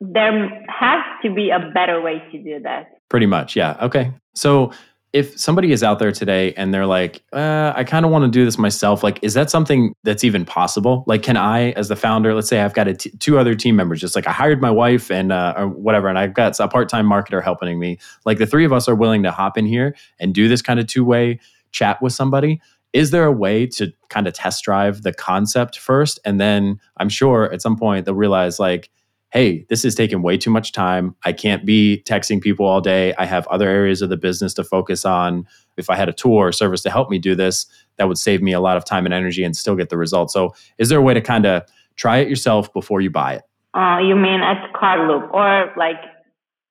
there 0.00 0.64
has 0.68 1.02
to 1.24 1.34
be 1.34 1.50
a 1.50 1.70
better 1.74 2.00
way 2.00 2.22
to 2.30 2.38
do 2.38 2.60
that. 2.62 3.00
Pretty 3.08 3.26
much, 3.26 3.56
yeah. 3.56 3.76
Okay. 3.82 4.12
So 4.34 4.70
if 5.14 5.38
somebody 5.38 5.70
is 5.70 5.84
out 5.84 6.00
there 6.00 6.10
today 6.10 6.52
and 6.54 6.74
they're 6.74 6.86
like, 6.86 7.22
uh, 7.32 7.72
I 7.76 7.84
kind 7.84 8.04
of 8.04 8.10
want 8.10 8.24
to 8.24 8.30
do 8.30 8.44
this 8.44 8.58
myself, 8.58 9.04
like, 9.04 9.20
is 9.22 9.32
that 9.34 9.48
something 9.48 9.94
that's 10.02 10.24
even 10.24 10.44
possible? 10.44 11.04
Like, 11.06 11.22
can 11.22 11.36
I, 11.36 11.70
as 11.70 11.86
the 11.86 11.94
founder, 11.94 12.34
let's 12.34 12.48
say 12.48 12.60
I've 12.60 12.74
got 12.74 12.88
two 13.20 13.38
other 13.38 13.54
team 13.54 13.76
members, 13.76 14.00
just 14.00 14.16
like 14.16 14.26
I 14.26 14.32
hired 14.32 14.60
my 14.60 14.72
wife 14.72 15.12
and 15.12 15.30
uh, 15.30 15.54
or 15.56 15.68
whatever, 15.68 16.08
and 16.08 16.18
I've 16.18 16.34
got 16.34 16.58
a 16.58 16.66
part 16.66 16.88
time 16.88 17.06
marketer 17.06 17.40
helping 17.40 17.78
me. 17.78 17.98
Like, 18.26 18.38
the 18.38 18.46
three 18.46 18.64
of 18.64 18.72
us 18.72 18.88
are 18.88 18.96
willing 18.96 19.22
to 19.22 19.30
hop 19.30 19.56
in 19.56 19.66
here 19.66 19.94
and 20.18 20.34
do 20.34 20.48
this 20.48 20.60
kind 20.60 20.80
of 20.80 20.88
two 20.88 21.04
way 21.04 21.38
chat 21.70 22.02
with 22.02 22.12
somebody. 22.12 22.60
Is 22.92 23.12
there 23.12 23.24
a 23.24 23.32
way 23.32 23.68
to 23.68 23.92
kind 24.08 24.26
of 24.26 24.34
test 24.34 24.64
drive 24.64 25.02
the 25.02 25.12
concept 25.12 25.78
first? 25.78 26.18
And 26.24 26.40
then 26.40 26.80
I'm 26.96 27.08
sure 27.08 27.52
at 27.52 27.62
some 27.62 27.76
point 27.76 28.04
they'll 28.04 28.16
realize, 28.16 28.58
like, 28.58 28.90
hey, 29.34 29.66
this 29.68 29.84
is 29.84 29.96
taking 29.96 30.22
way 30.22 30.38
too 30.38 30.48
much 30.48 30.70
time. 30.70 31.16
I 31.24 31.32
can't 31.32 31.66
be 31.66 32.04
texting 32.06 32.40
people 32.40 32.64
all 32.64 32.80
day. 32.80 33.12
I 33.18 33.26
have 33.26 33.48
other 33.48 33.68
areas 33.68 34.00
of 34.00 34.08
the 34.08 34.16
business 34.16 34.54
to 34.54 34.64
focus 34.64 35.04
on. 35.04 35.44
If 35.76 35.90
I 35.90 35.96
had 35.96 36.08
a 36.08 36.12
tool 36.12 36.36
or 36.36 36.52
service 36.52 36.82
to 36.82 36.90
help 36.90 37.10
me 37.10 37.18
do 37.18 37.34
this, 37.34 37.66
that 37.96 38.06
would 38.06 38.16
save 38.16 38.42
me 38.42 38.52
a 38.52 38.60
lot 38.60 38.76
of 38.76 38.84
time 38.84 39.04
and 39.04 39.12
energy 39.12 39.42
and 39.42 39.56
still 39.56 39.74
get 39.74 39.88
the 39.88 39.98
result. 39.98 40.30
So, 40.30 40.54
is 40.78 40.88
there 40.88 41.00
a 41.00 41.02
way 41.02 41.14
to 41.14 41.20
kind 41.20 41.46
of 41.46 41.64
try 41.96 42.18
it 42.18 42.28
yourself 42.28 42.72
before 42.72 43.00
you 43.00 43.10
buy 43.10 43.34
it? 43.34 43.42
Uh, 43.74 43.98
you 43.98 44.14
mean 44.14 44.40
at 44.40 44.72
Cartloop 44.72 45.32
or 45.34 45.72
like 45.76 46.00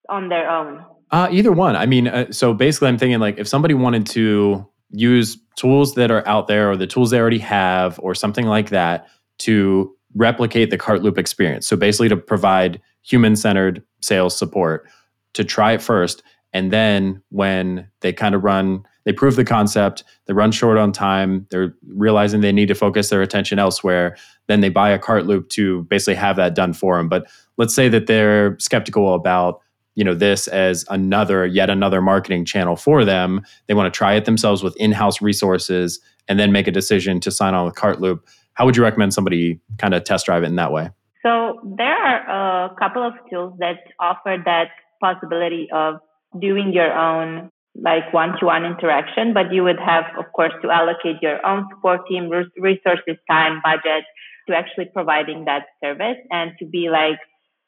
on 0.07 0.29
their 0.29 0.49
own? 0.49 0.85
Uh, 1.11 1.27
either 1.31 1.51
one. 1.51 1.75
I 1.75 1.85
mean, 1.85 2.07
uh, 2.07 2.31
so 2.31 2.53
basically, 2.53 2.87
I'm 2.87 2.97
thinking 2.97 3.19
like 3.19 3.37
if 3.37 3.47
somebody 3.47 3.73
wanted 3.73 4.07
to 4.07 4.65
use 4.89 5.37
tools 5.57 5.95
that 5.95 6.11
are 6.11 6.25
out 6.25 6.47
there 6.47 6.71
or 6.71 6.77
the 6.77 6.87
tools 6.87 7.11
they 7.11 7.19
already 7.19 7.39
have 7.39 7.99
or 8.01 8.15
something 8.15 8.45
like 8.45 8.69
that 8.69 9.07
to 9.39 9.93
replicate 10.15 10.69
the 10.69 10.77
Cartloop 10.77 11.17
experience. 11.17 11.67
So 11.67 11.75
basically, 11.75 12.09
to 12.09 12.17
provide 12.17 12.81
human 13.01 13.35
centered 13.35 13.83
sales 14.01 14.37
support, 14.37 14.87
to 15.33 15.43
try 15.43 15.73
it 15.73 15.81
first. 15.81 16.23
And 16.53 16.71
then 16.71 17.21
when 17.29 17.87
they 18.01 18.13
kind 18.13 18.35
of 18.35 18.43
run, 18.43 18.85
they 19.05 19.11
prove 19.11 19.35
the 19.35 19.43
concept, 19.43 20.03
they 20.27 20.33
run 20.33 20.51
short 20.51 20.77
on 20.77 20.91
time, 20.91 21.47
they're 21.49 21.75
realizing 21.87 22.41
they 22.41 22.51
need 22.51 22.67
to 22.67 22.75
focus 22.75 23.09
their 23.09 23.21
attention 23.21 23.59
elsewhere, 23.59 24.15
then 24.47 24.61
they 24.61 24.69
buy 24.69 24.91
a 24.91 24.99
Cartloop 24.99 25.49
to 25.49 25.83
basically 25.83 26.15
have 26.15 26.35
that 26.35 26.55
done 26.55 26.73
for 26.73 26.97
them. 26.97 27.09
But 27.09 27.27
let's 27.57 27.75
say 27.75 27.89
that 27.89 28.07
they're 28.07 28.57
skeptical 28.59 29.13
about 29.13 29.61
you 29.95 30.03
know 30.03 30.15
this 30.15 30.47
as 30.47 30.85
another 30.89 31.45
yet 31.45 31.69
another 31.69 32.01
marketing 32.01 32.45
channel 32.45 32.75
for 32.75 33.05
them 33.05 33.41
they 33.67 33.75
want 33.75 33.93
to 33.93 33.95
try 33.95 34.15
it 34.15 34.25
themselves 34.25 34.63
with 34.63 34.75
in-house 34.77 35.21
resources 35.21 35.99
and 36.27 36.39
then 36.39 36.51
make 36.51 36.67
a 36.67 36.71
decision 36.71 37.19
to 37.19 37.29
sign 37.29 37.53
on 37.53 37.65
with 37.65 37.75
cartloop 37.75 38.21
how 38.55 38.65
would 38.65 38.77
you 38.77 38.83
recommend 38.83 39.13
somebody 39.13 39.59
kind 39.77 39.93
of 39.93 40.03
test 40.03 40.25
drive 40.25 40.43
it 40.43 40.47
in 40.47 40.55
that 40.55 40.71
way? 40.71 40.89
So 41.23 41.59
there 41.77 41.87
are 41.87 42.65
a 42.65 42.75
couple 42.75 43.05
of 43.05 43.13
tools 43.29 43.53
that 43.59 43.77
offer 43.99 44.37
that 44.45 44.69
possibility 45.01 45.67
of 45.73 45.95
doing 46.39 46.73
your 46.73 46.91
own 46.93 47.49
like 47.75 48.13
one-to-one 48.13 48.65
interaction, 48.65 49.33
but 49.33 49.51
you 49.51 49.63
would 49.63 49.79
have, 49.79 50.03
of 50.17 50.31
course, 50.33 50.53
to 50.61 50.69
allocate 50.69 51.15
your 51.21 51.43
own 51.45 51.65
support 51.71 52.01
team 52.07 52.29
resources, 52.29 53.17
time, 53.29 53.61
budget 53.63 54.03
to 54.47 54.55
actually 54.55 54.85
providing 54.93 55.45
that 55.45 55.65
service 55.83 56.17
and 56.29 56.51
to 56.59 56.65
be 56.65 56.89
like 56.91 57.17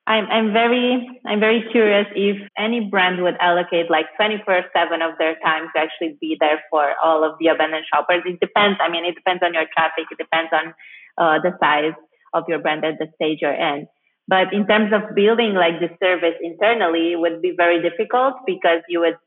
I'm 0.07 0.27
I'm 0.29 0.53
very 0.53 1.09
I'm 1.25 1.39
very 1.39 1.65
curious 1.71 2.05
if 2.15 2.37
any 2.57 2.89
brand 2.91 3.23
would 3.23 3.37
allocate 3.39 3.89
like 3.89 4.05
24/7 4.21 4.69
of 5.01 5.17
their 5.17 5.35
time 5.43 5.67
to 5.75 5.81
actually 5.81 6.17
be 6.21 6.37
there 6.39 6.61
for 6.69 6.93
all 7.03 7.23
of 7.23 7.37
the 7.39 7.47
abandoned 7.47 7.85
shoppers. 7.91 8.21
It 8.25 8.39
depends. 8.39 8.77
I 8.81 8.89
mean, 8.89 9.03
it 9.03 9.15
depends 9.15 9.41
on 9.43 9.53
your 9.53 9.65
traffic. 9.75 10.05
It 10.11 10.19
depends 10.19 10.51
on 10.53 10.73
uh, 11.17 11.41
the 11.41 11.57
size 11.59 11.97
of 12.33 12.43
your 12.47 12.59
brand 12.59 12.85
at 12.85 12.99
the 12.99 13.07
stage 13.15 13.39
you're 13.41 13.53
in. 13.53 13.87
But 14.27 14.53
in 14.53 14.67
terms 14.67 14.91
of 14.93 15.15
building 15.15 15.53
like 15.53 15.79
the 15.79 15.89
service 16.01 16.37
internally, 16.41 17.13
it 17.13 17.19
would 17.19 17.41
be 17.41 17.53
very 17.55 17.81
difficult 17.81 18.35
because 18.45 18.81
you 18.89 18.99
would 18.99 19.17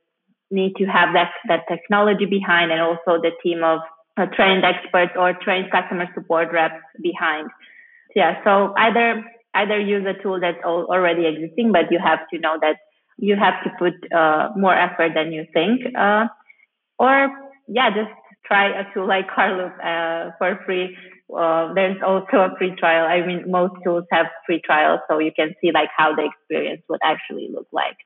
need 0.50 0.76
to 0.76 0.84
have 0.84 1.12
that 1.12 1.32
that 1.48 1.66
technology 1.68 2.24
behind 2.24 2.70
and 2.70 2.80
also 2.80 3.20
the 3.20 3.32
team 3.42 3.64
of 3.64 3.80
uh, 4.16 4.26
trained 4.26 4.64
experts 4.64 5.12
or 5.16 5.32
trained 5.42 5.70
customer 5.72 6.06
support 6.14 6.52
reps 6.52 6.82
behind. 7.02 7.50
Yeah. 8.14 8.42
So 8.44 8.74
either 8.76 9.24
either 9.60 9.78
use 9.80 10.04
a 10.06 10.20
tool 10.22 10.38
that's 10.40 10.62
already 10.64 11.26
existing, 11.26 11.72
but 11.72 11.90
you 11.90 11.98
have 11.98 12.20
to 12.32 12.38
know 12.38 12.56
that 12.60 12.76
you 13.18 13.34
have 13.36 13.56
to 13.64 13.70
put 13.78 13.94
uh, 14.12 14.50
more 14.56 14.74
effort 14.74 15.12
than 15.14 15.32
you 15.32 15.44
think, 15.52 15.80
uh, 15.96 16.26
or 16.98 17.14
yeah, 17.66 17.90
just 17.90 18.14
try 18.46 18.64
a 18.80 18.84
tool 18.94 19.06
like 19.06 19.26
Cartloop 19.28 19.74
uh, 19.84 20.30
for 20.38 20.60
free. 20.64 20.96
There's 21.74 22.00
also 22.06 22.36
a 22.48 22.54
free 22.56 22.74
trial. 22.78 23.06
I 23.06 23.26
mean, 23.26 23.50
most 23.50 23.74
tools 23.84 24.04
have 24.12 24.26
free 24.46 24.62
trials, 24.64 25.00
so 25.08 25.18
you 25.18 25.32
can 25.34 25.54
see 25.60 25.70
like 25.72 25.90
how 25.96 26.14
the 26.14 26.24
experience 26.30 26.82
would 26.88 27.00
actually 27.02 27.48
look 27.52 27.68
like. 27.72 27.98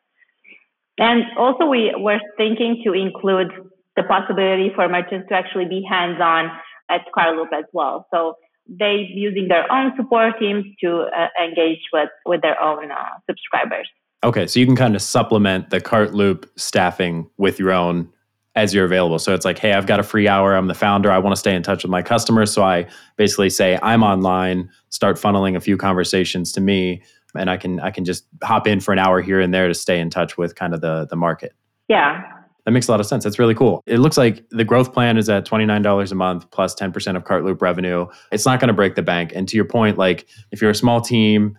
And 0.99 1.23
also, 1.38 1.67
we 1.67 1.95
were 1.97 2.21
thinking 2.37 2.83
to 2.85 2.93
include 2.93 3.53
the 3.97 4.03
possibility 4.03 4.73
for 4.75 4.88
merchants 4.88 5.29
to 5.29 5.35
actually 5.35 5.67
be 5.67 5.85
hands-on 5.88 6.51
at 6.91 7.03
Cartloop 7.17 7.53
as 7.53 7.65
well. 7.73 8.07
So 8.12 8.37
they 8.79 9.09
using 9.13 9.49
their 9.49 9.71
own 9.73 9.93
support 9.97 10.39
teams 10.39 10.65
to 10.83 11.09
uh, 11.17 11.29
engage 11.43 11.81
with 11.93 12.11
with 12.27 12.43
their 12.43 12.61
own 12.63 12.91
uh, 12.91 13.19
subscribers. 13.29 13.89
Okay, 14.25 14.47
so 14.47 14.61
you 14.61 14.67
can 14.67 14.77
kind 14.77 14.95
of 14.95 15.03
supplement 15.03 15.71
the 15.71 15.81
Cartloop 15.81 16.49
staffing 16.57 17.29
with 17.39 17.59
your 17.59 17.73
own 17.73 18.09
as 18.55 18.75
you're 18.75 18.85
available. 18.85 19.19
So 19.19 19.35
it's 19.35 19.45
like, 19.45 19.59
hey, 19.59 19.73
I've 19.73 19.87
got 19.87 19.99
a 19.99 20.03
free 20.03 20.29
hour. 20.29 20.55
I'm 20.55 20.69
the 20.69 20.75
founder. 20.75 21.11
I 21.11 21.19
want 21.19 21.35
to 21.35 21.41
stay 21.41 21.55
in 21.55 21.63
touch 21.63 21.83
with 21.83 21.91
my 21.91 22.03
customers. 22.03 22.53
So 22.53 22.63
I 22.63 22.87
basically 23.17 23.51
say 23.51 23.79
I'm 23.83 24.03
online, 24.03 24.71
start 24.91 25.17
funneling 25.17 25.57
a 25.57 25.61
few 25.61 25.77
conversations 25.77 26.53
to 26.53 26.61
me, 26.61 27.03
and 27.35 27.51
I 27.51 27.57
can 27.57 27.81
I 27.81 27.91
can 27.91 28.05
just 28.05 28.27
hop 28.43 28.67
in 28.67 28.81
for 28.81 28.93
an 28.93 28.99
hour 28.99 29.21
here 29.21 29.41
and 29.41 29.53
there 29.53 29.69
to 29.69 29.75
stay 29.75 29.99
in 29.99 30.11
touch 30.11 30.37
with 30.39 30.55
kind 30.55 30.75
of 30.75 30.81
the 30.81 31.07
the 31.09 31.17
market. 31.17 31.55
Yeah, 31.89 32.23
that 32.64 32.70
makes 32.70 32.88
a 32.88 32.90
lot 32.90 33.01
of 33.01 33.07
sense. 33.07 33.25
That's 33.25 33.38
really 33.38 33.55
cool. 33.55 33.83
It 33.87 33.98
looks 33.98 34.16
like 34.16 34.44
the 34.51 34.64
growth 34.64 34.92
plan 34.92 35.16
is 35.16 35.29
at 35.29 35.46
$29 35.46 36.12
a 36.12 36.14
month 36.14 36.51
plus 36.51 36.75
10% 36.75 37.16
of 37.16 37.25
Cartloop 37.25 37.61
revenue. 37.61 38.07
It's 38.31 38.46
not 38.46 38.61
going 38.61 38.68
to 38.68 38.75
break 38.75 38.94
the 38.94 39.03
bank. 39.03 39.33
And 39.35 39.48
to 39.48 39.57
your 39.57 39.64
point, 39.64 39.98
like 39.98 40.27
if 40.53 40.61
you're 40.61 40.70
a 40.70 40.75
small 40.75 41.01
team 41.01 41.59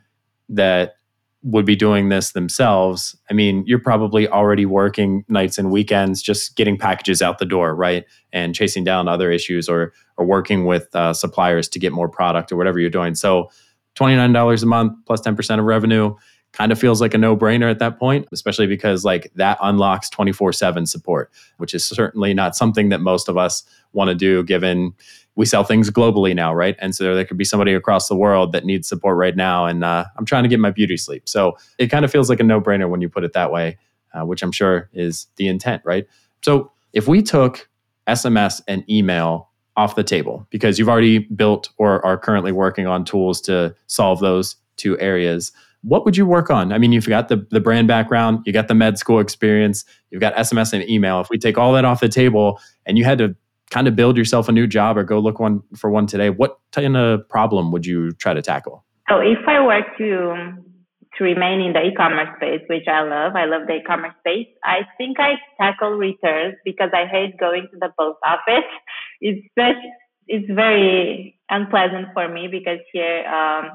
that 0.49 0.95
would 1.43 1.65
be 1.65 1.75
doing 1.75 2.07
this 2.07 2.31
themselves, 2.31 3.17
I 3.29 3.33
mean, 3.33 3.65
you're 3.67 3.79
probably 3.79 4.29
already 4.29 4.65
working 4.65 5.25
nights 5.27 5.57
and 5.57 5.71
weekends 5.71 6.21
just 6.21 6.55
getting 6.55 6.77
packages 6.77 7.21
out 7.21 7.37
the 7.37 7.45
door, 7.45 7.75
right? 7.75 8.05
And 8.31 8.55
chasing 8.55 8.85
down 8.85 9.09
other 9.09 9.29
issues 9.29 9.67
or 9.67 9.93
or 10.15 10.25
working 10.25 10.65
with 10.65 10.87
uh, 10.95 11.11
suppliers 11.11 11.67
to 11.67 11.79
get 11.79 11.91
more 11.91 12.07
product 12.07 12.51
or 12.51 12.55
whatever 12.55 12.79
you're 12.79 12.89
doing. 12.89 13.15
So 13.15 13.49
$29 13.95 14.63
a 14.63 14.65
month 14.65 14.93
plus 15.05 15.21
10% 15.21 15.59
of 15.59 15.65
revenue 15.65 16.15
kind 16.53 16.71
of 16.71 16.79
feels 16.79 17.01
like 17.01 17.13
a 17.13 17.17
no-brainer 17.17 17.69
at 17.69 17.79
that 17.79 17.99
point, 17.99 18.27
especially 18.31 18.67
because 18.67 19.03
like 19.03 19.31
that 19.35 19.57
unlocks 19.61 20.09
24/7 20.09 20.87
support, 20.87 21.31
which 21.57 21.73
is 21.73 21.83
certainly 21.83 22.33
not 22.33 22.55
something 22.55 22.89
that 22.89 23.01
most 23.01 23.27
of 23.27 23.37
us 23.37 23.63
want 23.91 24.09
to 24.09 24.15
do 24.15 24.43
given 24.43 24.93
we 25.35 25.45
sell 25.45 25.63
things 25.63 25.89
globally 25.89 26.35
now, 26.35 26.53
right? 26.53 26.75
And 26.79 26.95
so 26.95 27.15
there 27.15 27.25
could 27.25 27.37
be 27.37 27.43
somebody 27.43 27.73
across 27.73 28.07
the 28.07 28.15
world 28.15 28.51
that 28.51 28.65
needs 28.65 28.87
support 28.87 29.17
right 29.17 29.35
now, 29.35 29.65
and 29.65 29.83
uh, 29.83 30.05
I'm 30.15 30.25
trying 30.25 30.43
to 30.43 30.49
get 30.49 30.59
my 30.59 30.69
beauty 30.69 30.95
sleep. 30.95 31.27
So 31.27 31.57
it 31.79 31.87
kind 31.87 32.05
of 32.05 32.11
feels 32.11 32.29
like 32.29 32.39
a 32.39 32.43
no-brainer 32.43 32.87
when 32.87 33.01
you 33.01 33.09
put 33.09 33.23
it 33.23 33.33
that 33.33 33.51
way, 33.51 33.77
uh, 34.13 34.25
which 34.25 34.43
I'm 34.43 34.51
sure 34.51 34.89
is 34.93 35.27
the 35.37 35.47
intent, 35.47 35.81
right? 35.85 36.05
So 36.43 36.71
if 36.93 37.07
we 37.07 37.23
took 37.23 37.67
SMS 38.07 38.61
and 38.67 38.87
email 38.89 39.49
off 39.75 39.95
the 39.95 40.03
table 40.03 40.45
because 40.51 40.77
you've 40.77 40.89
already 40.89 41.17
built 41.17 41.69
or 41.77 42.05
are 42.05 42.17
currently 42.17 42.51
working 42.51 42.85
on 42.85 43.03
tools 43.03 43.41
to 43.41 43.75
solve 43.87 44.19
those 44.19 44.55
two 44.75 44.99
areas, 44.99 45.51
what 45.83 46.05
would 46.05 46.17
you 46.17 46.25
work 46.25 46.49
on? 46.49 46.71
I 46.71 46.77
mean, 46.77 46.91
you've 46.91 47.07
got 47.07 47.27
the, 47.27 47.45
the 47.51 47.59
brand 47.59 47.87
background, 47.87 48.39
you 48.45 48.53
got 48.53 48.67
the 48.67 48.73
med 48.73 48.97
school 48.97 49.19
experience, 49.19 49.85
you've 50.09 50.21
got 50.21 50.33
SMS 50.35 50.73
and 50.73 50.87
email. 50.89 51.19
If 51.19 51.29
we 51.29 51.37
take 51.37 51.57
all 51.57 51.73
that 51.73 51.85
off 51.85 51.99
the 51.99 52.09
table 52.09 52.59
and 52.85 52.97
you 52.97 53.03
had 53.03 53.17
to 53.17 53.35
kind 53.69 53.87
of 53.87 53.95
build 53.95 54.17
yourself 54.17 54.47
a 54.47 54.51
new 54.51 54.67
job 54.67 54.97
or 54.97 55.03
go 55.03 55.19
look 55.19 55.39
one 55.39 55.61
for 55.75 55.89
one 55.89 56.07
today, 56.07 56.29
what 56.29 56.59
kind 56.71 56.95
of 56.95 57.27
problem 57.27 57.71
would 57.71 57.85
you 57.85 58.13
try 58.13 58.33
to 58.33 58.41
tackle? 58.41 58.85
So 59.09 59.19
if 59.19 59.39
I 59.47 59.59
were 59.59 59.81
to 59.97 60.63
to 61.17 61.23
remain 61.23 61.61
in 61.61 61.73
the 61.73 61.81
e-commerce 61.81 62.29
space, 62.37 62.61
which 62.67 62.87
I 62.87 63.01
love, 63.03 63.35
I 63.35 63.45
love 63.45 63.67
the 63.67 63.75
e-commerce 63.75 64.15
space. 64.21 64.47
I 64.63 64.79
think 64.97 65.19
I 65.19 65.35
tackle 65.61 65.91
returns 65.91 66.55
because 66.65 66.89
I 66.91 67.05
hate 67.05 67.37
going 67.37 67.67
to 67.71 67.77
the 67.79 67.89
post 67.97 68.17
office. 68.25 68.65
It's 69.21 69.45
such, 69.57 69.77
it's 70.27 70.51
very 70.51 71.39
unpleasant 71.49 72.07
for 72.13 72.27
me 72.27 72.49
because 72.51 72.79
here, 72.91 73.23
um, 73.25 73.71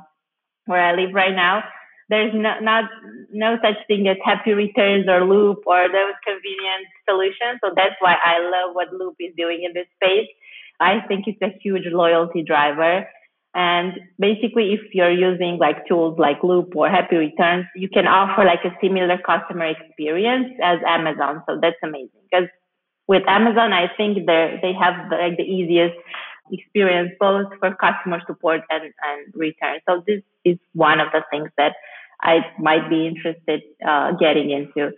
where 0.66 0.82
I 0.82 0.94
live 0.94 1.14
right 1.14 1.34
now, 1.34 1.62
there's 2.08 2.32
no, 2.34 2.58
not 2.60 2.84
no 3.32 3.56
such 3.62 3.76
thing 3.86 4.08
as 4.08 4.16
happy 4.24 4.52
returns 4.52 5.06
or 5.08 5.24
loop 5.24 5.66
or 5.66 5.88
those 5.88 6.16
convenient 6.24 6.86
solutions. 7.08 7.60
So 7.62 7.70
that's 7.76 7.96
why 8.00 8.16
I 8.22 8.40
love 8.40 8.74
what 8.74 8.92
Loop 8.92 9.16
is 9.20 9.34
doing 9.36 9.62
in 9.64 9.72
this 9.74 9.86
space. 9.96 10.28
I 10.80 11.00
think 11.06 11.26
it's 11.26 11.42
a 11.42 11.58
huge 11.60 11.84
loyalty 11.86 12.42
driver. 12.42 13.06
And 13.54 13.94
basically, 14.18 14.72
if 14.74 14.80
you're 14.92 15.10
using 15.10 15.58
like 15.58 15.86
tools 15.86 16.18
like 16.18 16.42
Loop 16.42 16.76
or 16.76 16.88
Happy 16.88 17.16
Returns, 17.16 17.66
you 17.74 17.88
can 17.88 18.06
offer 18.06 18.44
like 18.44 18.64
a 18.64 18.76
similar 18.80 19.18
customer 19.18 19.66
experience 19.66 20.48
as 20.62 20.78
Amazon. 20.86 21.42
So 21.48 21.58
that's 21.60 21.76
amazing 21.82 22.20
because 22.30 22.48
with 23.08 23.22
Amazon, 23.26 23.72
I 23.72 23.88
think 23.96 24.26
they 24.26 24.58
they 24.62 24.72
have 24.74 25.10
the, 25.10 25.16
like 25.16 25.36
the 25.36 25.44
easiest 25.44 25.96
experience 26.52 27.10
both 27.18 27.46
for 27.58 27.74
customer 27.74 28.20
support 28.26 28.62
and, 28.70 28.84
and 28.84 29.34
return. 29.34 29.80
So 29.88 30.02
this 30.06 30.22
is 30.44 30.58
one 30.74 31.00
of 31.00 31.08
the 31.12 31.22
things 31.30 31.50
that 31.56 31.74
I 32.20 32.40
might 32.58 32.88
be 32.90 33.06
interested 33.06 33.62
uh, 33.86 34.12
getting 34.12 34.50
into. 34.50 34.92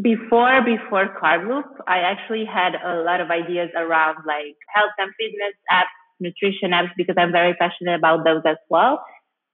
Before 0.00 0.60
before 0.64 1.14
Cartloop, 1.22 1.68
I 1.86 1.98
actually 1.98 2.44
had 2.44 2.74
a 2.74 3.02
lot 3.02 3.20
of 3.20 3.30
ideas 3.30 3.70
around 3.76 4.18
like 4.26 4.56
health 4.74 4.96
and 4.98 5.12
fitness 5.18 5.54
apps, 5.70 5.94
nutrition 6.18 6.72
apps, 6.72 6.90
because 6.96 7.14
I'm 7.18 7.32
very 7.32 7.54
passionate 7.54 7.94
about 7.96 8.24
those 8.24 8.42
as 8.44 8.56
well. 8.68 9.04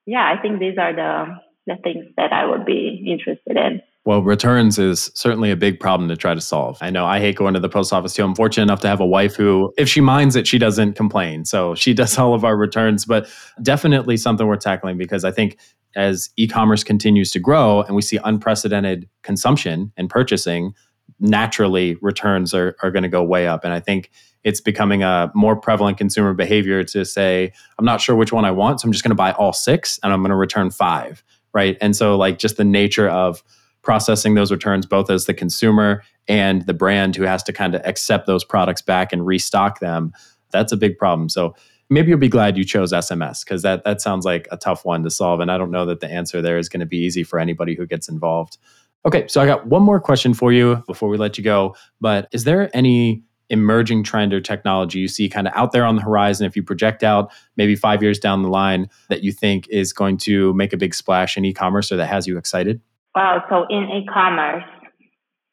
Yeah, 0.06 0.24
I 0.24 0.40
think 0.40 0.58
these 0.58 0.78
are 0.78 0.94
the 0.94 1.36
the 1.66 1.76
things 1.82 2.06
that 2.16 2.32
I 2.32 2.46
would 2.46 2.64
be 2.64 3.04
interested 3.06 3.56
in. 3.56 3.82
Well, 4.06 4.22
returns 4.22 4.78
is 4.78 5.10
certainly 5.14 5.50
a 5.50 5.56
big 5.56 5.78
problem 5.78 6.08
to 6.08 6.16
try 6.16 6.34
to 6.34 6.40
solve. 6.40 6.78
I 6.80 6.88
know 6.88 7.04
I 7.04 7.20
hate 7.20 7.36
going 7.36 7.52
to 7.52 7.60
the 7.60 7.68
post 7.68 7.92
office 7.92 8.14
too. 8.14 8.24
I'm 8.24 8.34
fortunate 8.34 8.62
enough 8.62 8.80
to 8.80 8.88
have 8.88 9.00
a 9.00 9.06
wife 9.06 9.36
who, 9.36 9.74
if 9.76 9.90
she 9.90 10.00
minds 10.00 10.36
it, 10.36 10.46
she 10.46 10.58
doesn't 10.58 10.94
complain. 10.94 11.44
So 11.44 11.74
she 11.74 11.92
does 12.00 12.16
all 12.16 12.32
of 12.32 12.44
our 12.44 12.56
returns, 12.56 13.04
but 13.04 13.28
definitely 13.62 14.16
something 14.16 14.46
we're 14.46 14.56
tackling 14.56 14.96
because 14.96 15.22
I 15.24 15.30
think 15.30 15.58
as 15.96 16.30
e-commerce 16.36 16.82
continues 16.82 17.30
to 17.32 17.40
grow 17.40 17.82
and 17.82 17.94
we 17.94 18.00
see 18.00 18.18
unprecedented 18.24 19.08
consumption 19.22 19.92
and 19.98 20.08
purchasing, 20.08 20.72
naturally 21.18 21.96
returns 22.00 22.54
are, 22.54 22.76
are 22.82 22.90
going 22.90 23.02
to 23.02 23.08
go 23.08 23.22
way 23.22 23.46
up. 23.46 23.64
And 23.64 23.72
I 23.74 23.80
think 23.80 24.10
it's 24.44 24.62
becoming 24.62 25.02
a 25.02 25.30
more 25.34 25.56
prevalent 25.56 25.98
consumer 25.98 26.32
behavior 26.32 26.82
to 26.84 27.04
say, 27.04 27.52
I'm 27.78 27.84
not 27.84 28.00
sure 28.00 28.16
which 28.16 28.32
one 28.32 28.46
I 28.46 28.50
want, 28.50 28.80
so 28.80 28.86
I'm 28.86 28.92
just 28.92 29.04
going 29.04 29.10
to 29.10 29.16
buy 29.16 29.32
all 29.32 29.52
six 29.52 29.98
and 30.02 30.12
I'm 30.12 30.20
going 30.20 30.30
to 30.30 30.36
return 30.36 30.70
five. 30.70 31.22
Right. 31.52 31.76
And 31.80 31.94
so 31.94 32.16
like 32.16 32.38
just 32.38 32.56
the 32.56 32.64
nature 32.64 33.08
of 33.08 33.42
processing 33.82 34.34
those 34.34 34.52
returns 34.52 34.86
both 34.86 35.10
as 35.10 35.26
the 35.26 35.34
consumer 35.34 36.02
and 36.28 36.66
the 36.66 36.74
brand 36.74 37.16
who 37.16 37.22
has 37.22 37.42
to 37.44 37.52
kind 37.52 37.74
of 37.74 37.82
accept 37.84 38.26
those 38.26 38.44
products 38.44 38.82
back 38.82 39.12
and 39.12 39.26
restock 39.26 39.80
them, 39.80 40.12
that's 40.50 40.72
a 40.72 40.76
big 40.76 40.98
problem. 40.98 41.28
So 41.28 41.54
maybe 41.88 42.08
you'll 42.08 42.18
be 42.18 42.28
glad 42.28 42.56
you 42.56 42.64
chose 42.64 42.92
SMS 42.92 43.44
because 43.44 43.62
that 43.62 43.84
that 43.84 44.00
sounds 44.00 44.24
like 44.24 44.48
a 44.50 44.56
tough 44.56 44.84
one 44.84 45.02
to 45.02 45.10
solve. 45.10 45.40
And 45.40 45.50
I 45.50 45.58
don't 45.58 45.70
know 45.70 45.86
that 45.86 46.00
the 46.00 46.10
answer 46.10 46.40
there 46.40 46.58
is 46.58 46.68
going 46.68 46.80
to 46.80 46.86
be 46.86 46.98
easy 46.98 47.24
for 47.24 47.38
anybody 47.38 47.74
who 47.74 47.86
gets 47.86 48.08
involved. 48.08 48.58
Okay, 49.04 49.26
so 49.28 49.40
I 49.40 49.46
got 49.46 49.66
one 49.66 49.82
more 49.82 50.00
question 50.00 50.34
for 50.34 50.52
you 50.52 50.82
before 50.86 51.08
we 51.08 51.16
let 51.16 51.38
you 51.38 51.44
go. 51.44 51.74
But 52.00 52.28
is 52.32 52.44
there 52.44 52.70
any 52.74 53.22
emerging 53.48 54.04
trend 54.04 54.32
or 54.32 54.40
technology 54.40 55.00
you 55.00 55.08
see 55.08 55.28
kind 55.28 55.48
of 55.48 55.52
out 55.56 55.72
there 55.72 55.84
on 55.84 55.96
the 55.96 56.02
horizon 56.02 56.46
if 56.46 56.54
you 56.54 56.62
project 56.62 57.02
out 57.02 57.32
maybe 57.56 57.74
five 57.74 58.00
years 58.00 58.18
down 58.18 58.42
the 58.42 58.48
line 58.48 58.88
that 59.08 59.24
you 59.24 59.32
think 59.32 59.66
is 59.68 59.92
going 59.92 60.16
to 60.16 60.54
make 60.54 60.72
a 60.72 60.76
big 60.76 60.94
splash 60.94 61.36
in 61.36 61.44
e-commerce 61.44 61.90
or 61.90 61.96
that 61.96 62.06
has 62.06 62.28
you 62.28 62.38
excited? 62.38 62.80
Wow, 63.14 63.44
so 63.48 63.66
in 63.68 63.90
e-commerce, 63.90 64.64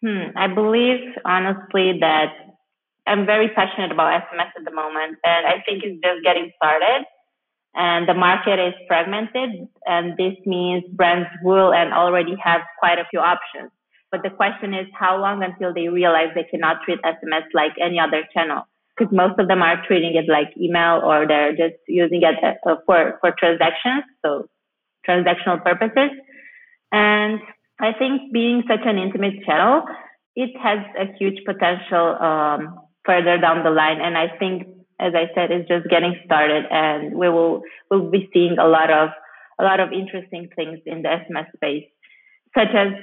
hmm, 0.04 0.38
I 0.38 0.48
believe 0.48 1.02
honestly 1.26 1.98
that 2.02 2.34
I'm 3.08 3.26
very 3.26 3.50
passionate 3.50 3.92
about 3.92 4.22
SMS 4.30 4.52
at 4.58 4.66
the 4.66 4.72
moment, 4.72 5.18
and 5.24 5.48
I 5.48 5.64
think 5.66 5.84
it's 5.84 6.00
just 6.04 6.24
getting 6.24 6.52
started. 6.58 7.06
And 7.74 8.08
the 8.08 8.14
market 8.14 8.60
is 8.60 8.74
fragmented, 8.88 9.68
and 9.86 10.18
this 10.18 10.34
means 10.46 10.84
brands 10.94 11.30
will 11.44 11.74
and 11.74 11.94
already 11.94 12.36
have 12.44 12.62
quite 12.80 13.00
a 13.00 13.06
few 13.10 13.20
options. 13.20 13.72
But 14.12 14.24
the 14.24 14.30
question 14.30 14.74
is, 14.74 14.88
how 14.94 15.20
long 15.20 15.44
until 15.44 15.74
they 15.74 15.88
realize 15.88 16.30
they 16.34 16.48
cannot 16.50 16.82
treat 16.84 17.00
SMS 17.02 17.46
like 17.54 17.74
any 17.80 18.00
other 18.00 18.24
channel? 18.34 18.64
Because 18.98 19.14
most 19.14 19.40
of 19.40 19.48
them 19.48 19.62
are 19.62 19.86
treating 19.86 20.16
it 20.16 20.30
like 20.30 20.54
email, 20.58 21.02
or 21.04 21.28
they're 21.28 21.52
just 21.52 21.78
using 21.88 22.22
it 22.24 22.36
uh, 22.44 22.76
for 22.86 23.20
for 23.22 23.32
transactions, 23.38 24.04
so 24.26 24.50
transactional 25.08 25.64
purposes. 25.64 26.12
And 26.92 27.40
I 27.80 27.94
think 27.94 28.34
being 28.34 28.64
such 28.68 28.86
an 28.86 28.98
intimate 28.98 29.44
channel, 29.46 29.84
it 30.36 30.52
has 30.62 30.80
a 31.00 31.14
huge 31.18 31.44
potential 31.46 32.16
um, 32.22 32.80
further 33.06 33.38
down 33.38 33.64
the 33.64 33.72
line. 33.72 34.00
And 34.02 34.18
I 34.18 34.28
think, 34.38 34.68
as 35.00 35.14
I 35.16 35.30
said, 35.36 35.52
it's 35.52 35.68
just 35.68 35.90
getting 35.90 36.16
started, 36.26 36.66
and 36.72 37.16
we 37.16 37.30
will 37.30 37.62
will 37.90 38.10
be 38.10 38.30
seeing 38.34 38.58
a 38.60 38.68
lot 38.68 38.92
of 38.92 39.10
a 39.60 39.64
lot 39.64 39.80
of 39.80 39.92
interesting 39.92 40.50
things 40.56 40.80
in 40.86 41.02
the 41.02 41.10
SMS 41.10 41.48
space, 41.56 41.86
such 42.56 42.70
as, 42.76 42.94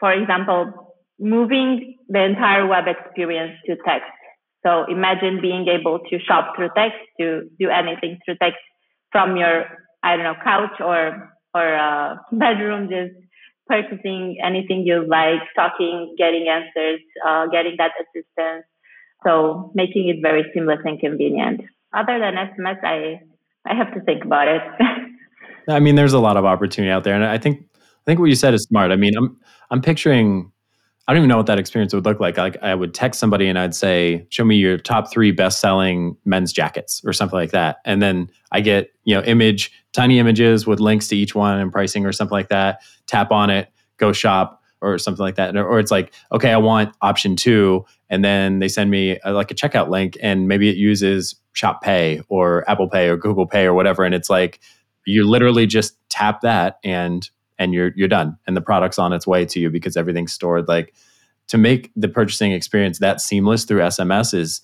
for 0.00 0.12
example, 0.12 0.94
moving 1.18 1.96
the 2.08 2.22
entire 2.22 2.66
web 2.66 2.84
experience 2.86 3.52
to 3.66 3.76
text. 3.86 4.10
So 4.64 4.84
imagine 4.90 5.40
being 5.40 5.68
able 5.68 6.00
to 6.10 6.18
shop 6.18 6.56
through 6.56 6.70
text, 6.76 6.98
to 7.20 7.48
do 7.58 7.70
anything 7.70 8.18
through 8.24 8.36
text 8.42 8.58
from 9.12 9.36
your 9.36 9.64
I 10.02 10.16
don't 10.16 10.24
know 10.24 10.34
couch 10.42 10.80
or 10.80 11.35
or 11.56 11.76
uh, 11.76 12.16
bedroom, 12.32 12.88
just 12.88 13.14
purchasing 13.66 14.38
anything 14.44 14.84
you 14.86 15.06
like, 15.08 15.42
talking, 15.56 16.14
getting 16.16 16.46
answers, 16.48 17.00
uh, 17.26 17.46
getting 17.46 17.74
that 17.78 17.92
assistance. 18.00 18.64
So 19.24 19.72
making 19.74 20.08
it 20.08 20.18
very 20.22 20.44
seamless 20.54 20.80
and 20.84 21.00
convenient. 21.00 21.62
Other 21.92 22.18
than 22.18 22.34
SMS, 22.34 22.78
I 22.84 23.20
I 23.68 23.74
have 23.74 23.92
to 23.94 24.00
think 24.00 24.24
about 24.24 24.48
it. 24.48 24.62
I 25.68 25.80
mean, 25.80 25.96
there's 25.96 26.12
a 26.12 26.20
lot 26.20 26.36
of 26.36 26.44
opportunity 26.44 26.92
out 26.92 27.02
there, 27.02 27.14
and 27.14 27.24
I 27.24 27.38
think 27.38 27.66
I 27.74 28.04
think 28.04 28.20
what 28.20 28.26
you 28.26 28.36
said 28.36 28.54
is 28.54 28.62
smart. 28.64 28.92
I 28.92 28.96
mean, 28.96 29.14
I'm 29.16 29.36
I'm 29.70 29.82
picturing. 29.82 30.52
I 31.08 31.12
don't 31.12 31.18
even 31.18 31.28
know 31.28 31.36
what 31.36 31.46
that 31.46 31.58
experience 31.58 31.94
would 31.94 32.04
look 32.04 32.18
like. 32.18 32.36
Like 32.36 32.56
I 32.62 32.74
would 32.74 32.92
text 32.92 33.20
somebody 33.20 33.46
and 33.46 33.58
I'd 33.58 33.74
say, 33.74 34.26
"Show 34.30 34.44
me 34.44 34.56
your 34.56 34.76
top 34.76 35.10
three 35.10 35.30
best-selling 35.30 36.16
men's 36.24 36.52
jackets" 36.52 37.00
or 37.04 37.12
something 37.12 37.38
like 37.38 37.52
that, 37.52 37.78
and 37.84 38.02
then 38.02 38.28
I 38.50 38.60
get 38.60 38.90
you 39.04 39.14
know 39.14 39.22
image, 39.22 39.70
tiny 39.92 40.18
images 40.18 40.66
with 40.66 40.80
links 40.80 41.08
to 41.08 41.16
each 41.16 41.34
one 41.34 41.58
and 41.58 41.70
pricing 41.70 42.06
or 42.06 42.12
something 42.12 42.34
like 42.34 42.48
that. 42.48 42.82
Tap 43.06 43.30
on 43.30 43.50
it, 43.50 43.70
go 43.98 44.12
shop 44.12 44.62
or 44.82 44.98
something 44.98 45.22
like 45.22 45.36
that. 45.36 45.56
Or 45.56 45.78
it's 45.78 45.90
like, 45.90 46.12
okay, 46.32 46.52
I 46.52 46.56
want 46.58 46.94
option 47.02 47.36
two. 47.36 47.84
And 48.10 48.24
then 48.24 48.58
they 48.58 48.68
send 48.68 48.90
me 48.90 49.18
a, 49.24 49.32
like 49.32 49.50
a 49.50 49.54
checkout 49.54 49.88
link 49.88 50.16
and 50.20 50.48
maybe 50.48 50.68
it 50.68 50.76
uses 50.76 51.34
Shop 51.54 51.82
Pay 51.82 52.20
or 52.28 52.68
Apple 52.70 52.88
Pay 52.88 53.08
or 53.08 53.16
Google 53.16 53.46
Pay 53.46 53.64
or 53.64 53.74
whatever. 53.74 54.04
And 54.04 54.14
it's 54.14 54.28
like, 54.28 54.60
you 55.06 55.26
literally 55.26 55.66
just 55.66 55.96
tap 56.08 56.40
that 56.42 56.78
and 56.84 57.28
and 57.58 57.72
you're 57.72 57.92
you're 57.96 58.08
done 58.08 58.36
and 58.46 58.56
the 58.56 58.60
product's 58.60 58.98
on 58.98 59.12
its 59.12 59.26
way 59.26 59.44
to 59.46 59.60
you 59.60 59.70
because 59.70 59.96
everything's 59.96 60.32
stored 60.32 60.68
like 60.68 60.94
to 61.48 61.58
make 61.58 61.90
the 61.96 62.08
purchasing 62.08 62.52
experience 62.52 62.98
that 62.98 63.20
seamless 63.20 63.64
through 63.64 63.80
SMS 63.80 64.34
is 64.34 64.60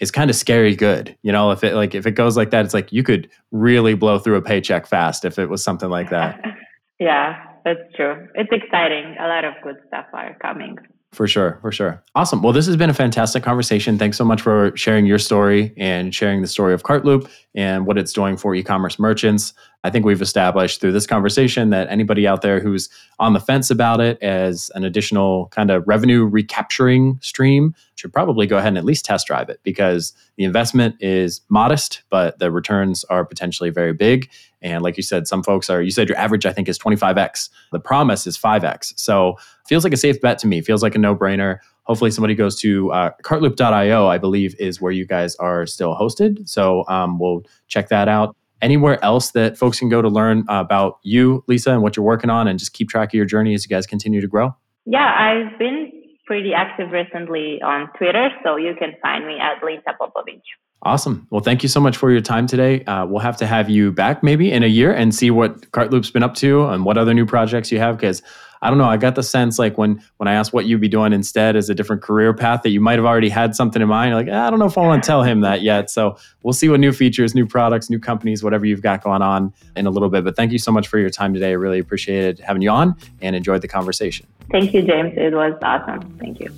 is 0.00 0.10
kind 0.10 0.28
of 0.28 0.36
scary 0.36 0.74
good. 0.74 1.16
You 1.22 1.32
know, 1.32 1.50
if 1.50 1.62
it 1.62 1.74
like 1.74 1.94
if 1.94 2.06
it 2.06 2.12
goes 2.12 2.36
like 2.36 2.50
that, 2.50 2.64
it's 2.64 2.74
like 2.74 2.92
you 2.92 3.02
could 3.02 3.28
really 3.52 3.94
blow 3.94 4.18
through 4.18 4.36
a 4.36 4.42
paycheck 4.42 4.86
fast 4.86 5.24
if 5.24 5.38
it 5.38 5.48
was 5.48 5.62
something 5.62 5.90
like 5.90 6.10
that. 6.10 6.40
yeah, 6.98 7.44
that's 7.64 7.80
true. 7.94 8.28
It's 8.34 8.50
exciting. 8.52 9.16
A 9.20 9.28
lot 9.28 9.44
of 9.44 9.54
good 9.62 9.76
stuff 9.86 10.06
are 10.12 10.36
coming. 10.40 10.76
For 11.14 11.28
sure, 11.28 11.58
for 11.62 11.70
sure. 11.70 12.02
Awesome. 12.16 12.42
Well, 12.42 12.52
this 12.52 12.66
has 12.66 12.76
been 12.76 12.90
a 12.90 12.94
fantastic 12.94 13.44
conversation. 13.44 13.98
Thanks 13.98 14.16
so 14.16 14.24
much 14.24 14.42
for 14.42 14.76
sharing 14.76 15.06
your 15.06 15.20
story 15.20 15.72
and 15.76 16.12
sharing 16.12 16.42
the 16.42 16.48
story 16.48 16.74
of 16.74 16.82
Cartloop 16.82 17.30
and 17.54 17.86
what 17.86 17.96
it's 17.98 18.12
doing 18.12 18.36
for 18.36 18.52
e-commerce 18.52 18.98
merchants. 18.98 19.52
I 19.84 19.90
think 19.90 20.04
we've 20.04 20.20
established 20.20 20.80
through 20.80 20.90
this 20.90 21.06
conversation 21.06 21.70
that 21.70 21.88
anybody 21.88 22.26
out 22.26 22.42
there 22.42 22.58
who's 22.58 22.88
on 23.20 23.32
the 23.32 23.38
fence 23.38 23.70
about 23.70 24.00
it 24.00 24.20
as 24.22 24.72
an 24.74 24.82
additional 24.82 25.46
kind 25.48 25.70
of 25.70 25.86
revenue 25.86 26.24
recapturing 26.24 27.20
stream 27.22 27.76
should 27.94 28.12
probably 28.12 28.48
go 28.48 28.56
ahead 28.56 28.68
and 28.68 28.78
at 28.78 28.84
least 28.84 29.04
test 29.04 29.28
drive 29.28 29.48
it 29.48 29.60
because 29.62 30.14
the 30.36 30.42
investment 30.42 30.96
is 31.00 31.42
modest, 31.48 32.02
but 32.10 32.40
the 32.40 32.50
returns 32.50 33.04
are 33.04 33.24
potentially 33.24 33.70
very 33.70 33.92
big. 33.92 34.28
And 34.62 34.82
like 34.82 34.96
you 34.96 35.02
said, 35.02 35.28
some 35.28 35.42
folks 35.42 35.68
are, 35.70 35.82
you 35.82 35.90
said 35.90 36.08
your 36.08 36.18
average, 36.18 36.46
I 36.46 36.52
think, 36.52 36.68
is 36.68 36.78
25x. 36.78 37.50
The 37.70 37.78
promise 37.78 38.26
is 38.26 38.38
5x. 38.38 38.98
So 38.98 39.36
feels 39.66 39.84
like 39.84 39.92
a 39.92 39.96
safe 39.96 40.20
bet 40.20 40.38
to 40.40 40.46
me, 40.46 40.60
feels 40.60 40.82
like 40.82 40.94
a 40.94 40.98
no 40.98 41.14
brainer. 41.14 41.58
Hopefully, 41.84 42.10
somebody 42.10 42.34
goes 42.34 42.58
to 42.60 42.90
uh, 42.92 43.10
cartloop.io, 43.22 44.06
I 44.06 44.18
believe, 44.18 44.54
is 44.58 44.80
where 44.80 44.92
you 44.92 45.06
guys 45.06 45.36
are 45.36 45.66
still 45.66 45.94
hosted. 45.94 46.48
So 46.48 46.84
um, 46.88 47.18
we'll 47.18 47.42
check 47.68 47.88
that 47.88 48.08
out. 48.08 48.36
Anywhere 48.62 49.02
else 49.04 49.32
that 49.32 49.58
folks 49.58 49.78
can 49.78 49.90
go 49.90 50.00
to 50.00 50.08
learn 50.08 50.44
about 50.48 50.98
you, 51.02 51.44
Lisa, 51.46 51.72
and 51.72 51.82
what 51.82 51.96
you're 51.96 52.06
working 52.06 52.30
on 52.30 52.48
and 52.48 52.58
just 52.58 52.72
keep 52.72 52.88
track 52.88 53.10
of 53.10 53.14
your 53.14 53.26
journey 53.26 53.52
as 53.52 53.64
you 53.64 53.68
guys 53.68 53.86
continue 53.86 54.22
to 54.22 54.28
grow? 54.28 54.54
Yeah, 54.86 55.04
I've 55.04 55.58
been 55.58 55.92
pretty 56.26 56.54
active 56.54 56.90
recently 56.90 57.60
on 57.62 57.90
Twitter, 57.98 58.30
so 58.42 58.56
you 58.56 58.74
can 58.78 58.94
find 59.02 59.26
me 59.26 59.38
at 59.38 59.62
Lisa 59.62 59.94
Popovici. 60.00 60.40
Awesome. 60.82 61.26
Well, 61.30 61.40
thank 61.40 61.62
you 61.62 61.68
so 61.68 61.80
much 61.80 61.96
for 61.96 62.10
your 62.10 62.20
time 62.20 62.46
today. 62.46 62.84
Uh, 62.84 63.06
we'll 63.06 63.20
have 63.20 63.38
to 63.38 63.46
have 63.46 63.70
you 63.70 63.90
back 63.90 64.22
maybe 64.22 64.52
in 64.52 64.62
a 64.62 64.66
year 64.66 64.92
and 64.92 65.14
see 65.14 65.30
what 65.30 65.70
Cartloop's 65.72 66.10
been 66.10 66.22
up 66.22 66.34
to 66.36 66.66
and 66.66 66.84
what 66.84 66.98
other 66.98 67.14
new 67.14 67.24
projects 67.24 67.72
you 67.72 67.78
have. 67.78 67.96
Because 67.96 68.22
I 68.64 68.70
don't 68.70 68.78
know, 68.78 68.86
I 68.86 68.96
got 68.96 69.14
the 69.14 69.22
sense 69.22 69.58
like 69.58 69.76
when 69.76 70.02
when 70.16 70.26
I 70.26 70.32
asked 70.32 70.54
what 70.54 70.64
you'd 70.64 70.80
be 70.80 70.88
doing 70.88 71.12
instead 71.12 71.54
as 71.54 71.68
a 71.68 71.74
different 71.74 72.00
career 72.00 72.32
path 72.32 72.62
that 72.62 72.70
you 72.70 72.80
might 72.80 72.98
have 72.98 73.04
already 73.04 73.28
had 73.28 73.54
something 73.54 73.82
in 73.82 73.88
mind. 73.88 74.08
You're 74.08 74.18
like, 74.18 74.28
ah, 74.32 74.46
I 74.46 74.50
don't 74.50 74.58
know 74.58 74.64
if 74.64 74.78
I 74.78 74.80
want 74.80 75.02
to 75.02 75.06
tell 75.06 75.22
him 75.22 75.42
that 75.42 75.60
yet. 75.60 75.90
So 75.90 76.16
we'll 76.42 76.54
see 76.54 76.70
what 76.70 76.80
new 76.80 76.92
features, 76.92 77.34
new 77.34 77.46
products, 77.46 77.90
new 77.90 77.98
companies, 77.98 78.42
whatever 78.42 78.64
you've 78.64 78.80
got 78.80 79.04
going 79.04 79.20
on 79.20 79.52
in 79.76 79.86
a 79.86 79.90
little 79.90 80.08
bit. 80.08 80.24
But 80.24 80.34
thank 80.34 80.50
you 80.50 80.58
so 80.58 80.72
much 80.72 80.88
for 80.88 80.98
your 80.98 81.10
time 81.10 81.34
today. 81.34 81.50
I 81.50 81.52
really 81.52 81.78
appreciated 81.78 82.40
having 82.40 82.62
you 82.62 82.70
on 82.70 82.96
and 83.20 83.36
enjoyed 83.36 83.60
the 83.60 83.68
conversation. 83.68 84.26
Thank 84.50 84.72
you, 84.72 84.82
James. 84.82 85.12
It 85.16 85.34
was 85.34 85.52
awesome. 85.62 86.18
Thank 86.18 86.40
you. 86.40 86.50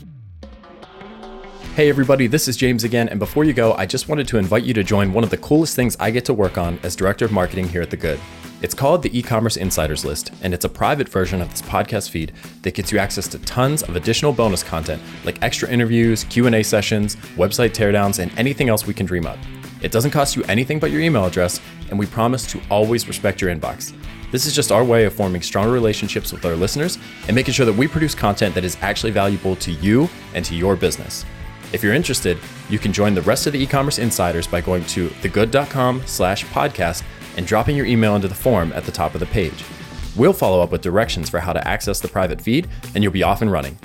Hey 1.77 1.91
everybody, 1.91 2.27
this 2.27 2.49
is 2.49 2.57
James 2.57 2.85
again, 2.85 3.11
and 3.11 3.19
before 3.19 3.45
you 3.45 3.53
go, 3.53 3.75
I 3.75 3.85
just 3.85 4.09
wanted 4.09 4.27
to 4.29 4.39
invite 4.39 4.65
you 4.65 4.73
to 4.73 4.83
join 4.83 5.13
one 5.13 5.23
of 5.23 5.29
the 5.29 5.37
coolest 5.37 5.77
things 5.77 5.95
I 6.01 6.11
get 6.11 6.25
to 6.25 6.33
work 6.33 6.57
on 6.57 6.79
as 6.83 6.97
Director 6.97 7.27
of 7.27 7.33
Marketing 7.33 7.69
here 7.69 7.83
at 7.83 7.91
The 7.91 7.99
Good. 7.99 8.19
It's 8.63 8.73
called 8.73 9.03
the 9.03 9.19
e-commerce 9.19 9.59
insiders 9.59 10.03
list, 10.03 10.33
and 10.41 10.55
it's 10.55 10.65
a 10.65 10.71
private 10.71 11.07
version 11.07 11.43
of 11.43 11.51
this 11.51 11.61
podcast 11.61 12.09
feed 12.09 12.33
that 12.63 12.73
gets 12.73 12.93
you 12.93 12.99
access 12.99 13.29
to 13.29 13.39
tons 13.41 13.83
of 13.83 13.95
additional 13.95 14.33
bonus 14.33 14.63
content 14.63 15.03
like 15.27 15.43
extra 15.43 15.69
interviews, 15.69 16.25
Q&A 16.25 16.63
sessions, 16.63 17.15
website 17.37 17.73
teardowns, 17.73 18.21
and 18.21 18.33
anything 18.39 18.71
else 18.71 18.87
we 18.87 18.95
can 18.95 19.05
dream 19.05 19.27
up. 19.27 19.37
It 19.83 19.93
doesn't 19.93 20.13
cost 20.13 20.35
you 20.35 20.45
anything 20.45 20.79
but 20.79 20.91
your 20.91 21.03
email 21.03 21.27
address, 21.27 21.61
and 21.91 21.99
we 21.99 22.07
promise 22.07 22.51
to 22.53 22.61
always 22.71 23.07
respect 23.07 23.43
your 23.43 23.55
inbox. 23.55 23.95
This 24.33 24.47
is 24.47 24.55
just 24.55 24.73
our 24.73 24.83
way 24.83 25.05
of 25.05 25.13
forming 25.13 25.43
stronger 25.43 25.73
relationships 25.73 26.33
with 26.33 26.43
our 26.47 26.57
listeners 26.57 26.97
and 27.27 27.35
making 27.35 27.53
sure 27.53 27.67
that 27.67 27.77
we 27.77 27.87
produce 27.87 28.15
content 28.15 28.55
that 28.55 28.65
is 28.65 28.79
actually 28.81 29.13
valuable 29.13 29.57
to 29.57 29.73
you 29.73 30.09
and 30.33 30.43
to 30.47 30.55
your 30.55 30.75
business. 30.75 31.27
If 31.73 31.83
you're 31.83 31.95
interested, 31.95 32.39
you 32.71 32.79
can 32.79 32.93
join 32.93 33.15
the 33.15 33.23
rest 33.23 33.47
of 33.47 33.53
the 33.53 33.63
e-commerce 33.63 33.99
insiders 33.99 34.47
by 34.47 34.61
going 34.61 34.85
to 34.87 35.09
thegood.com 35.09 36.03
slash 36.07 36.45
podcast 36.47 37.03
and 37.37 37.47
dropping 37.47 37.77
your 37.77 37.87
email 37.87 38.17
into 38.17 38.29
the 38.29 38.35
form 38.35 38.73
at 38.73 38.85
the 38.85 38.93
top 38.93 39.15
of 39.15 39.21
the 39.21 39.27
page. 39.27 39.65
We'll 40.17 40.33
follow 40.33 40.63
up 40.63 40.73
with 40.73 40.81
directions 40.81 41.29
for 41.29 41.41
how 41.41 41.53
to 41.53 41.69
access 41.69 42.01
the 42.01 42.09
private 42.09 42.41
feed, 42.41 42.69
and 42.95 43.03
you'll 43.03 43.13
be 43.13 43.23
off 43.23 43.43
and 43.43 43.53
running. 43.53 43.79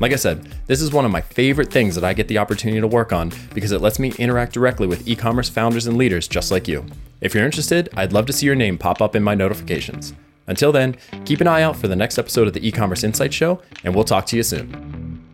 Like 0.00 0.12
I 0.12 0.16
said, 0.16 0.44
this 0.66 0.80
is 0.80 0.92
one 0.92 1.04
of 1.04 1.10
my 1.10 1.20
favorite 1.20 1.70
things 1.70 1.94
that 1.94 2.04
I 2.04 2.14
get 2.14 2.26
the 2.26 2.38
opportunity 2.38 2.80
to 2.80 2.86
work 2.86 3.12
on 3.12 3.30
because 3.52 3.70
it 3.70 3.80
lets 3.80 3.98
me 3.98 4.12
interact 4.18 4.52
directly 4.52 4.86
with 4.86 5.06
e 5.06 5.14
commerce 5.14 5.48
founders 5.48 5.86
and 5.86 5.96
leaders 5.96 6.26
just 6.26 6.50
like 6.50 6.66
you. 6.66 6.84
If 7.20 7.34
you're 7.34 7.44
interested, 7.44 7.88
I'd 7.96 8.12
love 8.12 8.26
to 8.26 8.32
see 8.32 8.46
your 8.46 8.56
name 8.56 8.76
pop 8.76 9.00
up 9.00 9.14
in 9.14 9.22
my 9.22 9.34
notifications. 9.34 10.12
Until 10.46 10.72
then, 10.72 10.96
keep 11.24 11.40
an 11.40 11.46
eye 11.46 11.62
out 11.62 11.76
for 11.76 11.88
the 11.88 11.96
next 11.96 12.18
episode 12.18 12.48
of 12.48 12.54
the 12.54 12.66
e 12.66 12.72
commerce 12.72 13.04
insight 13.04 13.32
show, 13.32 13.62
and 13.84 13.94
we'll 13.94 14.04
talk 14.04 14.26
to 14.26 14.36
you 14.36 14.42
soon. 14.42 15.24